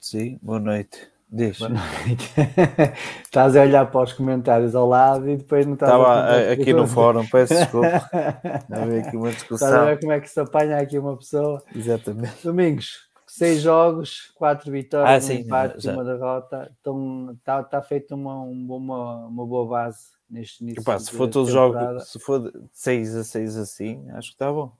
[0.00, 1.08] Sim, boa noite.
[1.30, 1.58] Diz.
[1.58, 2.30] Boa noite.
[3.24, 6.72] estás a olhar para os comentários ao lado e depois não estás Estava a aqui
[6.72, 7.88] no fórum, peço desculpa.
[8.70, 9.84] Havia aqui uma Estás a discussão.
[9.86, 11.62] ver como é que se apanha aqui uma pessoa?
[11.74, 12.44] Exatamente.
[12.44, 15.92] Domingos, seis jogos, quatro vitórias, Ah, um sim, empate já.
[15.92, 16.70] e uma derrota.
[16.80, 20.80] Então está tá feita uma, um- uma, uma boa base neste início.
[20.80, 24.34] Epá, se for todos os jogos, se for de 6 a 6 assim, acho que
[24.34, 24.72] está bom.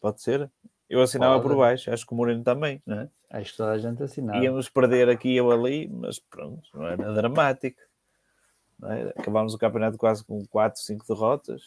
[0.00, 0.50] Pode ser.
[0.88, 1.48] Eu assinava Pode.
[1.48, 3.10] por baixo, acho que o Moreno também, não é?
[3.30, 4.42] Acho que toda a gente assinava.
[4.42, 7.80] Íamos perder aqui ou ali, mas pronto, não era dramático.
[8.78, 9.12] não é?
[9.16, 11.62] Acabámos o campeonato quase com 4, 5 derrotas,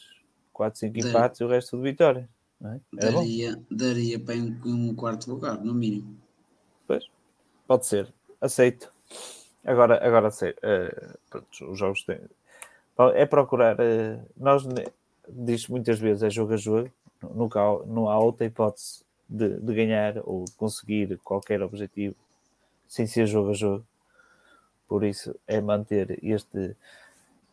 [0.53, 1.09] 4, 5 Sim.
[1.09, 2.29] empates e o resto de vitória.
[2.59, 2.81] Não é?
[2.97, 3.19] Era bom.
[3.19, 6.17] Daria, daria para um, quarto lugar, no mínimo.
[6.87, 7.05] Pois,
[7.67, 8.91] pode ser, aceito.
[9.63, 12.21] Agora, agora sei, eh, pronto, os jogos têm.
[13.09, 13.77] É procurar.
[13.79, 14.63] eh, nós
[15.27, 16.89] diz muitas vezes é jogo a jogo,
[17.35, 22.15] nunca não há outra hipótese de, de ganhar ou conseguir qualquer objetivo
[22.87, 23.85] sem ser jogo a jogo.
[24.87, 26.75] Por isso é manter este,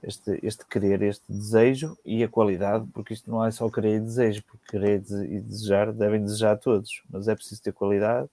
[0.02, 4.00] este, este querer, este desejo e a qualidade, porque isto não é só querer e
[4.00, 8.28] desejo, porque querer e dese- desejar devem desejar todos, mas é preciso ter qualidade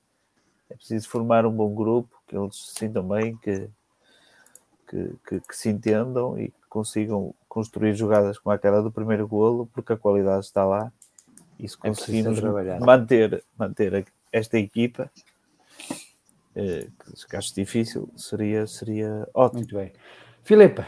[0.69, 3.69] é preciso formar um bom grupo, que eles se sintam bem, que,
[4.87, 9.93] que, que- que se entendam e consigam construir jogadas como aquela do primeiro golo, porque
[9.93, 10.91] a qualidade está lá.
[11.57, 12.81] E se É conseguimos trabalhar.
[12.81, 15.09] manter, manter esta equipa,
[16.53, 16.89] eh,
[17.29, 19.59] que acho difícil, seria, seria ótimo.
[19.61, 19.93] Muito bem.
[20.43, 20.83] Filipe,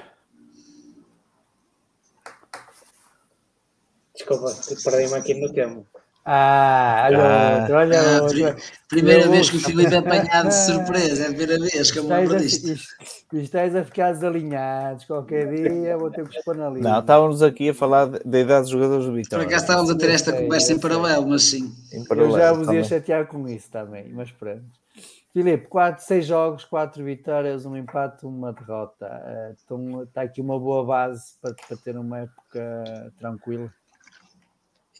[4.13, 4.47] Desculpa,
[4.83, 5.85] perdi-me aqui no tema.
[6.29, 7.57] Ah, olha Ah.
[7.61, 8.37] outro, olha Ah, outro.
[8.53, 11.89] pri- primeira Eu- vez que o Filipe é apanhado de surpresa, é a primeira vez
[11.91, 12.67] que eu me lembro a, disto.
[12.67, 15.05] isto, isto estás a ficar desalinhados.
[15.05, 16.83] Qualquer dia vou ter que expor na linha.
[16.83, 19.45] Não, estávamos aqui a falar da idade dos jogadores do Por Vitória.
[19.47, 21.73] acaso estávamos a ter esta sei, conversa em paralelo, mas sim.
[21.93, 24.63] Em Eu paralelo já vos ia chatear com isso também, mas pronto.
[25.33, 29.05] Filipe, quatro, seis jogos, quatro vitórias, um empate, uma derrota.
[29.05, 33.71] Eh, Então está aqui uma boa base para, para ter uma época tranquila.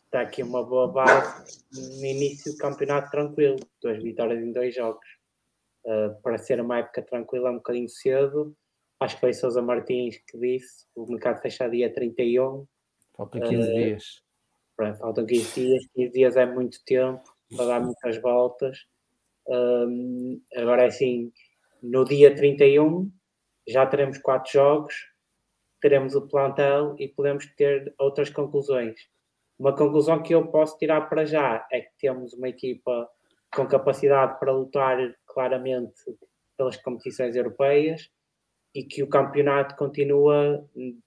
[0.07, 3.57] Está aqui uma boa base no início do campeonato tranquilo.
[3.81, 5.05] Duas vitórias em dois jogos.
[5.85, 8.55] Uh, para ser uma época tranquila, é um bocadinho cedo.
[9.01, 12.65] Acho que foi Sousa Martins que disse: o mercado fecha dia 31.
[13.17, 14.23] Faltam 15 Eh, dias.
[14.77, 15.87] Pronto, faltam 15 dias.
[15.93, 17.23] 15 dias é muito tempo
[17.55, 18.85] para dar muitas voltas.
[19.45, 21.33] Um, agora é assim:
[21.83, 23.11] no dia 31
[23.67, 24.95] já teremos quatro jogos,
[25.81, 28.97] teremos o plantel e podemos ter outras conclusões.
[29.59, 33.09] Uma conclusão que eu posso tirar para já é que temos uma equipa
[33.53, 36.03] com capacidade para lutar claramente
[36.55, 38.09] pelas competições europeias
[38.75, 40.63] e que o campeonato continua,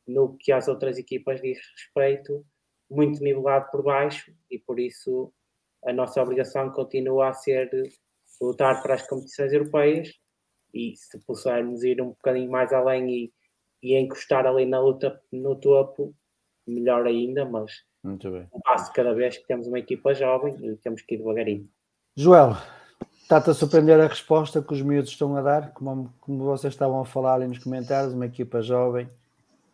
[0.07, 2.45] no que às outras equipas diz respeito,
[2.91, 5.33] muito nivelado por baixo e por isso
[5.85, 7.71] a nossa obrigação continua a ser
[8.41, 10.19] lutar para as competições europeias
[10.75, 13.33] e se pudermos ir um bocadinho mais além e,
[13.83, 16.15] e encostar ali na luta no topo,
[16.67, 18.47] melhor ainda, mas Muito bem.
[18.53, 21.69] um passo de cada vez que temos uma equipa jovem e temos que ir devagarinho.
[22.17, 22.57] Joel,
[23.23, 27.01] está-te a surpreender a resposta que os miúdos estão a dar, como, como vocês estavam
[27.01, 29.09] a falar ali nos comentários, uma equipa jovem.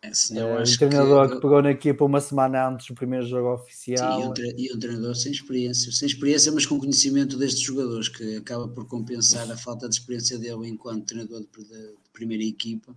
[0.01, 2.93] É, sim, eu um acho treinador que, que, pegou na equipa uma semana antes do
[2.93, 4.21] primeiro jogo Sim, oficial.
[4.21, 8.07] e um, tre- e um treinador sem experiência, sem experiência, mas com conhecimento destes jogadores,
[8.07, 12.43] que acaba por compensar a falta de experiência dele enquanto treinador de, de- de primeira
[12.43, 12.93] equipa,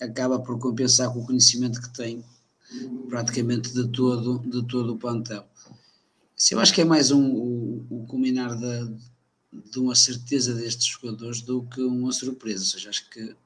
[0.00, 2.24] acaba por compensar com o conhecimento que tem
[3.08, 5.44] praticamente de todo, de todo o plantel.
[6.36, 8.56] Sim, eu acho que é mais um, o, o culminar
[9.52, 13.36] de uma certeza destes jogadores do que uma surpresa, ou seja, acho que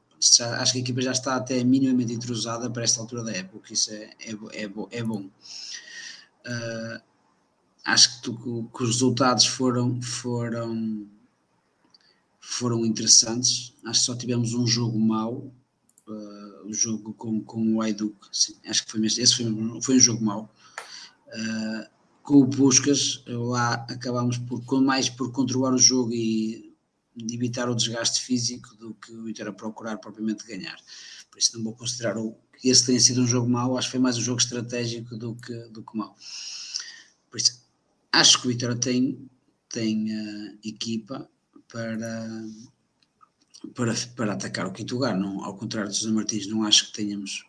[0.60, 3.90] acho que a equipa já está até minimamente entrosada para esta altura da época, isso
[3.92, 4.32] é, é,
[4.64, 5.30] é, é bom.
[6.44, 7.00] Ah,
[7.84, 11.06] acho que, tu- que os resultados foram, foram,
[12.40, 13.72] foram interessantes.
[13.84, 15.50] Acho que só tivemos um jogo mau.
[16.12, 18.16] Ah, o jogo com, com o Aiduk,
[18.66, 20.54] acho que foi mesmo, esse foi, foi um jogo mau.
[21.32, 21.90] Ah,
[22.22, 26.74] com o Puscas, lá acabámos por, mais por controlar o jogo e
[27.32, 30.76] evitar o desgaste físico do que o Inter a procurar propriamente ganhar.
[31.30, 33.92] Por isso não vou considerar o, que esse tenha sido um jogo mau, acho que
[33.92, 36.14] foi mais um jogo estratégico do que, do que mau.
[37.30, 37.64] Por isso,
[38.12, 39.28] acho que o Vitória tem,
[39.68, 41.28] tem uh, equipa
[41.68, 42.44] para,
[43.74, 45.16] para, para atacar o quinto lugar.
[45.16, 47.44] Não, ao contrário do José Martins, não acho que tenhamos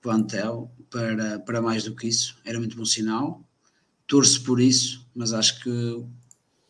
[0.00, 2.36] plantel para, para mais do que isso.
[2.44, 3.42] Era muito bom sinal.
[4.06, 6.04] Torço por isso, mas acho que,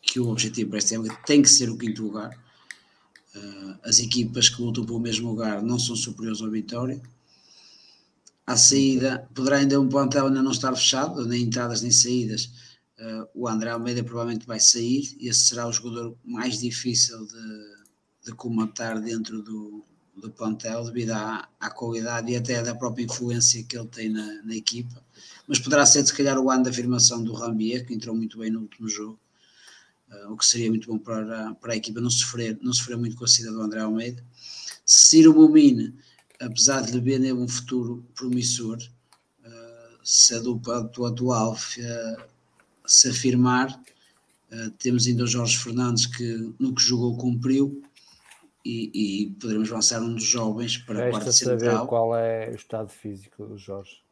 [0.02, 2.38] que o objetivo para esta época tem que ser o quinto lugar.
[3.34, 7.00] Uh, as equipas que lutam pelo mesmo lugar não são superiores ao Vitória.
[8.46, 12.50] À saída, poderá ainda um plantel ainda não estar fechado, nem entradas nem saídas.
[12.98, 17.81] Uh, o André Almeida provavelmente vai sair, e esse será o jogador mais difícil de,
[18.24, 19.84] de comatar dentro do,
[20.16, 24.42] do plantel devido à, à qualidade e até da própria influência que ele tem na,
[24.42, 25.02] na equipa.
[25.46, 28.50] Mas poderá ser, se calhar, o ano da afirmação do Rambier, que entrou muito bem
[28.50, 29.18] no último jogo,
[30.10, 33.16] uh, o que seria muito bom para, para a equipa não sofrer, não sofrer muito
[33.16, 34.24] com a saída do André Almeida.
[34.84, 35.94] Ciro Bumine,
[36.40, 38.78] apesar de lhe ver um futuro promissor,
[39.44, 42.22] uh, se a dupla do atual uh,
[42.86, 43.80] se afirmar,
[44.78, 47.82] temos ainda o Jorge Fernandes que no que jogou cumpriu,
[48.64, 48.90] e,
[49.24, 51.86] e poderemos lançar um dos jovens para a quarto saber central.
[51.86, 54.02] qual é o estado físico do Jorge.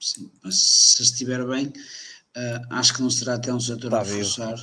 [0.00, 4.56] Sim, mas se estiver bem, uh, acho que não será até um setor a reforçar.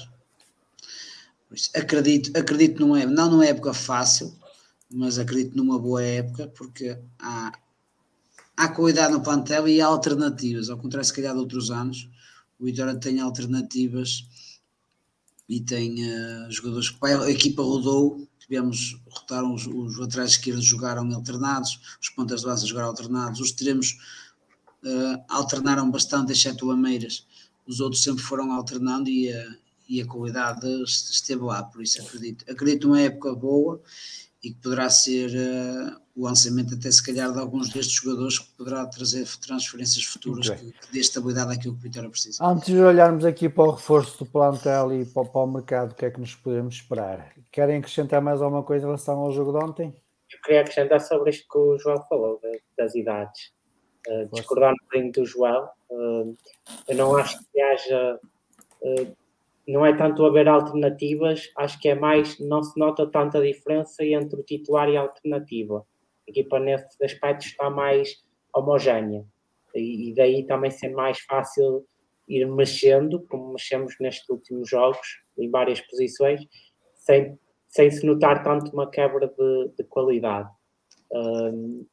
[1.75, 4.35] Acredito, acredito numa, não numa época fácil,
[4.91, 7.51] mas acredito numa boa época, porque há,
[8.57, 12.09] há qualidade no plantel e há alternativas, ao contrário, se calhar de outros anos,
[12.59, 14.27] o Vitória tem alternativas
[15.49, 21.11] e tem uh, jogadores que a equipa rodou tivemos, rotaram os, os laterais esquerdos jogaram
[21.13, 23.97] alternados, os pontas de base jogaram alternados, os teremos
[24.83, 27.25] uh, alternaram bastante, exceto o Ameiras,
[27.65, 29.55] os outros sempre foram alternando e a,
[29.87, 33.81] e a qualidade esteve lá, por isso acredito, acredito numa época boa
[34.43, 38.51] e que poderá ser uh, o lançamento até se calhar de alguns destes jogadores que
[38.57, 42.45] poderá trazer transferências futuras que, que dê estabilidade àquilo que o Vitória precisa.
[42.45, 45.95] Antes de olharmos aqui para o reforço do plantel e para, para, o mercado, o
[45.95, 47.33] que é que nos podemos esperar?
[47.49, 49.95] Querem acrescentar mais alguma coisa em relação ao jogo de ontem?
[50.31, 52.41] Eu queria acrescentar sobre isto que o João falou,
[52.77, 53.53] das idades.
[54.07, 56.37] Uh, discordar um bocadinho do João, uh,
[56.87, 58.19] eu não acho que haja
[58.81, 59.17] uh,
[59.69, 64.39] não é tanto haver alternativas, acho que é mais, não se nota tanta diferença entre
[64.39, 65.85] o titular e a alternativa.
[66.29, 68.23] Equipa nesse aspecto está mais
[68.53, 69.25] homogénea
[69.75, 71.85] e, daí também ser mais fácil
[72.27, 75.07] ir mexendo, como mexemos nestes últimos jogos,
[75.37, 76.41] em várias posições,
[76.95, 77.37] sem,
[77.67, 80.49] sem se notar tanto uma quebra de, de qualidade.
[81.11, 81.85] Um,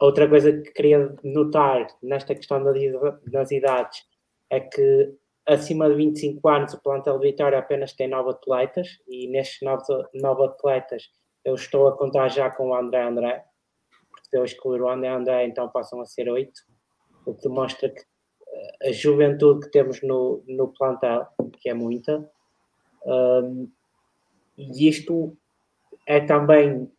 [0.00, 4.04] outra coisa que queria notar nesta questão das idades
[4.50, 5.14] é que
[5.46, 9.82] acima de 25 anos, o plantel Vitória apenas tem nove atletas e nestes nove,
[10.14, 11.10] nove atletas
[11.44, 13.44] eu estou a contar já com o André André,
[14.32, 16.60] eu excluir o André André, então passam a ser oito,
[17.24, 21.26] o que demonstra que eh, a juventude que temos no, no plantel,
[21.60, 22.28] que é muita,
[23.04, 23.70] um,
[24.56, 25.36] e isto
[26.06, 26.90] é também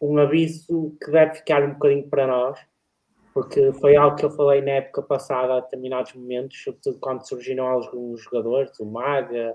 [0.00, 2.58] um aviso que deve ficar um bocadinho para nós,
[3.32, 7.66] porque foi algo que eu falei na época passada a determinados momentos, sobretudo quando surgiram
[7.66, 9.54] alguns jogadores, o Maga,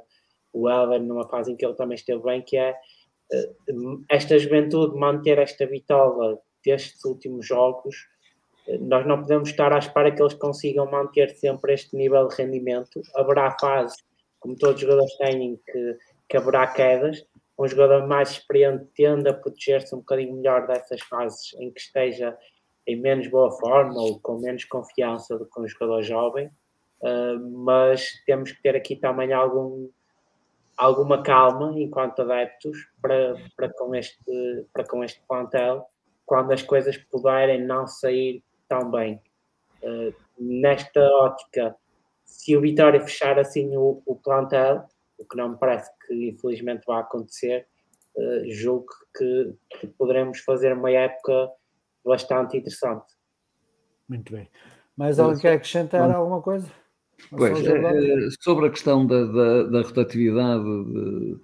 [0.53, 2.75] o Elder, numa fase em que ele também esteve bem, que é
[3.31, 3.49] eh,
[4.09, 7.95] esta juventude manter esta vitória destes últimos jogos,
[8.67, 12.35] eh, nós não podemos estar à espera que eles consigam manter sempre este nível de
[12.35, 13.01] rendimento.
[13.15, 14.03] Haverá fases,
[14.39, 15.97] como todos os jogadores têm, que,
[16.29, 17.25] que haverá quedas.
[17.57, 22.35] Um jogador mais experiente tende a proteger-se um bocadinho melhor dessas fases em que esteja
[22.88, 26.47] em menos boa forma ou com menos confiança do que um jogador jovem,
[27.01, 29.88] uh, mas temos que ter aqui também algum,
[30.75, 35.85] alguma calma enquanto adeptos para, para, com este, para com este plantel
[36.31, 39.21] quando as coisas puderem não sair tão bem.
[39.83, 41.75] Uh, nesta ótica,
[42.23, 44.85] se o Vitória fechar assim o, o, plantel,
[45.17, 47.67] o que não me parece que infelizmente vai acontecer,
[48.15, 51.49] uh, julgo que, que poderemos fazer uma época
[52.05, 53.13] bastante interessante.
[54.07, 54.49] Muito bem.
[54.95, 56.71] Mais alguém quer acrescentar Bom, alguma coisa?
[57.29, 57.59] Pois,
[58.39, 61.37] sobre a questão da, da, da rotatividade de,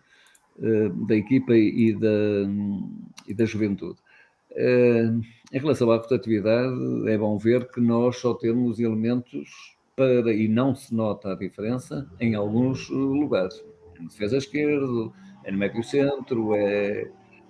[0.62, 2.08] eh, da equipa e da,
[3.28, 4.00] e da juventude.
[4.58, 10.76] Em relação à rotatividade, é bom ver que nós só temos elementos para, e não
[10.76, 13.64] se nota a diferença em alguns lugares.
[13.96, 15.12] É na defesa esquerda,
[15.44, 17.10] é no médio centro, é,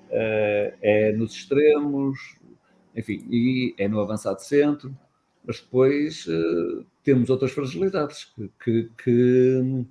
[0.09, 2.38] é, é nos extremos,
[2.95, 4.95] enfim, e é no avançado centro,
[5.43, 9.85] mas depois uh, temos outras fragilidades que, que, que,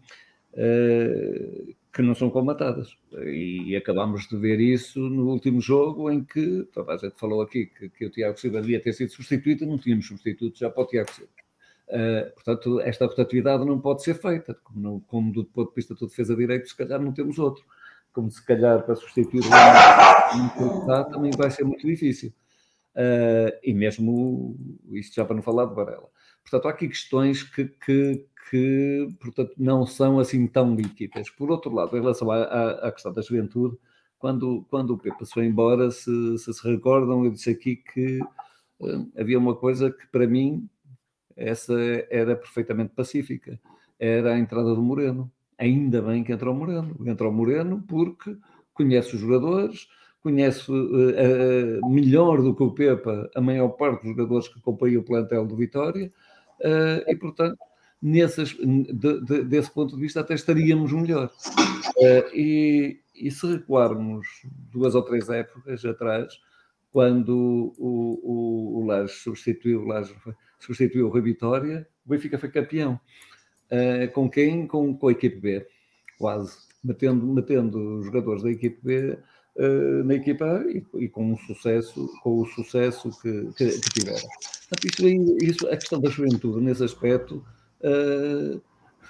[0.53, 2.97] uh, que, não são comatadas.
[3.13, 7.89] E acabamos de ver isso no último jogo, em que a gente falou aqui que,
[7.89, 11.11] que o Tiago Silva devia ter sido substituído, não tínhamos substituto já para o Tiago
[11.13, 11.31] Silva.
[11.89, 15.95] Uh, portanto, esta rotatividade não pode ser feita, como, não, como do ponto de vista
[15.95, 17.65] da defesa direito, se calhar não temos outro.
[18.13, 22.33] Como se calhar para substituir o que também vai ser muito difícil
[22.97, 24.57] uh, e mesmo
[24.93, 26.09] isto já para não falar de Varela.
[26.43, 31.31] Portanto, há aqui questões que, que, que portanto, não são assim tão líquidas.
[31.31, 33.77] Por outro lado, em relação à, à, à questão da juventude,
[34.19, 38.21] quando, quando o Pepe foi embora, se, se, se recordam, eu disse aqui que
[38.81, 40.69] uh, havia uma coisa que para mim
[41.37, 41.75] essa
[42.11, 43.61] era perfeitamente pacífica,
[43.99, 45.31] era a entrada do Moreno.
[45.59, 46.97] Ainda bem que entrou o Moreno.
[47.07, 48.37] Entrou o Moreno porque
[48.73, 49.89] conhece os jogadores,
[50.21, 55.01] conhece uh, uh, melhor do que o Pepa a maior parte dos jogadores que acompanham
[55.01, 56.11] o plantel do Vitória,
[56.61, 57.59] uh, e portanto,
[58.01, 61.31] nesses, de, de, desse ponto de vista, até estaríamos melhor.
[62.35, 64.27] E, e, se recuarmos
[64.73, 66.39] duas ou três épocas atrás,
[66.93, 70.15] quando o, o, o Laje substituiu, o Laje
[70.59, 73.01] substituiu o Rui Vitória, o Benfica foi campeão.
[74.13, 74.67] com quem?
[74.67, 75.67] Com, com a equipe B,
[76.19, 76.67] quase.
[76.85, 79.19] Metendo, metendo os jogadores da equipe B
[79.57, 84.29] uh, na equipa e, e, com um sucesso, com o sucesso que, que, que tiveram.
[84.69, 87.45] Portanto, isso, a questão da juventude nesse aspecto
[87.87, 88.61] uh,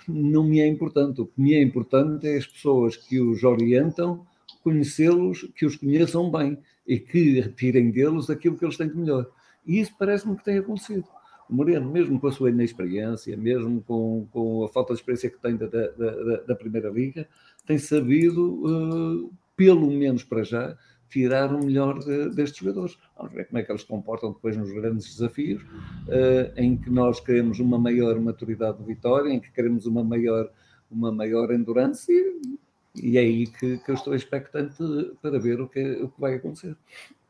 [0.08, 1.20] não me é importante.
[1.20, 4.26] O que me é importante é as pessoas que os orientam,
[4.62, 9.30] conhecê-los, que os conheçam bem e que retirem deles aquilo que eles têm de melhor.
[9.66, 11.04] E isso parece-me que tem acontecido.
[11.48, 15.38] O Moreno, mesmo com a sua inexperiência, mesmo com, com a falta de experiência que
[15.38, 17.28] tem da, da, da, da Primeira Liga,
[17.64, 20.76] tem sabido uh, pelo menos para já,
[21.08, 22.98] tirar o melhor de, destes jogadores.
[23.16, 26.90] Vamos ver como é que eles se comportam depois nos grandes desafios, uh, em que
[26.90, 30.50] nós queremos uma maior maturidade de vitória, em que queremos uma maior,
[30.90, 32.58] uma maior endurance e,
[32.94, 34.76] e é aí que, que eu estou expectante
[35.20, 36.76] para ver o que, o que vai acontecer.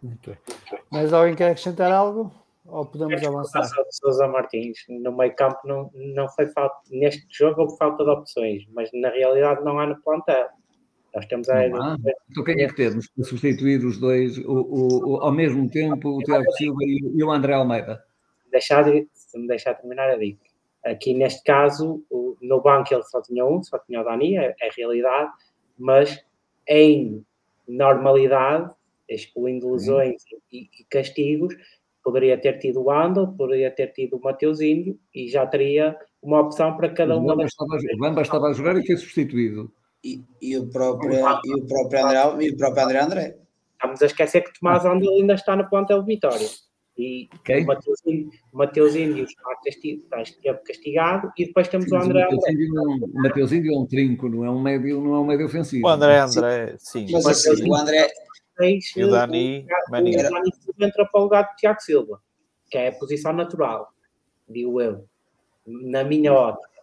[0.02, 0.38] Muito bem.
[0.90, 2.32] Mas alguém quer acrescentar algo?
[2.68, 3.62] Ou podemos avançar?
[3.90, 8.66] Sousa Martins, no meio campo não, não foi falta, neste jogo houve falta de opções,
[8.72, 10.48] mas na realidade não há no plantel.
[11.16, 11.66] Nós temos a.
[12.30, 16.10] Então quem é que temos para substituir os dois o, o, o, ao mesmo tempo,
[16.10, 18.04] o Tiago Silva e, o André Almeida?
[18.50, 20.44] Deixar de, se me deixar terminar a dica.
[20.84, 22.04] Aqui neste caso,
[22.42, 25.32] no banco ele só tinha um, só tinha o Dani, é, é realidade,
[25.78, 26.22] mas
[26.68, 27.24] em
[27.66, 28.70] normalidade,
[29.08, 30.22] excluindo lesões
[30.52, 31.56] e, e, castigos,
[32.04, 36.76] poderia ter tido o Ando, poderia ter tido o Mateuzinho e já teria uma opção
[36.76, 37.32] para cada uma.
[37.32, 37.36] O
[37.98, 39.72] Bamba estava a jogar e foi substituído
[40.04, 41.12] e, e, o próprio,
[41.44, 43.38] e o próprio André e o próprio André André.
[43.72, 46.48] Estamos a esquecer que Tomás Andel ainda está no plantel de Vitória.
[46.98, 47.62] E okay.
[47.62, 50.24] o Mateuzinho está, castig, está
[50.66, 52.38] castigado e depois temos sim, o André André.
[53.14, 55.86] O Mateuzinho é um trinco, não é um médio, não é um médio ofensivo.
[55.86, 57.06] O André André, sim.
[57.12, 58.08] Mas assim, o André...
[58.58, 60.16] E o Dani, o Dani
[60.80, 62.22] entra para o lugar do Tiago Silva,
[62.70, 63.88] que é a posição natural,
[64.48, 65.04] digo eu,
[65.66, 66.75] na minha ótica.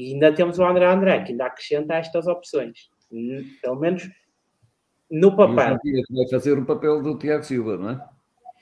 [0.00, 2.88] E ainda temos o André André, que ainda acrescenta estas opções.
[3.60, 4.08] Pelo menos
[5.10, 5.76] no papel.
[6.10, 8.08] Vai fazer o papel do Tiago Silva, não é?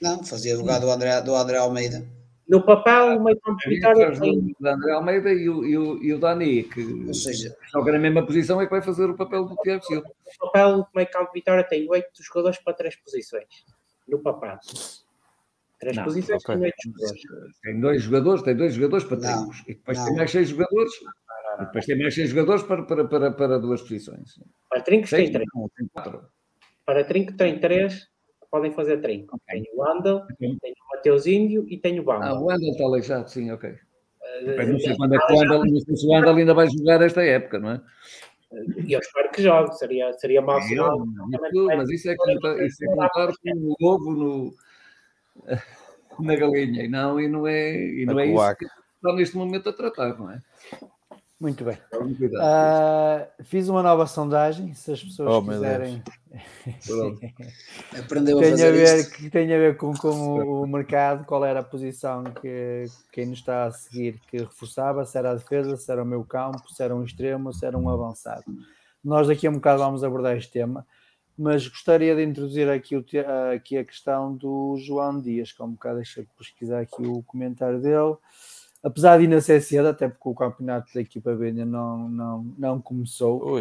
[0.03, 2.05] Não, fazia o lugar do André, do André Almeida.
[2.49, 4.57] No papel, o meio campo vitória tem...
[4.59, 7.99] O André Almeida e o, e o, e o Dani, que Ou seja, joga na
[8.01, 10.07] mesma posição, é que vai fazer o papel do Tiago Silva.
[10.07, 13.65] No papel, o meio campo vitória tem oito jogadores para três posições.
[14.09, 14.59] No papel.
[15.79, 16.73] Três não, posições okay.
[17.63, 19.61] Tem dois jogadores, tem dois jogadores para três.
[19.69, 20.07] E depois não.
[20.07, 20.93] tem mais seis jogadores
[21.61, 24.41] e depois tem mais seis jogadores para, para, para, para duas posições.
[24.69, 25.49] Para Trinco tem três.
[25.77, 26.29] tem quatro.
[26.87, 28.09] Para Trinco tem três,
[28.51, 29.37] podem fazer Trinco.
[29.37, 29.63] Okay.
[29.63, 30.57] Tem o Andel, okay.
[30.61, 32.27] tem o Mateus Índio e tem o Bamba.
[32.27, 33.71] Ah, o Andel está aleijado, sim, ok.
[33.71, 37.03] Uh, não sei quando é que o Andel, não sei se o ainda vai jogar
[37.03, 37.81] esta época, não é?
[38.87, 41.05] E eu espero que jogue, seria, seria mau sinal.
[41.77, 44.55] Mas isso é contar, isso é contar com o ovo no,
[46.21, 49.69] na galinha, e não, e não é, e não é isso que está neste momento
[49.69, 50.41] a tratar, não é?
[51.41, 51.79] Muito bem.
[51.93, 56.03] Uh, fiz uma nova sondagem, se as pessoas oh, quiserem.
[57.97, 59.15] Aprendeu a tem a ver, isto.
[59.15, 63.39] Que tem a ver com, com o mercado, qual era a posição que quem nos
[63.39, 66.83] está a seguir que reforçava, se era a defesa, se era o meu campo, se
[66.83, 68.45] era um extremo, se era um avançado.
[69.03, 70.85] Nós daqui a um bocado vamos abordar este tema,
[71.39, 73.05] mas gostaria de introduzir aqui, o,
[73.55, 77.81] aqui a questão do João Dias, que há um bocado deixa pesquisar aqui o comentário
[77.81, 78.17] dele
[78.83, 82.55] apesar de ainda ser cedo, até porque o campeonato da equipa B ainda não, não,
[82.59, 83.61] não começou.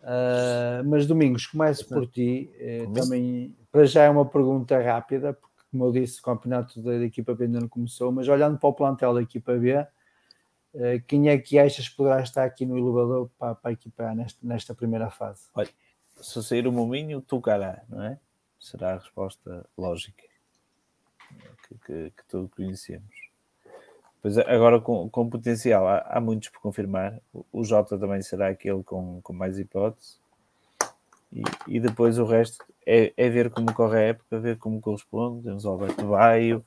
[0.00, 2.50] Uh, mas Domingos, começo por ti.
[2.60, 6.92] Uh, também, para já é uma pergunta rápida, porque, como eu disse, o campeonato da,
[6.98, 8.12] da equipa B ainda não começou.
[8.12, 9.86] Mas olhando para o plantel da equipa B, uh,
[11.06, 14.14] quem é que achas que poderá estar aqui no elevador para, para a equipa A
[14.14, 15.42] nesta, nesta primeira fase?
[15.54, 15.70] Olha,
[16.20, 18.18] se sair o Mominho, tocará, não é?
[18.58, 20.24] Será a resposta lógica
[21.68, 23.27] que, que, que todos conhecemos.
[24.20, 27.20] Pois agora com, com potencial, há, há, muitos por confirmar.
[27.52, 30.16] O Jota também será aquele com, com mais hipótese.
[31.32, 35.44] E, e depois o resto é, é, ver como corre a época, ver como corresponde.
[35.44, 36.64] Temos o Alberto Baio,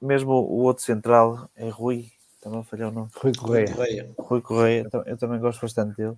[0.00, 2.10] mesmo o outro central é Rui,
[2.40, 3.08] também falhou o nome.
[3.16, 4.10] Rui Correia.
[4.18, 6.16] Rui Correia, eu também gosto bastante dele.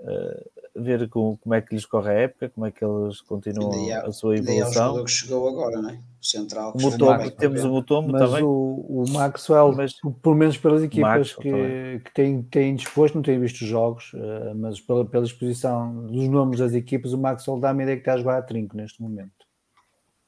[0.00, 3.92] Uh, ver com, como é que lhes corre a época, como é que eles continuam
[3.92, 4.98] há, a sua evolução.
[4.98, 5.94] É o que chegou agora, não é?
[5.94, 6.72] O central.
[6.74, 8.44] O Mutombo, temos o Mutombo mas também.
[8.44, 13.40] O, o Maxwell, mas, pelo menos pelas equipas que, que têm, têm disposto, não tenho
[13.40, 17.80] visto os jogos, uh, mas pela, pela exposição dos nomes das equipas, o Maxwell dá-me
[17.80, 19.40] a ideia que está a jogar a trinco neste momento.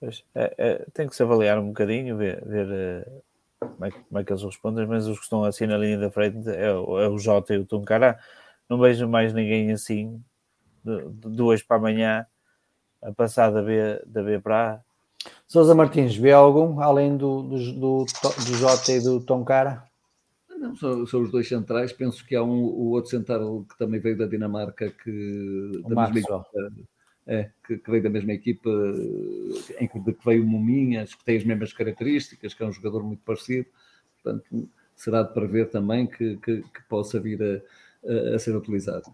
[0.02, 3.22] Pois, é, é, tem que se avaliar um bocadinho, ver, ver uh,
[3.60, 6.10] como, é, como, é, que eles respondem, mas os que estão assim na linha da
[6.10, 8.18] frente é, o, é o Jota e o Tuncará.
[8.72, 10.18] Não vejo mais ninguém assim
[10.82, 12.24] de, de hoje para amanhã
[13.02, 14.80] a passar da B, da B para A.
[15.46, 19.84] Sousa Martins, vê algum além do, do, do, do Jota e do Toncara?
[20.48, 21.92] Não, são, são, os dois centrais.
[21.92, 26.18] Penso que há um, o outro central que também veio da Dinamarca, que da mesma
[26.18, 26.46] equipa,
[27.26, 28.70] é, que, que, veio da mesma equipa,
[29.78, 32.72] em que, de que veio o Muminhas, que tem as mesmas características, que é um
[32.72, 33.66] jogador muito parecido.
[34.22, 34.66] Portanto,
[34.96, 37.60] será de prever também que, que, que possa vir a,
[38.34, 39.04] a, ser utilizado.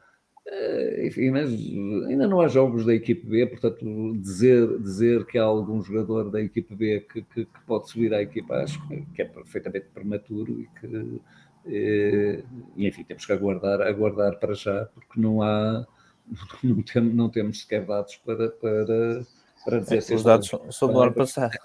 [0.46, 3.84] Eh, enfim, mas ainda não há jogos da equipe B, portanto,
[4.16, 8.22] dizer, dizer que há algum jogador da equipe B que, que, que pode subir à
[8.22, 8.80] equipa, acho
[9.14, 11.20] que é perfeitamente prematuro e que,
[11.66, 12.42] eh,
[12.76, 15.86] e, enfim, temos que aguardar, aguardar para já, porque não há,
[16.64, 19.26] não, tem, não temos sequer dados para, para,
[19.64, 21.56] para dizer é, se os dados são do ano passado.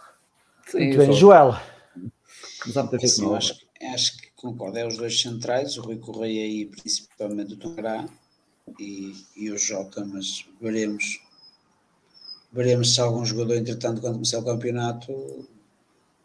[0.67, 1.55] Sim, Muito bem, Joel.
[2.65, 5.97] Mas há muita gente Sim, acho, acho que concordo, é os dois centrais, o Rui
[5.97, 8.05] Correia e principalmente o Tongará
[8.77, 11.21] e, e o Jota, mas veremos.
[12.51, 15.47] Veremos se algum jogador, entretanto, quando começar o campeonato,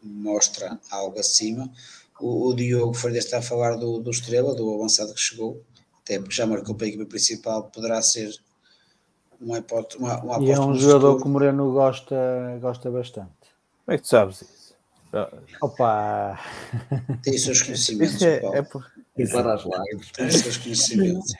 [0.03, 1.71] mostra algo acima.
[2.19, 5.63] O, o Diogo Freitas está a falar do, do Estrela, do avançado que chegou,
[6.03, 8.37] até porque já marcou para a equipa principal, poderá ser
[9.39, 9.97] uma hipótese.
[9.97, 13.31] Uma, uma e é um jogador que o Moreno gosta, gosta bastante.
[13.85, 14.58] Como é que tu sabes isso?
[15.61, 16.39] Opa!
[17.23, 18.21] Tem os seus conhecimentos.
[18.21, 18.85] é, é por...
[19.17, 20.11] E para as lives.
[20.11, 21.33] Tem os seus conhecimentos.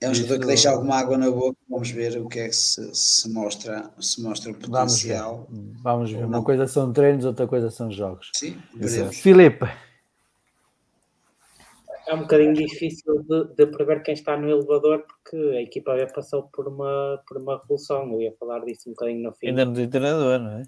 [0.00, 0.22] É um Isso...
[0.22, 1.56] jogador que deixa alguma água na boca.
[1.68, 5.48] Vamos ver o que é que se, se mostra, se mostra o potencial.
[5.48, 5.82] Vamos ver.
[5.82, 6.24] Vamos ver.
[6.24, 8.30] Uma coisa são treinos, outra coisa são jogos.
[8.34, 9.16] Sim, veremos.
[9.16, 9.66] Filipe.
[12.06, 16.06] É um bocadinho difícil de, de, prever quem está no elevador porque a equipa B
[16.12, 18.12] passou por uma, por uma revolução.
[18.12, 19.48] Eu ia falar disso um bocadinho no fim.
[19.48, 20.62] Ainda não tem treinador, não é?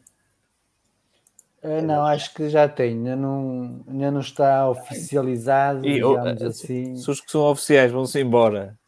[1.63, 6.95] É, não, acho que já tem, ainda não, ainda não está oficializado, e, digamos assim.
[6.97, 8.79] Se os que são oficiais vão-se embora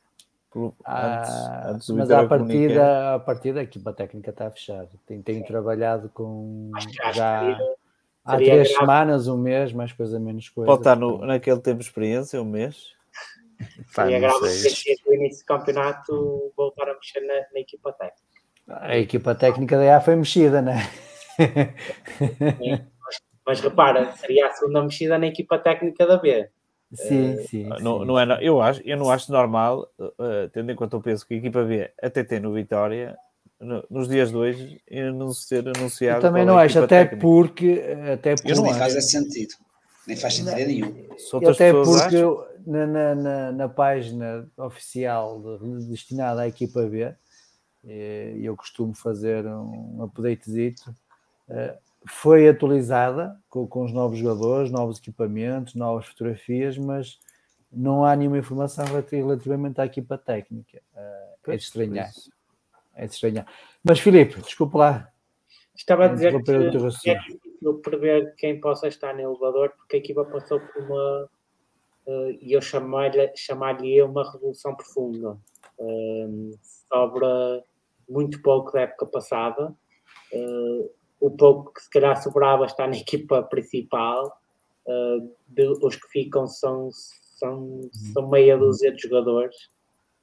[0.84, 4.88] ah, antes, antes mas à partida, a partida a equipa técnica está fechada.
[5.06, 6.70] Tem, tem trabalhado com
[7.14, 7.56] já
[8.24, 8.68] há três grave.
[8.68, 10.66] semanas, um mês, mais coisa menos coisa.
[10.66, 12.92] Pode estar no, naquele tempo de experiência, um mês.
[13.94, 14.40] Seria grave
[15.06, 18.24] no início do campeonato voltar a mexer na, na, equipa técnica.
[18.68, 20.90] A equipa técnica da foi mexida, não é?
[22.58, 26.48] Mas, mas repara, seria a segunda mexida na equipa técnica da B.
[26.92, 28.04] Sim, uh, sim, não, sim.
[28.04, 31.34] não é, eu, acho, eu não acho normal, uh, tendo em conta o peso que
[31.34, 33.16] a equipa B até tem no Vitória,
[33.60, 34.82] no, nos dias de hoje,
[35.14, 36.18] não ser anunciado.
[36.18, 37.80] Eu também não acho, até porque,
[38.12, 38.54] até porque.
[38.54, 39.54] não faz esse sentido,
[40.06, 41.06] nem faz sentido não, nenhum.
[41.48, 42.22] Até porque
[42.66, 47.14] na, na, na, na, página oficial de, destinada à equipa B,
[48.42, 50.92] eu costumo fazer um updatezito
[52.06, 57.18] foi atualizada com, com, os novos jogadores, novos equipamentos, novas fotografias, mas
[57.70, 60.81] não há nenhuma informação relativamente à equipa técnica.
[60.94, 62.10] Uh, é de estranhar.
[62.94, 63.47] É de estranhar.
[63.82, 65.12] Mas, Filipe, desculpa lá.
[65.74, 66.51] Estava a dizer que
[67.10, 71.31] é difícil prever quem possa estar no elevador, porque a equipa passou por uma.
[72.06, 75.39] Uh, e eu chamar-lhe chamar uma revolução profunda.
[75.78, 76.51] Uh,
[76.93, 77.64] sobra
[78.09, 79.74] muito pouco da época passada.
[80.32, 80.90] Uh,
[81.20, 84.36] o pouco que se calhar sobrava está na equipa principal.
[84.86, 86.88] Uh, de, os que ficam são,
[87.38, 87.80] são,
[88.12, 89.55] são meia dúzia de jogadores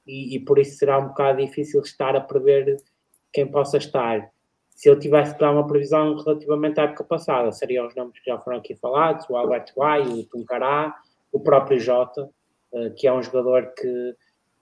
[0.05, 2.77] e, e, por isso será um bocado difícil estar a prever
[3.31, 4.31] quem possa estar.
[4.69, 8.29] Se eu tivesse que dar uma previsão relativamente à época passada, seriam os nomes que
[8.29, 10.95] já foram aqui falados: o Albert Guai, o Tuncará,
[11.31, 12.29] o próprio Jota,
[12.71, 14.15] uh, que é um jogador que,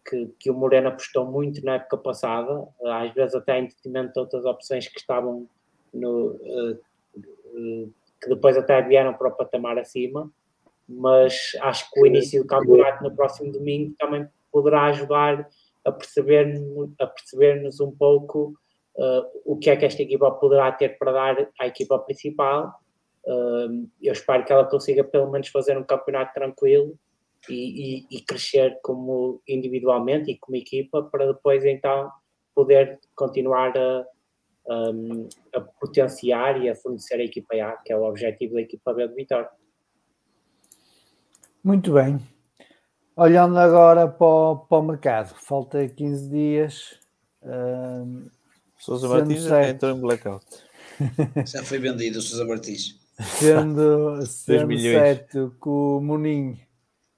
[0.10, 4.14] que, que, o Moreno apostou muito na época passada, uh, às vezes até em detrimento
[4.14, 5.48] de outras opções que estavam
[5.96, 6.80] no, uh,
[7.18, 10.30] uh, que depois até vieram para o patamar acima,
[10.88, 15.50] mas acho que o início do campeonato no próximo domingo também poderá ajudar
[15.84, 16.48] a perceber
[17.00, 18.54] a um pouco
[18.96, 22.80] uh, o que é que esta equipa poderá ter para dar à equipa principal.
[24.02, 26.98] eu espero que ela consiga pelo menos fazer um campeonato tranquilo
[27.50, 32.12] e, e, e crescer como individualmente e como equipa para depois então
[32.54, 34.06] poder continuar a,
[34.68, 38.94] um, a potenciar e a fornecer a equipa A, que é o objetivo da equipa
[38.94, 39.50] B de Vitória.
[41.64, 42.20] Muito bem.
[43.16, 47.00] Olhando agora para o, para o mercado, falta 15 dias.
[47.42, 48.30] Uh,
[48.78, 50.46] Sousa Martins já entrou em blackout.
[51.46, 53.00] Já foi vendido o Sousa Martins.
[53.20, 56.60] Sendo, sendo certo que o Munim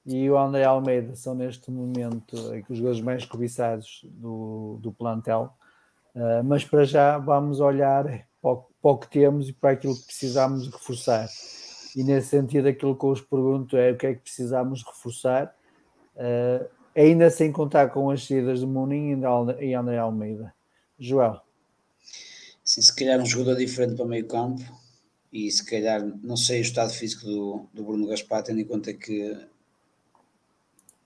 [0.05, 2.33] e o André Almeida são neste momento
[2.69, 5.53] os jogadores mais cobiçados do, do plantel.
[6.17, 9.95] Uh, mas para já vamos olhar para o, para o, que temos e para aquilo
[9.95, 11.29] que precisamos reforçar.
[11.95, 15.55] E nesse sentido, aquilo que eu vos pergunto é o que é que precisamos reforçar,
[16.15, 19.21] uh, ainda sem contar com as saídas de Munim
[19.59, 20.51] e André Almeida.
[20.97, 21.39] Joel.
[22.63, 24.63] Sim, se calhar um jogador diferente para o meio campo
[25.31, 28.91] e se calhar, não sei o estado físico do, do Bruno Gaspar, tendo em conta
[28.91, 29.37] que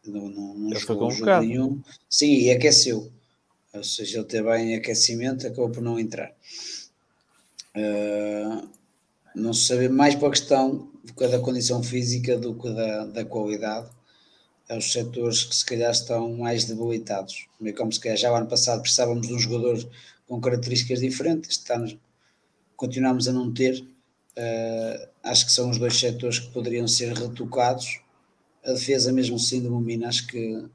[0.06, 1.82] não, não, não jogou um jogo nenhum.
[2.10, 3.12] Sim, e aqueceu.
[3.74, 6.34] Ou seja, ele teve bem aquecimento, acabou por não entrar.
[7.76, 8.68] Uh,
[9.34, 13.90] não se sabe mais para a questão da condição física do que da, da qualidade.
[14.68, 17.48] É os setores que se calhar estão mais debilitados.
[17.78, 19.90] Como se calhar já o ano passado precisávamos de um jogador
[20.28, 21.58] com características diferentes.
[21.58, 22.00] Este ano
[22.76, 23.82] continuamos a não ter.
[24.38, 28.02] Uh, acho que são os dois setores que poderiam ser retocados.
[28.66, 30.66] A defesa, mesmo assim, do Momina, acho que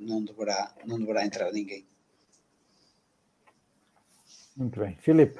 [0.00, 1.84] não deverá, não deverá entrar ninguém.
[4.56, 4.96] Muito bem.
[4.96, 5.38] Filipe.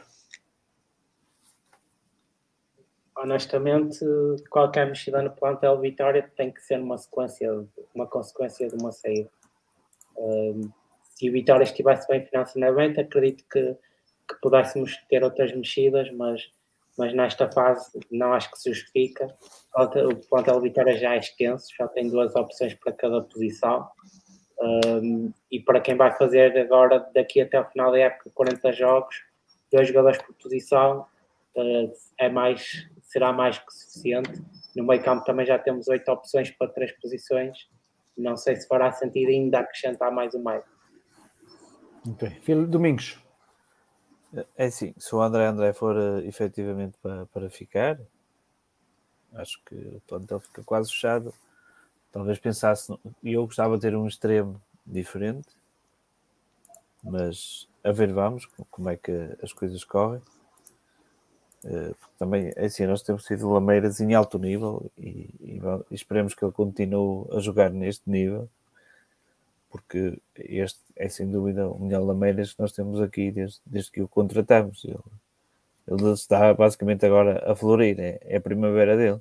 [3.16, 4.04] Honestamente,
[4.50, 7.50] qualquer mexida no plantel Vitória tem que ser uma sequência,
[7.94, 9.30] uma consequência de uma saída.
[10.16, 10.70] Uh,
[11.14, 13.74] se o Vitória estivesse bem financeiramente, acredito que,
[14.28, 16.42] que pudéssemos ter outras mexidas, mas,
[16.98, 19.34] mas nesta fase não acho que se justifica.
[19.74, 23.88] O plantel Vitória já é extenso, já tem duas opções para cada posição.
[24.60, 29.16] Um, e para quem vai fazer agora, daqui até o final da época, 40 jogos,
[29.70, 31.06] dois jogadores por posição,
[31.56, 34.42] uh, é mais, será mais que suficiente.
[34.74, 37.68] No meio campo também já temos oito opções para três posições.
[38.16, 40.64] Não sei se fará sentido ainda acrescentar mais um meio.
[42.08, 42.30] Ok.
[42.40, 43.22] Filho Domingos.
[44.56, 47.98] É assim, se o André André for uh, efetivamente para, para ficar,
[49.34, 51.32] acho que o plantel fica quase fechado.
[52.16, 52.90] Talvez pensasse,
[53.22, 55.48] e eu gostava de ter um extremo diferente,
[57.04, 59.12] mas a ver vamos como é que
[59.42, 60.22] as coisas correm.
[61.62, 65.60] Uh, também, é assim, nós temos sido Lameiras em alto nível e, e,
[65.90, 68.48] e esperemos que ele continue a jogar neste nível
[69.68, 74.00] porque este é sem dúvida o melhor Lameiras que nós temos aqui desde, desde que
[74.00, 74.82] o contratamos.
[74.86, 74.96] Ele,
[75.86, 79.20] ele está basicamente agora a florir, é, é a primavera dele.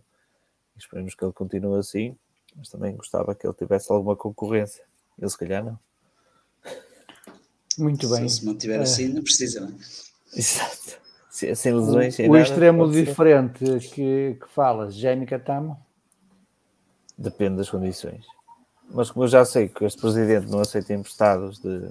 [0.78, 2.16] Esperemos que ele continue assim,
[2.56, 4.84] mas também gostava que ele tivesse alguma concorrência.
[5.20, 5.80] Ele se calhar não.
[7.78, 8.28] Muito bem.
[8.30, 9.74] Se, se mantiver assim, não precisa, não é?
[10.36, 11.06] Exato.
[11.30, 13.60] Sem lesões, sem o, o extremo diferente
[13.90, 15.78] que, que falas, Jaime Catamo?
[17.18, 18.26] Depende das condições.
[18.90, 21.90] Mas como eu já sei que este presidente não aceita emprestados de,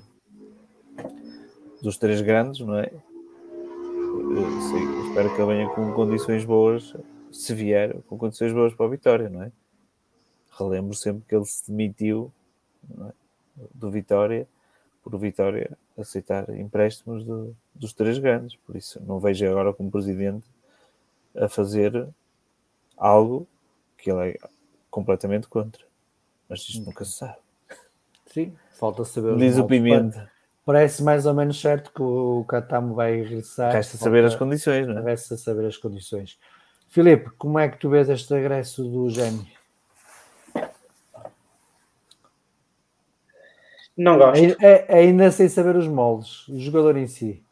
[1.83, 2.91] dos três grandes, não é?
[2.91, 6.95] Eu sei, espero que ele venha com condições boas,
[7.31, 9.53] se vier, com condições boas para a Vitória, não é?
[10.59, 12.33] Relembro sempre que ele se demitiu
[13.01, 13.13] é?
[13.75, 14.47] do Vitória,
[15.03, 20.47] por Vitória aceitar empréstimos do, dos três grandes, por isso não vejo agora como presidente
[21.37, 22.09] a fazer
[22.97, 23.47] algo
[23.97, 24.39] que ele é
[24.91, 25.85] completamente contra
[26.49, 27.37] mas isto nunca se sabe.
[28.27, 29.37] Sim, falta saber.
[29.37, 30.31] Diz o Pimenta.
[30.65, 33.73] Parece mais ou menos certo que o Catamo vai regressar.
[33.73, 35.03] Resta saber as condições, não é?
[35.03, 36.39] Resta saber as condições.
[36.89, 39.45] Filipe, como é que tu vês este regresso do Gêmeo?
[43.97, 44.45] Não gosto.
[44.61, 47.43] É, é, ainda sem saber os moldes, o jogador em si.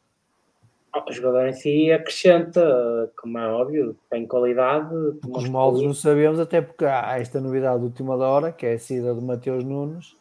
[1.08, 4.94] O jogador em si acrescenta, como é óbvio, tem qualidade.
[5.26, 8.78] Os moldes não sabemos, até porque há esta novidade de última hora, que é a
[8.78, 10.16] saída do Mateus Nunes.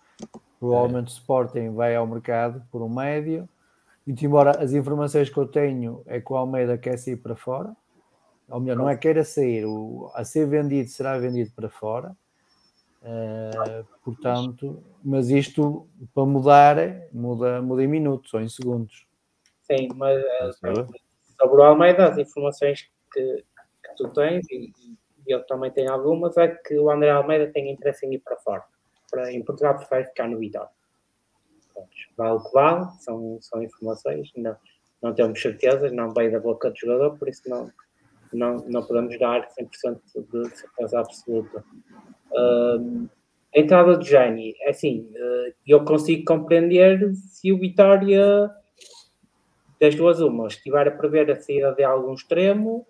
[0.60, 3.50] Provavelmente o Sporting vai ao mercado por um médio.
[4.08, 7.76] E embora as informações que eu tenho é que o Almeida quer sair para fora,
[8.50, 12.16] ou melhor, não é queira sair, o, a ser vendido será vendido para fora.
[13.02, 16.78] Uh, portanto, mas isto para mudar
[17.12, 19.08] muda, muda em minutos ou em segundos.
[19.64, 20.52] Sim, mas eh,
[21.40, 23.44] sobre o Almeida, as informações que,
[23.84, 24.72] que tu tens, e,
[25.26, 28.38] e, eu também tenho algumas, é que o André Almeida tem interesse em ir para
[28.38, 28.64] fora.
[29.10, 30.70] Para, em Portugal prefere ficar no Vitória.
[32.16, 34.56] Vale o que vale, são, são informações, não,
[35.02, 37.72] não temos certezas, não veio da boca do jogador, por isso não,
[38.34, 41.64] não, não podemos dar 100% de certeza absoluta.
[42.32, 43.10] Uh,
[43.56, 48.50] a entrada de Jani, é assim, uh, eu consigo compreender se o Vitória
[49.80, 52.86] das duas uma, estiver a prever a saída de algum extremo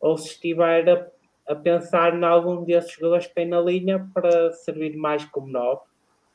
[0.00, 4.52] ou se estiver a, a pensar em algum desses jogadores que tem na linha para
[4.52, 5.80] servir mais como 9.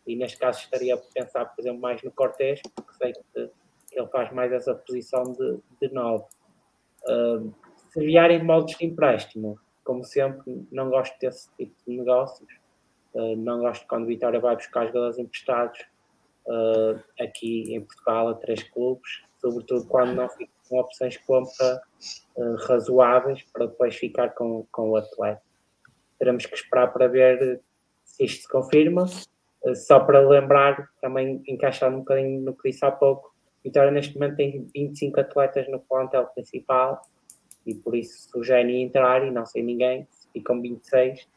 [0.07, 3.51] E neste caso estaria a pensar, por exemplo, mais no Cortés, porque sei que
[3.91, 6.23] ele faz mais essa posição de, de 9.
[7.03, 7.53] Uh,
[7.97, 12.47] se vierem de moldes de empréstimo, como sempre, não gosto desse tipo de negócios.
[13.13, 15.79] Uh, não gosto quando o Vitória vai buscar jogadores emprestados
[16.45, 21.81] uh, aqui em Portugal a três clubes, sobretudo quando não fica com opções de compra
[22.35, 25.41] uh, razoáveis para depois ficar com, com o atleta.
[26.19, 27.61] Teremos que esperar para ver
[28.03, 29.05] se isto se confirma.
[29.73, 33.33] Só para lembrar, também encaixar um bocadinho no que disse há pouco,
[33.63, 37.01] Vitória neste momento tem 25 atletas no plantel principal
[37.67, 41.27] e por isso se o Gênio entrar e não sei ninguém, se ficam 26,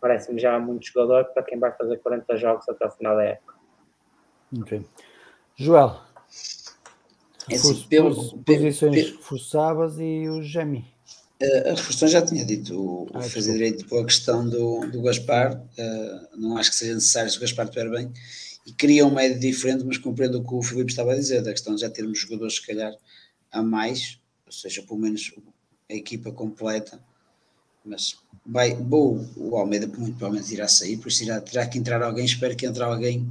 [0.00, 3.54] parece-me já muito jogador para quem vai fazer 40 jogos até o final da época.
[4.60, 4.84] Ok.
[5.56, 6.00] Joel,
[7.50, 10.84] é assim, pelo, posições pelo, reforçavas e o Gemi.
[11.40, 16.36] Uh, a reforçação já tinha dito, ah, fazer direito pela questão do, do Gaspar, uh,
[16.36, 18.12] não acho que seja necessário se o Gaspar estiver bem,
[18.66, 21.52] e queria um médio diferente, mas compreendo o que o Filipe estava a dizer, da
[21.52, 22.92] questão de já termos jogadores, se calhar,
[23.52, 25.32] a mais, ou seja, pelo menos
[25.90, 27.00] a equipa completa,
[27.84, 32.02] mas vai, bom, o Almeida muito provavelmente irá sair, por isso irá, terá que entrar
[32.02, 33.28] alguém, espero que entre alguém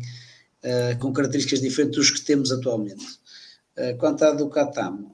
[0.64, 3.06] uh, com características diferentes dos que temos atualmente.
[3.78, 5.12] Uh, quanto à do Catam,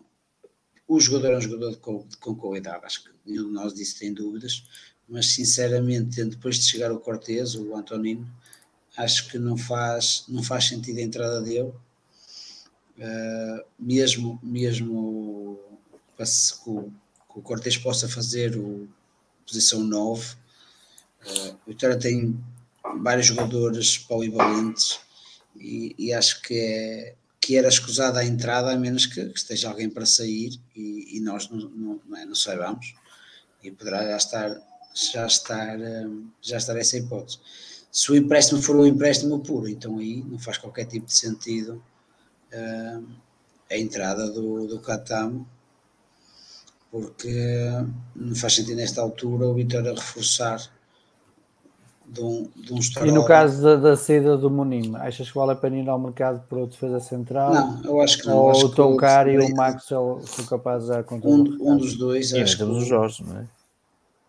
[0.87, 4.13] o jogador é um jogador com, com qualidade, acho que nenhum de nós disse tem
[4.13, 4.63] dúvidas,
[5.07, 8.29] mas sinceramente, depois de chegar o Cortez, o Antonino,
[8.95, 11.73] acho que não faz, não faz sentido a entrada dele,
[12.97, 15.59] uh, mesmo, mesmo
[16.65, 16.91] o,
[17.33, 18.87] que o Cortez possa fazer o
[19.45, 20.35] posição 9.
[21.25, 22.39] Uh, o Vitória tem
[23.01, 24.99] vários jogadores polivalentes
[25.55, 29.69] e, e, acho que, é, que era escusada a entrada, a menos que, que esteja
[29.69, 32.93] alguém para sair e, e nós não, não, não, é, não, saibamos.
[33.63, 34.61] E poderá já estar,
[34.93, 35.77] já estar,
[36.41, 37.39] já estar essa hipótese.
[37.91, 41.81] Se o empréstimo for um empréstimo puro, então aí não faz qualquer tipo de sentido
[42.51, 43.07] uh,
[43.69, 45.47] a entrada do, do Catam,
[46.93, 47.71] porque
[48.15, 50.61] não faz sentido nesta altura o Vitória reforçar
[52.05, 55.53] de um, de um E no caso da, da saída do Monim, achas que vale
[55.53, 57.51] a pena ir ao mercado para outro defesa central?
[57.51, 58.37] Não, eu acho que não.
[58.37, 61.95] Ou acho o Toncar e o Maxwell são capazes de dar conta um, um dos
[61.97, 62.31] dois.
[62.31, 63.47] E acho que o Jorge, não é?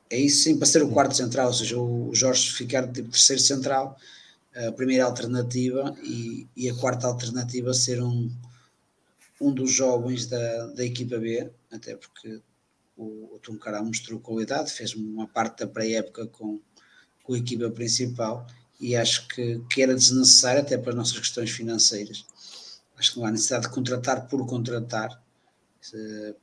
[0.08, 3.42] É isso sim, para ser o quarto central, ou seja, o Jorge ficar tipo terceiro
[3.42, 3.94] central,
[4.56, 8.30] a primeira alternativa e, e a quarta alternativa ser um,
[9.38, 12.40] um dos jovens da, da equipa B, até porque
[12.96, 16.60] o, o mostrou qualidade, fez uma parte da pré-época com,
[17.22, 18.46] com a equipa principal
[18.80, 22.24] e acho que, que era desnecessário até para as nossas questões financeiras.
[22.96, 25.22] Acho que não há necessidade de contratar por contratar,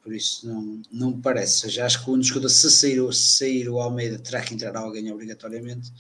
[0.04, 1.70] por isso não, não me parece.
[1.70, 5.12] Já acho que o único se sair, se sair o Almeida terá que entrar alguém
[5.12, 5.92] obrigatoriamente.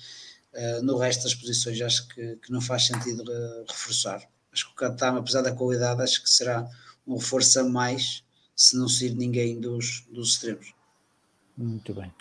[0.53, 3.23] Uh, no resto das posições acho que, que não faz sentido
[3.68, 4.22] reforçar.
[4.52, 6.69] Acho que o Catama, apesar da qualidade, acho que será
[7.07, 8.23] um reforço a mais
[8.62, 10.76] se não sair ninguém dos, dos extremos.
[11.58, 12.14] Muito bem.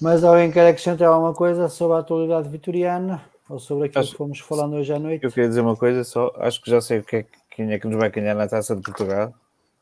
[0.00, 4.16] Mas alguém quer acrescentar alguma coisa sobre a atualidade vitoriana ou sobre aquilo acho, que
[4.16, 5.22] fomos falando hoje à noite?
[5.22, 7.86] Eu queria dizer uma coisa só, acho que já sei que é, quem é que
[7.86, 9.34] nos vai ganhar na taça de Portugal.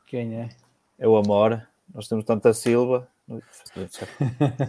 [0.06, 0.48] Quem é?
[0.98, 1.68] É o Amora.
[1.94, 3.06] Nós temos tanta Silva.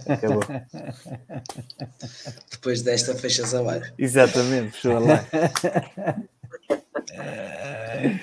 [0.07, 0.41] Acabou.
[2.51, 3.91] Depois desta fechas a live.
[3.97, 4.99] Exatamente, fechou a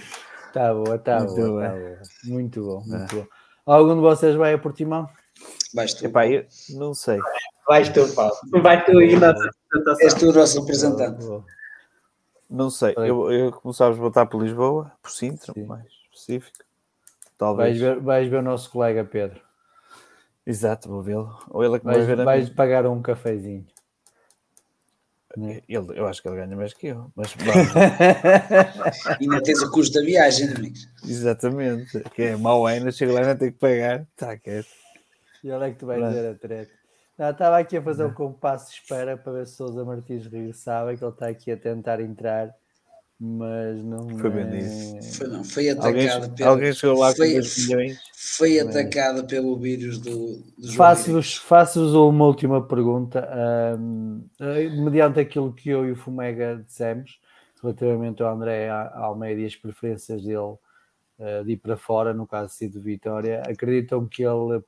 [0.61, 0.75] live.
[0.75, 1.99] Tá boa, tá muito boa, tá boa.
[2.25, 3.21] Muito bom, muito é.
[3.21, 3.27] bom.
[3.65, 5.09] Algum de vocês vai a Portimão?
[5.75, 6.07] Vais tu.
[6.07, 7.19] Epá, eu não sei.
[7.69, 8.35] Vais tu, Paulo.
[8.63, 9.97] Vai tu ir na apresentação.
[10.01, 11.45] És tu o nosso representante.
[12.51, 12.95] Não sei.
[12.97, 15.65] Eu, eu começava a votar por Lisboa, por Sintra, Sim.
[15.65, 16.65] mais específico.
[17.39, 17.79] Talvez.
[17.79, 19.41] Vais ver, vais ver o nosso colega Pedro.
[20.47, 21.39] Exato, vou vê-lo.
[21.51, 23.67] Ou ele é que vais, vai ver Vais pagar um cafezinho.
[25.37, 25.63] Né?
[25.69, 27.35] Ele, eu acho que ele ganha mais que eu, mas
[29.21, 30.89] e ainda tens o custo da viagem, amigos.
[31.05, 34.69] Exatamente, que é mau ainda, chega lá e não tem que pagar, está quieto.
[35.43, 36.73] E olha que tu vais dizer a treta.
[37.19, 41.03] estava aqui a fazer um compasso de espera para ver se Sousa Martins regressava, que
[41.03, 42.55] ele está aqui a tentar entrar,
[43.25, 44.19] mas não.
[44.19, 45.03] Foi bem é...
[45.03, 46.51] Foi, não, foi atacado alguém, pelo.
[46.51, 48.01] Alguém chegou lá foi, com milhões.
[48.13, 50.43] Foi atacado pelo vírus do.
[50.59, 53.29] do Faço-vos faço uma última pergunta,
[53.79, 54.29] um,
[54.85, 57.21] mediante aquilo que eu e o Fumega dissemos
[57.63, 62.59] relativamente ao André Almeida e as preferências dele uh, de ir para fora, no caso
[62.59, 64.61] de Vitória, acreditam que ele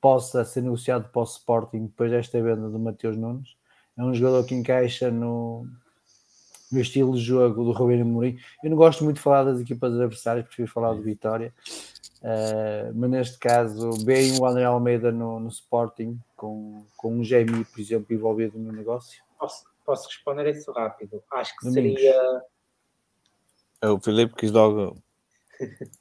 [0.00, 3.50] possa ser negociado para o Sporting depois desta venda do Mateus Nunes.
[3.96, 5.64] É um jogador que encaixa no,
[6.70, 8.38] no estilo de jogo do Rubén Amorim.
[8.62, 11.52] Eu não gosto muito de falar das equipas adversárias, prefiro falar do Vitória.
[12.22, 17.64] Uh, mas neste caso, bem o André Almeida no, no Sporting, com, com um GMI,
[17.64, 19.22] por exemplo, envolvido no negócio?
[19.38, 21.22] Posso, posso responder isso rápido.
[21.32, 22.00] Acho que Domingos.
[22.00, 22.42] seria.
[23.82, 24.96] O Filipe quis logo.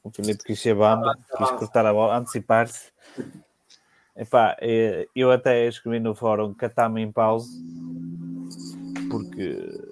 [0.04, 2.92] O Filipe quis ser bamba, quis cortar a bola, antecipar-se.
[4.16, 7.50] Epá, eh, eu até escrevi no fórum catar-me em pause
[9.10, 9.89] porque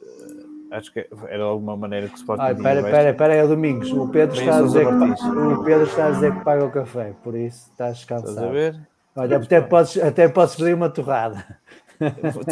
[0.78, 2.44] acho que era alguma maneira que o Sporting.
[2.44, 3.92] Ai, pera, pera, pera, é o Domingos.
[3.92, 7.14] O Pedro, está a dizer que, o Pedro está a dizer que paga o café,
[7.24, 8.30] por isso estás cansado.
[8.30, 8.88] Estás a ver?
[9.16, 11.44] Olha, até podes, até podes pedir uma torrada.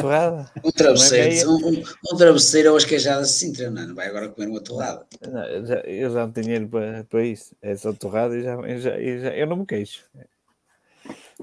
[0.02, 0.50] torrada?
[0.64, 1.84] Um travesseiro, um, um,
[2.14, 5.06] um travesseiro ou as queijadas assim, não, não vai agora comer uma torrada.
[5.32, 7.56] Não, eu, já, eu já não tenho dinheiro para, para isso.
[7.62, 10.04] É só torrada e já, eu, já, eu, já, eu não me queixo.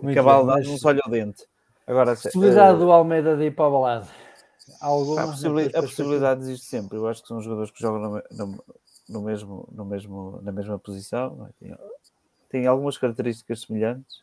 [0.01, 0.67] Muito cavalo bem, mas...
[0.67, 1.45] não se olha o dente.
[1.87, 4.09] Agora, possibilidade uh, do Almeida de ir para o balado.
[4.81, 6.99] Alguma a, possibilidade, a possibilidade existe sempre.
[6.99, 8.65] Eu acho que são jogadores que jogam no, no,
[9.09, 11.47] no mesmo, no mesmo, na mesma posição.
[11.47, 11.53] É?
[11.59, 11.79] Tem,
[12.49, 14.23] tem, algumas características semelhantes.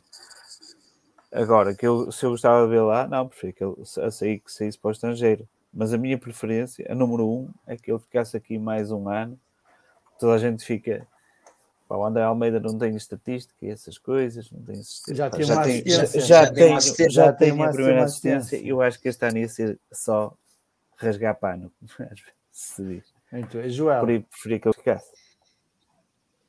[1.32, 4.40] Agora, que eu, se eu gostava de ver lá, não, prefiro que ele a sair,
[4.40, 5.48] que saísse para o estrangeiro.
[5.72, 9.40] Mas a minha preferência, a número um, é que ele ficasse aqui mais um ano.
[10.20, 11.08] Toda a gente fica
[11.98, 14.82] o André Almeida não tem estatística e essas coisas, não tem
[15.16, 18.58] Já tem já tem, já, já, já, tem, já tem a primeira assistência.
[18.58, 20.38] Eu acho que este ano ia ser só
[20.96, 21.72] rasgar pano,
[22.52, 23.04] se diz.
[23.34, 24.02] Então, Joel.
[24.02, 25.12] Por aí preferi que ele ficasse.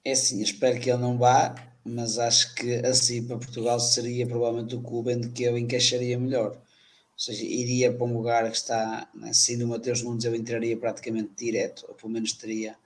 [0.04, 1.54] É assim, espero que ele não vá,
[1.84, 6.50] mas acho que assim para Portugal seria provavelmente o clube em que eu encaixaria melhor.
[6.50, 11.32] Ou seja, iria para um lugar que está, assim no Mateus Nunes eu entraria praticamente
[11.36, 12.76] direto, ou pelo menos teria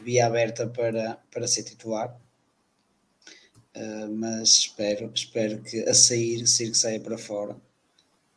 [0.00, 2.18] via aberta para, para ser titular.
[3.76, 7.56] Uh, mas espero, espero que a sair, sair que saia para fora,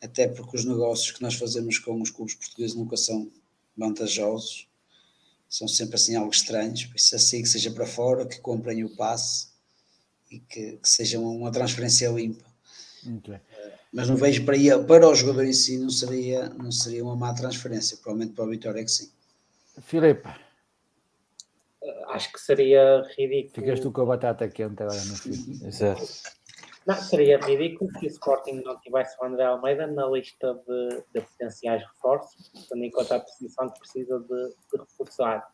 [0.01, 3.31] até porque os negócios que nós fazemos com os clubes portugueses nunca são
[3.75, 4.67] vantajosos,
[5.49, 8.95] são sempre assim algo estranhos, por isso assim que seja para fora, que comprem o
[8.95, 9.47] passe
[10.29, 12.45] e que, que seja uma transferência limpa.
[13.39, 17.15] Uh, mas não vejo para, para o jogador em si não seria, não seria uma
[17.15, 19.11] má transferência, provavelmente para o Vitória é que sim.
[19.81, 20.29] Filipe,
[22.11, 23.65] acho que seria ridículo.
[23.65, 25.65] Ficas tu com a batata quente agora no fim.
[25.65, 26.01] Exato.
[26.85, 31.21] Não, seria ridículo se o Sporting não tivesse o André Almeida na lista de, de
[31.21, 35.47] potenciais reforços, tendo em conta a posição que precisa de, de reforçar.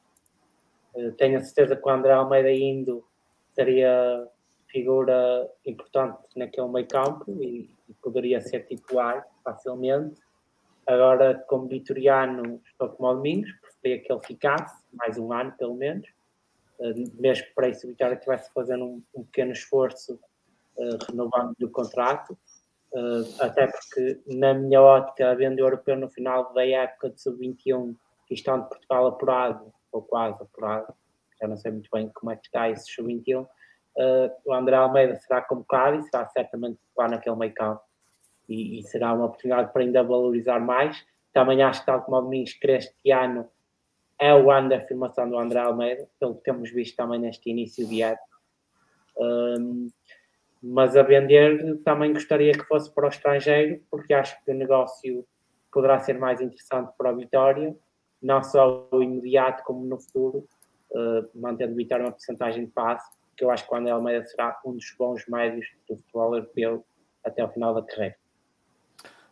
[0.93, 3.05] Uh, tenho a certeza que o André Almeida indo
[3.53, 4.27] seria
[4.69, 10.21] figura importante naquele meio campo e, e poderia ser titular facilmente.
[10.85, 15.75] Agora, como vitoriano, estou como o Domingos, preferia que ele ficasse mais um ano, pelo
[15.75, 16.07] menos,
[17.15, 20.19] mesmo que para isso o Vitória estivesse fazendo um, um, pequeno esforço
[20.77, 22.37] uh, renovando o contrato,
[22.93, 27.95] uh, até porque, na minha ótica, havendo europeu no final da época de sub-21
[28.29, 30.93] e estando de Portugal apurado, ou quase apurado,
[31.41, 33.47] já não sei muito bem como é que está esse sub-21, uh,
[34.45, 37.81] o André Almeida será convocado e será certamente lá naquele meio campo.
[38.47, 41.05] E, e, será uma oportunidade para ainda valorizar mais.
[41.33, 43.49] Também acho que, tal como o Domingos, que este ano
[44.19, 47.88] é o ano da afirmação do André Almeida, pelo que temos visto também neste início
[47.88, 48.38] de época.
[49.18, 49.89] Um,
[50.61, 55.26] mas a vender também gostaria que fosse para o estrangeiro, porque acho que o negócio
[55.72, 57.76] poderá ser mais interessante para a Vitória,
[58.22, 60.48] não só o imediato como no futuro,
[60.91, 64.26] uh, mantendo o Vitória uma porcentagem de passe, que eu acho que o André Almeida
[64.26, 66.84] será um dos bons médios do futebol europeu
[67.23, 68.15] até o final da carreira.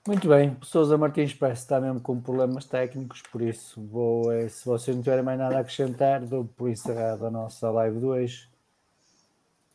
[0.07, 4.47] Muito bem, o Sousa Martins parece estar mesmo com problemas técnicos, por isso vou, eh,
[4.47, 8.47] se vocês não tiverem mais nada a acrescentar, dou por encerrado a nossa live 2.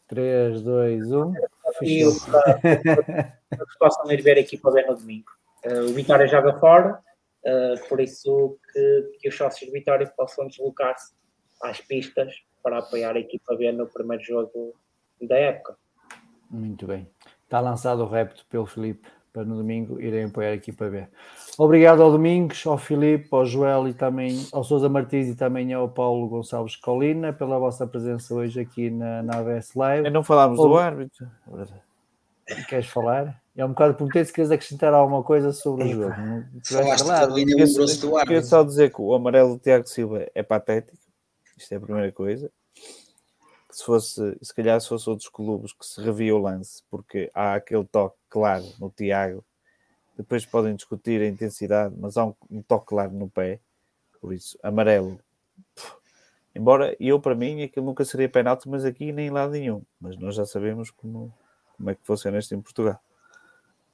[0.07, 1.35] 3, 2, 1.
[1.82, 5.31] E que possam ir ver aqui para ver no domingo.
[5.65, 7.01] Uh, o Vitória joga fora,
[7.44, 11.12] uh, por isso que, que os sócios de Vitória possam deslocar-se
[11.61, 12.32] às pistas
[12.62, 14.74] para apoiar a equipa B no primeiro jogo
[15.20, 15.77] da época.
[16.48, 17.09] Muito bem.
[17.44, 21.09] Está lançado o repto pelo Felipe para no domingo irem apoiar aqui para ver.
[21.59, 25.89] Obrigado ao Domingos, ao Filipe, ao Joel e também ao Sousa Martins e também ao
[25.89, 30.07] Paulo Gonçalves Colina pela vossa presença hoje aqui na, na ABS Live.
[30.07, 31.27] E não falámos do árbitro.
[32.69, 33.40] Queres falar?
[33.57, 36.15] É um bocado perguntei se queres acrescentar alguma coisa sobre o jogo.
[36.65, 38.27] Falaste Colina e lembrou-se do árbitro.
[38.27, 40.98] Queria só dizer que o amarelo do Tiago Silva é patético.
[41.57, 42.51] Isto é a primeira coisa
[43.70, 47.55] se fosse, se calhar se fosse outros clubes que se revia o lance, porque há
[47.55, 49.44] aquele toque claro no Tiago,
[50.16, 53.60] depois podem discutir a intensidade, mas há um, um toque claro no pé,
[54.20, 55.18] por isso, amarelo.
[56.55, 59.82] Embora eu, para mim, aquilo nunca seria penalti, mas aqui nem em lado nenhum.
[60.01, 61.32] Mas nós já sabemos como,
[61.76, 63.01] como é que funciona isto em Portugal.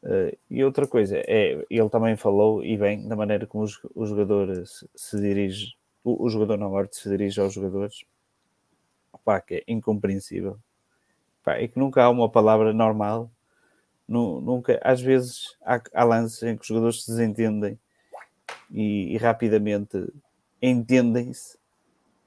[0.02, 4.06] Uh, e outra coisa, é, ele também falou, e bem, da maneira como os, o
[4.06, 5.74] jogador se, se dirige,
[6.04, 8.04] o, o, jogador não norte se dirige aos jogadores,
[9.46, 10.58] que é incompreensível.
[11.42, 13.30] Pá, e que nunca há uma palavra normal,
[14.08, 17.78] nu, nunca, às vezes há, há lances em que os jogadores se desentendem
[18.70, 20.12] e, e rapidamente
[20.60, 21.58] entendem-se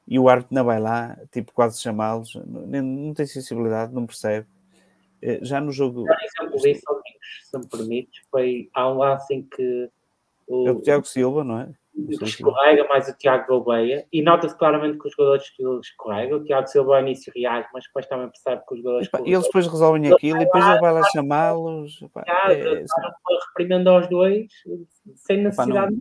[0.10, 4.48] e o árbitro não vai lá, tipo, quase chamá-los, não, não, tem sensibilidade, não percebe.
[5.22, 6.04] Eh, já no jogo.
[6.04, 6.82] Já exemplo disso,
[7.44, 9.88] se me permites, foi há um lance em que
[10.48, 11.74] o, é o Tiago Silva, não é?
[12.22, 16.68] Escorrega mais o Tiago Gouveia e nota-se claramente que os jogadores que escorregam, o Tiago
[16.68, 19.10] Silva ao início reage, mas depois também percebe que os jogadores.
[19.26, 22.00] E eles depois resolvem aquilo e depois ele vai lá chamá-los.
[22.48, 22.86] É,
[23.50, 24.48] reprimendo aos dois
[25.16, 25.98] sem necessidade.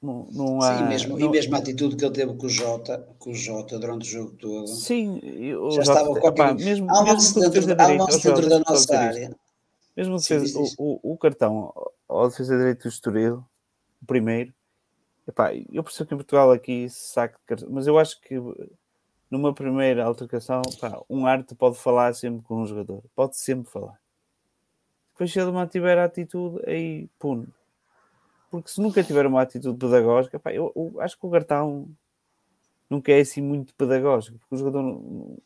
[0.00, 1.26] Não, não há, Sim, mesmo, não...
[1.26, 4.10] e mesmo a atitude que ele teve com o Jota, com o Jota durante o
[4.10, 4.68] jogo todo.
[4.68, 5.20] Sim,
[5.56, 6.54] o já Jota, estava qualquer...
[6.54, 9.36] mesmo, há um dentro, dentro da nossa área.
[9.96, 11.74] Mesmo defesa, o, o, o, cartão
[12.08, 13.44] ao defesa de direito do Estoril,
[14.00, 14.54] o primeiro,
[15.28, 17.38] epá, eu percebo que Portugal aqui saca
[17.70, 18.34] mas eu acho que
[19.30, 24.00] numa primeira altercação, epá, um arte pode falar sempre com um jogador, pode sempre falar.
[25.12, 27.46] Depois se ele mantiver a atitude, aí pune
[28.50, 31.88] porque se nunca tiver uma atitude pedagógica, pá, eu, eu, acho que o cartão
[32.88, 35.38] nunca é assim muito pedagógico, porque o jogador não,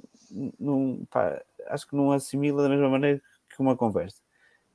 [0.59, 4.22] não pá, acho que não assimila da mesma maneira que uma conversa.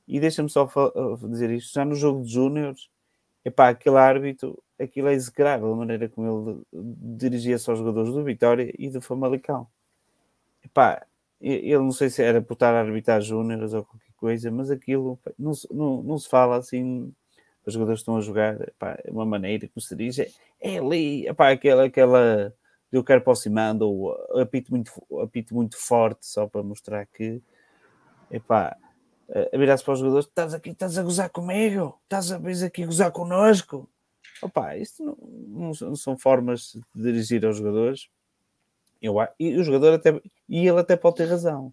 [0.06, 0.68] E deixa-me só
[1.28, 2.90] dizer isto, já no jogo de Júniors,
[3.54, 6.86] pá, aquele árbitro, aquilo é execrável, a maneira como ele
[7.16, 9.66] dirigia-se aos jogadores do Vitória e do Famalicão.
[10.64, 11.06] Epá,
[11.40, 15.18] ele não sei se era por estar a arbitrar Júniors ou qualquer coisa, mas aquilo
[15.38, 17.12] não, não, não se fala assim
[17.68, 20.28] os jogadores estão a jogar pá, uma maneira que se diz é,
[20.60, 22.54] é ali, pá, aquela, aquela
[22.90, 24.90] eu quero aproximando ou apito muito,
[25.20, 27.40] apito muito forte só para mostrar que
[28.30, 28.76] epá,
[29.52, 32.82] a virar-se para os jogadores, estás aqui, estás a gozar comigo, estás a vir aqui
[32.82, 33.88] a gozar connosco.
[34.40, 38.08] Opa, isto não, não, são formas de dirigir aos jogadores.
[39.02, 41.72] Eu, e o jogador até, e ele até pode ter razão.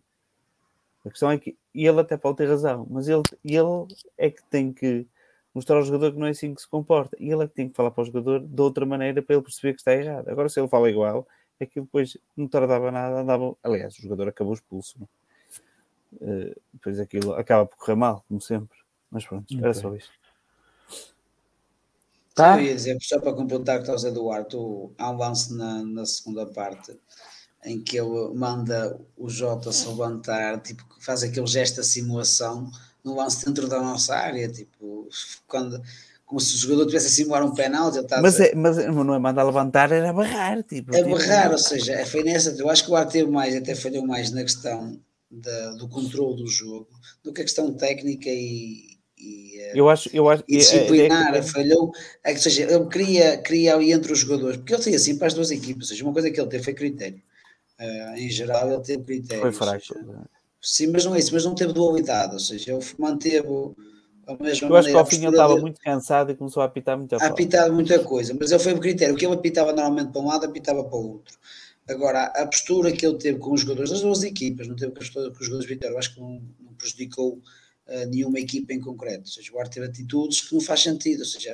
[1.06, 3.88] A questão é que ele até pode ter razão, mas ele, ele
[4.18, 5.08] é que tem que
[5.54, 7.16] mostrar ao jogador que não é assim que se comporta.
[7.20, 9.44] E ele é que tem que falar para o jogador de outra maneira para ele
[9.44, 10.28] perceber que está errado.
[10.28, 11.28] Agora, se ele fala igual,
[11.62, 13.56] aquilo depois não tardava nada, andava.
[13.64, 15.00] Aliás, o jogador acabou expulso.
[16.22, 18.78] Uh, depois aquilo acaba por correr mal, como sempre.
[19.12, 19.64] Mas pronto, okay.
[19.64, 20.10] era só isso.
[22.34, 22.60] Tá?
[22.60, 26.46] Eu ia dizer, só para completar que estás Eduardo, há um lance na, na segunda
[26.46, 27.00] parte
[27.64, 32.70] em que ele manda o Jota se levantar, tipo, faz aquele gesto de simulação
[33.04, 35.08] no lance dentro da nossa área, tipo,
[35.48, 35.82] quando,
[36.26, 38.00] como se o jogador tivesse a simular um penalti.
[38.22, 40.62] Mas, é, mas não é mandar levantar, era barrar.
[40.64, 42.52] Tipo, é tipo, barrar, ou seja, é, foi nessa.
[42.52, 45.00] Eu acho que o ar teve mais, até falhou mais na questão
[45.36, 46.88] da, do controle do jogo
[47.24, 48.98] do que a questão técnica e.
[49.18, 51.92] e eh, eu acho, eu acho, e disciplinar, é, é, falhou,
[52.24, 55.28] é, ou seja, ele queria, queria ali entre os jogadores, porque ele tinha assim para
[55.28, 57.22] as duas equipas, ou seja, uma coisa que ele teve foi critério,
[57.80, 59.42] uh, em geral ele teve critério.
[59.42, 59.86] Foi fraco.
[59.86, 60.26] Seja,
[60.62, 63.48] Sim, mas não é isso, mas não teve dualidade, ou seja, ele manteve
[64.28, 66.98] a mesma Eu acho que ao fim ele estava muito cansado e começou a apitar
[66.98, 67.26] muita coisa.
[67.26, 70.22] A apitar muita coisa, mas ele foi o critério, o que ele apitava normalmente para
[70.22, 71.38] um lado, apitava para o outro.
[71.88, 75.00] Agora, a postura que ele teve com os jogadores das duas equipas, não teve com
[75.00, 79.22] os, jogadores Vitória, eu acho que não, não prejudicou uh, nenhuma equipa em concreto.
[79.22, 81.20] Ou seja, o Arte teve atitudes que não faz sentido.
[81.20, 81.54] Ou seja,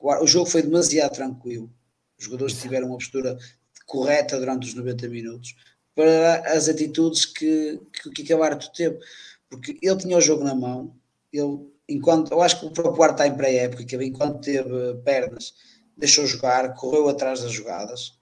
[0.00, 1.72] o, o jogo foi demasiado tranquilo.
[2.16, 3.36] Os jogadores tiveram uma postura
[3.86, 5.56] correta durante os 90 minutos
[5.94, 8.98] para as atitudes que, que, que acabaram de ter.
[9.48, 10.94] Porque ele tinha o jogo na mão,
[11.32, 15.54] ele, enquanto, eu acho que o próprio Arte está em pré-época, enquanto teve pernas,
[15.96, 18.18] deixou jogar, correu atrás das jogadas,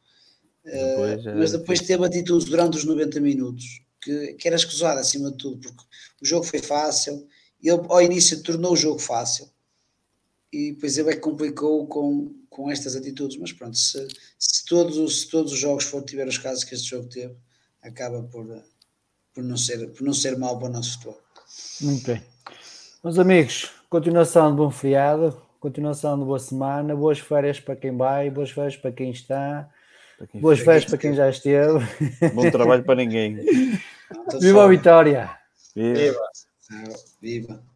[0.65, 5.31] depois, uh, mas depois teve atitudes durante os 90 minutos, que, que era escusado acima
[5.31, 5.83] de tudo, porque
[6.21, 7.27] o jogo foi fácil,
[7.63, 9.49] ele ao início tornou o jogo fácil,
[10.53, 14.07] e depois ele é que complicou com, com estas atitudes, mas pronto, se,
[14.39, 17.35] se, todos, se todos os jogos for tiver os casos que este jogo teve,
[17.81, 18.47] acaba por,
[19.35, 21.21] por, não ser, por não ser mau para o nosso futebol.
[21.81, 22.23] Muito bem.
[23.03, 28.31] Meus amigos, continuação de bom feriado, continuação de boa semana, boas férias para quem vai,
[28.31, 29.69] boas férias para quem está,
[30.35, 31.85] boas férias para quem já esteve.
[32.35, 33.37] Bom trabalho para ninguém.
[34.41, 35.31] Viva a vitória!
[35.75, 35.99] Viva!
[35.99, 36.95] Viva!
[37.21, 37.72] Viva.